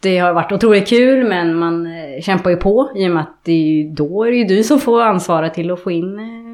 det 0.00 0.18
har 0.18 0.32
varit 0.32 0.52
otroligt 0.52 0.88
kul 0.88 1.28
men 1.28 1.54
man 1.54 1.86
eh, 1.86 2.22
kämpar 2.22 2.50
ju 2.50 2.56
på 2.56 2.90
i 2.96 3.08
och 3.08 3.10
med 3.10 3.22
att 3.22 3.44
det 3.44 3.52
är 3.52 3.62
ju, 3.62 3.90
då 3.90 4.24
är 4.24 4.30
det 4.30 4.36
ju 4.36 4.44
du 4.44 4.62
som 4.62 4.80
får 4.80 5.02
ansvaret 5.02 5.54
till 5.54 5.70
att 5.70 5.80
få 5.80 5.90
in 5.90 6.18
eh, 6.18 6.48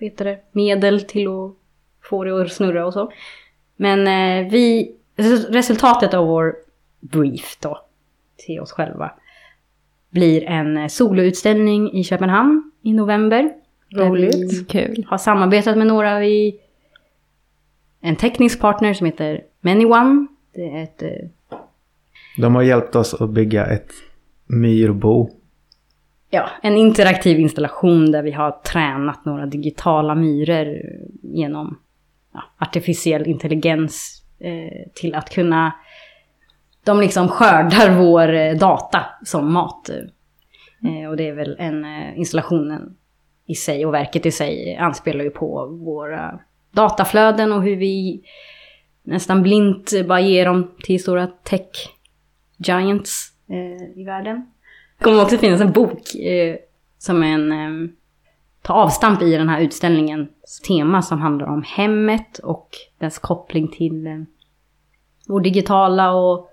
vet 0.00 0.18
det, 0.18 0.38
medel 0.52 1.00
till 1.00 1.28
att 1.28 1.54
få 2.02 2.24
det 2.24 2.42
att 2.42 2.52
snurra 2.52 2.86
och 2.86 2.92
så. 2.92 3.12
Men 3.76 4.00
eh, 4.00 4.50
vi, 4.52 4.92
resultatet 5.48 6.14
av 6.14 6.26
vår 6.26 6.54
brief 7.00 7.58
då 7.60 7.78
till 8.36 8.60
oss 8.60 8.72
själva 8.72 9.12
blir 10.10 10.44
en 10.44 10.76
eh, 10.76 10.86
soloutställning 10.86 11.92
i 11.92 12.04
Köpenhamn 12.04 12.72
i 12.82 12.92
november. 12.92 13.52
Roligt. 13.96 14.68
Kul. 14.68 15.06
har 15.08 15.18
samarbetat 15.18 15.78
med 15.78 15.86
några 15.86 16.18
vi... 16.18 16.60
En 18.00 18.16
teknisk 18.16 18.60
partner 18.60 18.94
som 18.94 19.06
heter 19.06 19.44
ManyOne. 19.60 20.26
Det 20.54 20.70
är 20.70 20.82
ett... 20.82 21.02
eh, 21.02 21.58
De 22.38 22.54
har 22.54 22.62
hjälpt 22.62 22.96
oss 22.96 23.14
att 23.14 23.30
bygga 23.30 23.66
ett 23.66 23.90
myrbo. 24.46 25.30
Ja, 26.32 26.50
en 26.62 26.76
interaktiv 26.76 27.40
installation 27.40 28.10
där 28.10 28.22
vi 28.22 28.30
har 28.30 28.50
tränat 28.50 29.24
några 29.24 29.46
digitala 29.46 30.14
myror 30.14 30.76
genom 31.22 31.78
ja, 32.34 32.42
artificiell 32.58 33.26
intelligens 33.26 34.22
eh, 34.38 34.90
till 34.94 35.14
att 35.14 35.30
kunna... 35.30 35.72
De 36.84 37.00
liksom 37.00 37.28
skördar 37.28 37.98
vår 37.98 38.34
eh, 38.34 38.54
data 38.54 39.06
som 39.24 39.52
mat. 39.52 39.90
Eh, 40.84 41.08
och 41.08 41.16
det 41.16 41.28
är 41.28 41.32
väl 41.32 41.56
en 41.58 41.84
eh, 41.84 42.18
installationen 42.18 42.96
i 43.46 43.54
sig 43.54 43.86
och 43.86 43.94
verket 43.94 44.26
i 44.26 44.30
sig 44.30 44.76
anspelar 44.76 45.24
ju 45.24 45.30
på 45.30 45.66
våra 45.66 46.40
dataflöden 46.72 47.52
och 47.52 47.62
hur 47.62 47.76
vi 47.76 48.22
nästan 49.02 49.42
blint 49.42 50.06
bara 50.06 50.20
ger 50.20 50.46
dem 50.46 50.74
till 50.82 51.02
stora 51.02 51.26
tech 51.26 51.68
giants 52.58 53.32
eh, 53.48 54.00
i 54.00 54.04
världen. 54.04 54.46
Det 55.00 55.04
kommer 55.04 55.22
också 55.22 55.38
finnas 55.38 55.60
en 55.60 55.72
bok 55.72 56.14
eh, 56.14 56.56
som 56.98 57.22
en 57.22 57.52
eh, 57.52 57.90
tar 58.62 58.74
avstamp 58.74 59.22
i 59.22 59.36
den 59.36 59.48
här 59.48 59.60
utställningens 59.60 60.60
tema 60.66 61.02
som 61.02 61.18
handlar 61.20 61.46
om 61.46 61.62
hemmet 61.66 62.38
och 62.38 62.68
dess 62.98 63.18
koppling 63.18 63.68
till 63.68 64.06
eh, 64.06 64.20
vår 65.28 65.40
digitala 65.40 66.12
och 66.12 66.50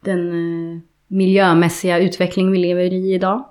den 0.00 0.28
eh, 0.28 0.80
miljömässiga 1.06 1.98
utveckling 1.98 2.52
vi 2.52 2.58
lever 2.58 2.92
i 2.92 3.14
idag. 3.14 3.44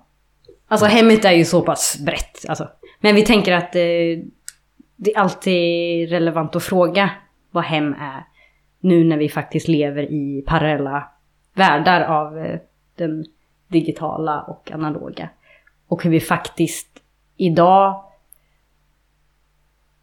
Alltså 0.67 0.85
hemmet 0.85 1.25
är 1.25 1.31
ju 1.31 1.45
så 1.45 1.61
pass 1.61 1.99
brett. 2.05 2.45
Alltså. 2.47 2.69
Men 2.99 3.15
vi 3.15 3.25
tänker 3.25 3.53
att 3.53 3.75
eh, 3.75 4.23
det 4.95 5.15
är 5.15 5.19
alltid 5.19 6.09
relevant 6.09 6.55
att 6.55 6.63
fråga 6.63 7.09
vad 7.51 7.63
hem 7.63 7.93
är. 7.93 8.23
Nu 8.79 9.03
när 9.03 9.17
vi 9.17 9.29
faktiskt 9.29 9.67
lever 9.67 10.03
i 10.03 10.43
parallella 10.47 11.09
världar 11.53 12.01
av 12.01 12.37
eh, 12.37 12.59
den 12.95 13.25
digitala 13.69 14.41
och 14.41 14.71
analoga. 14.71 15.29
Och 15.87 16.03
hur 16.03 16.11
vi 16.11 16.19
faktiskt 16.19 17.01
idag 17.37 18.03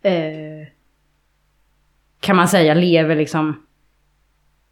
eh, 0.03 0.69
kan 2.21 2.37
man 2.37 2.49
säga 2.49 2.75
lever 2.75 3.17
liksom 3.17 3.67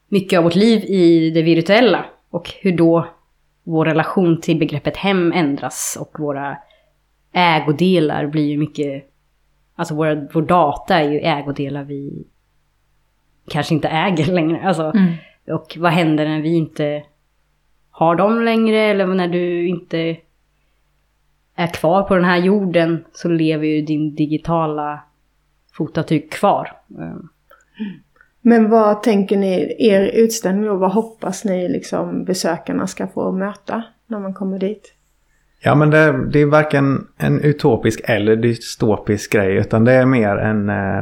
mycket 0.08 0.38
av 0.38 0.44
vårt 0.44 0.54
liv 0.54 0.84
i 0.84 1.30
det 1.30 1.42
virtuella. 1.42 2.04
Och 2.30 2.50
hur 2.60 2.76
då 2.76 3.08
vår 3.62 3.84
relation 3.84 4.40
till 4.40 4.58
begreppet 4.58 4.96
hem 4.96 5.32
ändras 5.32 5.98
och 6.00 6.20
våra 6.20 6.56
ägodelar 7.32 8.26
blir 8.26 8.46
ju 8.46 8.58
mycket... 8.58 9.10
Alltså 9.76 9.94
våra, 9.94 10.14
vår 10.14 10.42
data 10.42 10.98
är 10.98 11.10
ju 11.10 11.18
ägodelar 11.20 11.84
vi 11.84 12.24
kanske 13.48 13.74
inte 13.74 13.88
äger 13.88 14.26
längre. 14.32 14.68
Alltså, 14.68 14.92
Mm. 14.94 15.14
och 15.46 15.76
vad 15.80 15.92
händer 15.92 16.28
när 16.28 16.40
vi 16.40 16.56
inte 16.56 17.04
har 17.96 18.14
dem 18.14 18.42
längre 18.44 18.76
eller 18.76 19.06
när 19.06 19.28
du 19.28 19.68
inte 19.68 20.16
är 21.56 21.66
kvar 21.66 22.02
på 22.02 22.14
den 22.14 22.24
här 22.24 22.38
jorden 22.38 23.04
så 23.12 23.28
lever 23.28 23.66
ju 23.66 23.82
din 23.82 24.14
digitala 24.14 25.02
fotavtryck 25.72 26.32
kvar. 26.32 26.72
Eh, 26.98 27.16
Men 28.40 28.70
vad 28.70 29.02
tänker 29.02 29.36
ni, 29.36 29.76
er 29.78 30.10
utställning 30.14 30.64
då, 30.64 30.76
vad 30.76 30.92
hoppas 30.92 31.44
ni 31.44 31.68
liksom 31.68 32.24
besökarna 32.24 32.86
ska 32.86 33.06
få 33.06 33.32
möta 33.32 33.82
när 34.06 34.18
man 34.18 34.34
kommer 34.34 34.58
dit? 34.58 34.94
Ja 35.62 35.74
men 35.74 35.90
det, 35.90 36.26
det 36.30 36.38
är 36.38 36.46
varken 36.46 37.06
en 37.16 37.40
utopisk 37.40 38.00
eller 38.04 38.36
dystopisk 38.36 39.32
grej 39.32 39.56
utan 39.56 39.84
det 39.84 39.92
är 39.92 40.06
mer 40.06 40.36
en, 40.36 40.68
eh, 40.68 40.98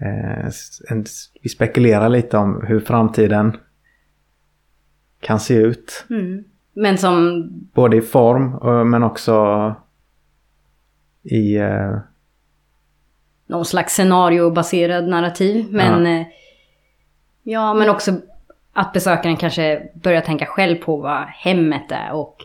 eh, 0.00 0.46
en... 0.90 1.04
Vi 1.42 1.48
spekulerar 1.48 2.08
lite 2.08 2.36
om 2.38 2.64
hur 2.66 2.80
framtiden 2.80 3.56
kan 5.20 5.40
se 5.40 5.54
ut. 5.54 6.04
Mm. 6.10 6.44
Men 6.72 6.98
som 6.98 7.48
Både 7.74 7.96
i 7.96 8.00
form 8.00 8.54
eh, 8.64 8.84
men 8.84 9.02
också 9.02 9.74
i... 11.22 11.56
eh, 11.56 11.98
någon 13.46 13.64
slags 13.64 13.92
scenariobaserad 13.92 15.08
narrativ. 15.08 15.66
Men 15.70 16.06
ja. 16.06 16.24
ja, 17.42 17.74
men 17.74 17.90
också 17.90 18.12
att 18.72 18.92
besökaren 18.92 19.36
kanske 19.36 19.88
börjar 19.94 20.20
tänka 20.20 20.46
själv 20.46 20.76
på 20.76 20.96
vad 20.96 21.22
hemmet 21.22 21.92
är 21.92 22.12
och 22.12 22.44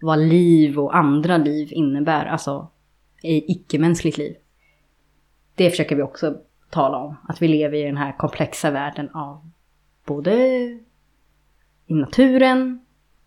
vad 0.00 0.18
liv 0.18 0.78
och 0.78 0.96
andra 0.96 1.36
liv 1.36 1.68
innebär. 1.70 2.26
Alltså 2.26 2.68
i 3.22 3.52
icke-mänskligt 3.52 4.18
liv. 4.18 4.36
Det 5.54 5.70
försöker 5.70 5.96
vi 5.96 6.02
också 6.02 6.36
tala 6.70 6.98
om. 6.98 7.16
Att 7.28 7.42
vi 7.42 7.48
lever 7.48 7.78
i 7.78 7.82
den 7.82 7.96
här 7.96 8.12
komplexa 8.12 8.70
världen 8.70 9.10
av 9.14 9.50
både 10.04 10.32
i 11.86 11.94
naturen 11.94 12.80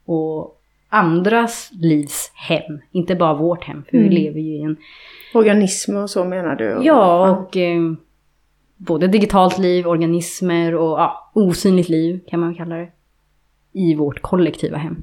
och 0.05 0.61
andras 0.89 1.69
livs 1.73 2.31
hem. 2.35 2.79
Inte 2.91 3.15
bara 3.15 3.33
vårt 3.33 3.63
hem, 3.63 3.83
för 3.89 3.97
Mm. 3.97 4.09
vi 4.09 4.15
lever 4.15 4.39
ju 4.39 4.55
i 4.55 4.61
en... 4.61 4.77
Organismer 5.33 6.03
och 6.03 6.09
så 6.09 6.25
menar 6.25 6.55
du? 6.55 6.79
Ja, 6.81 7.29
och 7.31 7.57
eh, 7.57 7.81
både 8.77 9.07
digitalt 9.07 9.57
liv, 9.57 9.87
organismer 9.87 10.75
och 10.75 10.99
ja, 10.99 11.31
osynligt 11.33 11.89
liv 11.89 12.19
kan 12.27 12.39
man 12.39 12.55
kalla 12.55 12.75
det. 12.75 12.89
I 13.73 13.95
vårt 13.95 14.21
kollektiva 14.21 14.77
hem. 14.77 14.97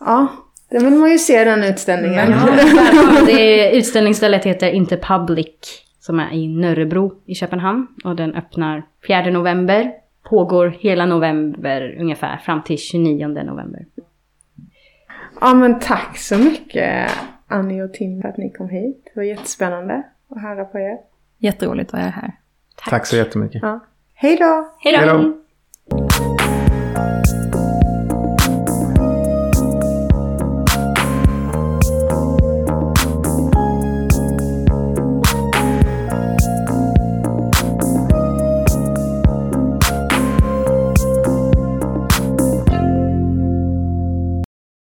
Ja, 0.00 0.26
det 0.70 0.78
vill 0.78 0.94
man 0.94 1.10
ju 1.10 1.18
se 1.18 1.44
den 1.44 1.64
utställningen. 1.64 2.30
det 3.26 3.60
är, 3.60 3.76
utställningsstället 3.78 4.44
heter 4.44 4.70
Interpublic 4.70 5.84
som 6.00 6.20
är 6.20 6.32
i 6.32 6.48
Nörrebro 6.48 7.12
i 7.26 7.34
Köpenhamn. 7.34 7.86
Och 8.04 8.16
den 8.16 8.34
öppnar 8.34 8.82
4 9.06 9.30
november. 9.30 9.92
Pågår 10.22 10.68
hela 10.68 11.06
november 11.06 11.96
ungefär 12.00 12.36
fram 12.36 12.62
till 12.62 12.78
29 12.78 13.26
november. 13.26 13.86
Ja 15.40 15.54
men 15.54 15.78
tack 15.78 16.18
så 16.18 16.38
mycket 16.38 17.10
Annie 17.46 17.82
och 17.82 17.92
Tim 17.92 18.22
för 18.22 18.28
att 18.28 18.36
ni 18.36 18.50
kom 18.50 18.68
hit. 18.68 19.02
Det 19.04 19.20
var 19.20 19.24
jättespännande 19.24 20.02
att 20.30 20.42
höra 20.42 20.64
på 20.64 20.78
er. 20.78 20.98
Jätteroligt 21.38 21.94
att 21.94 22.00
vara 22.00 22.10
här. 22.10 22.32
Tack 22.76 23.06
så 23.06 23.16
jättemycket. 23.16 23.62
Ja. 23.62 23.80
Hej 24.14 24.36
då! 24.36 24.70
Hej 24.78 24.96
Hej 24.96 25.06
då! 25.06 25.18
då! 25.18 25.38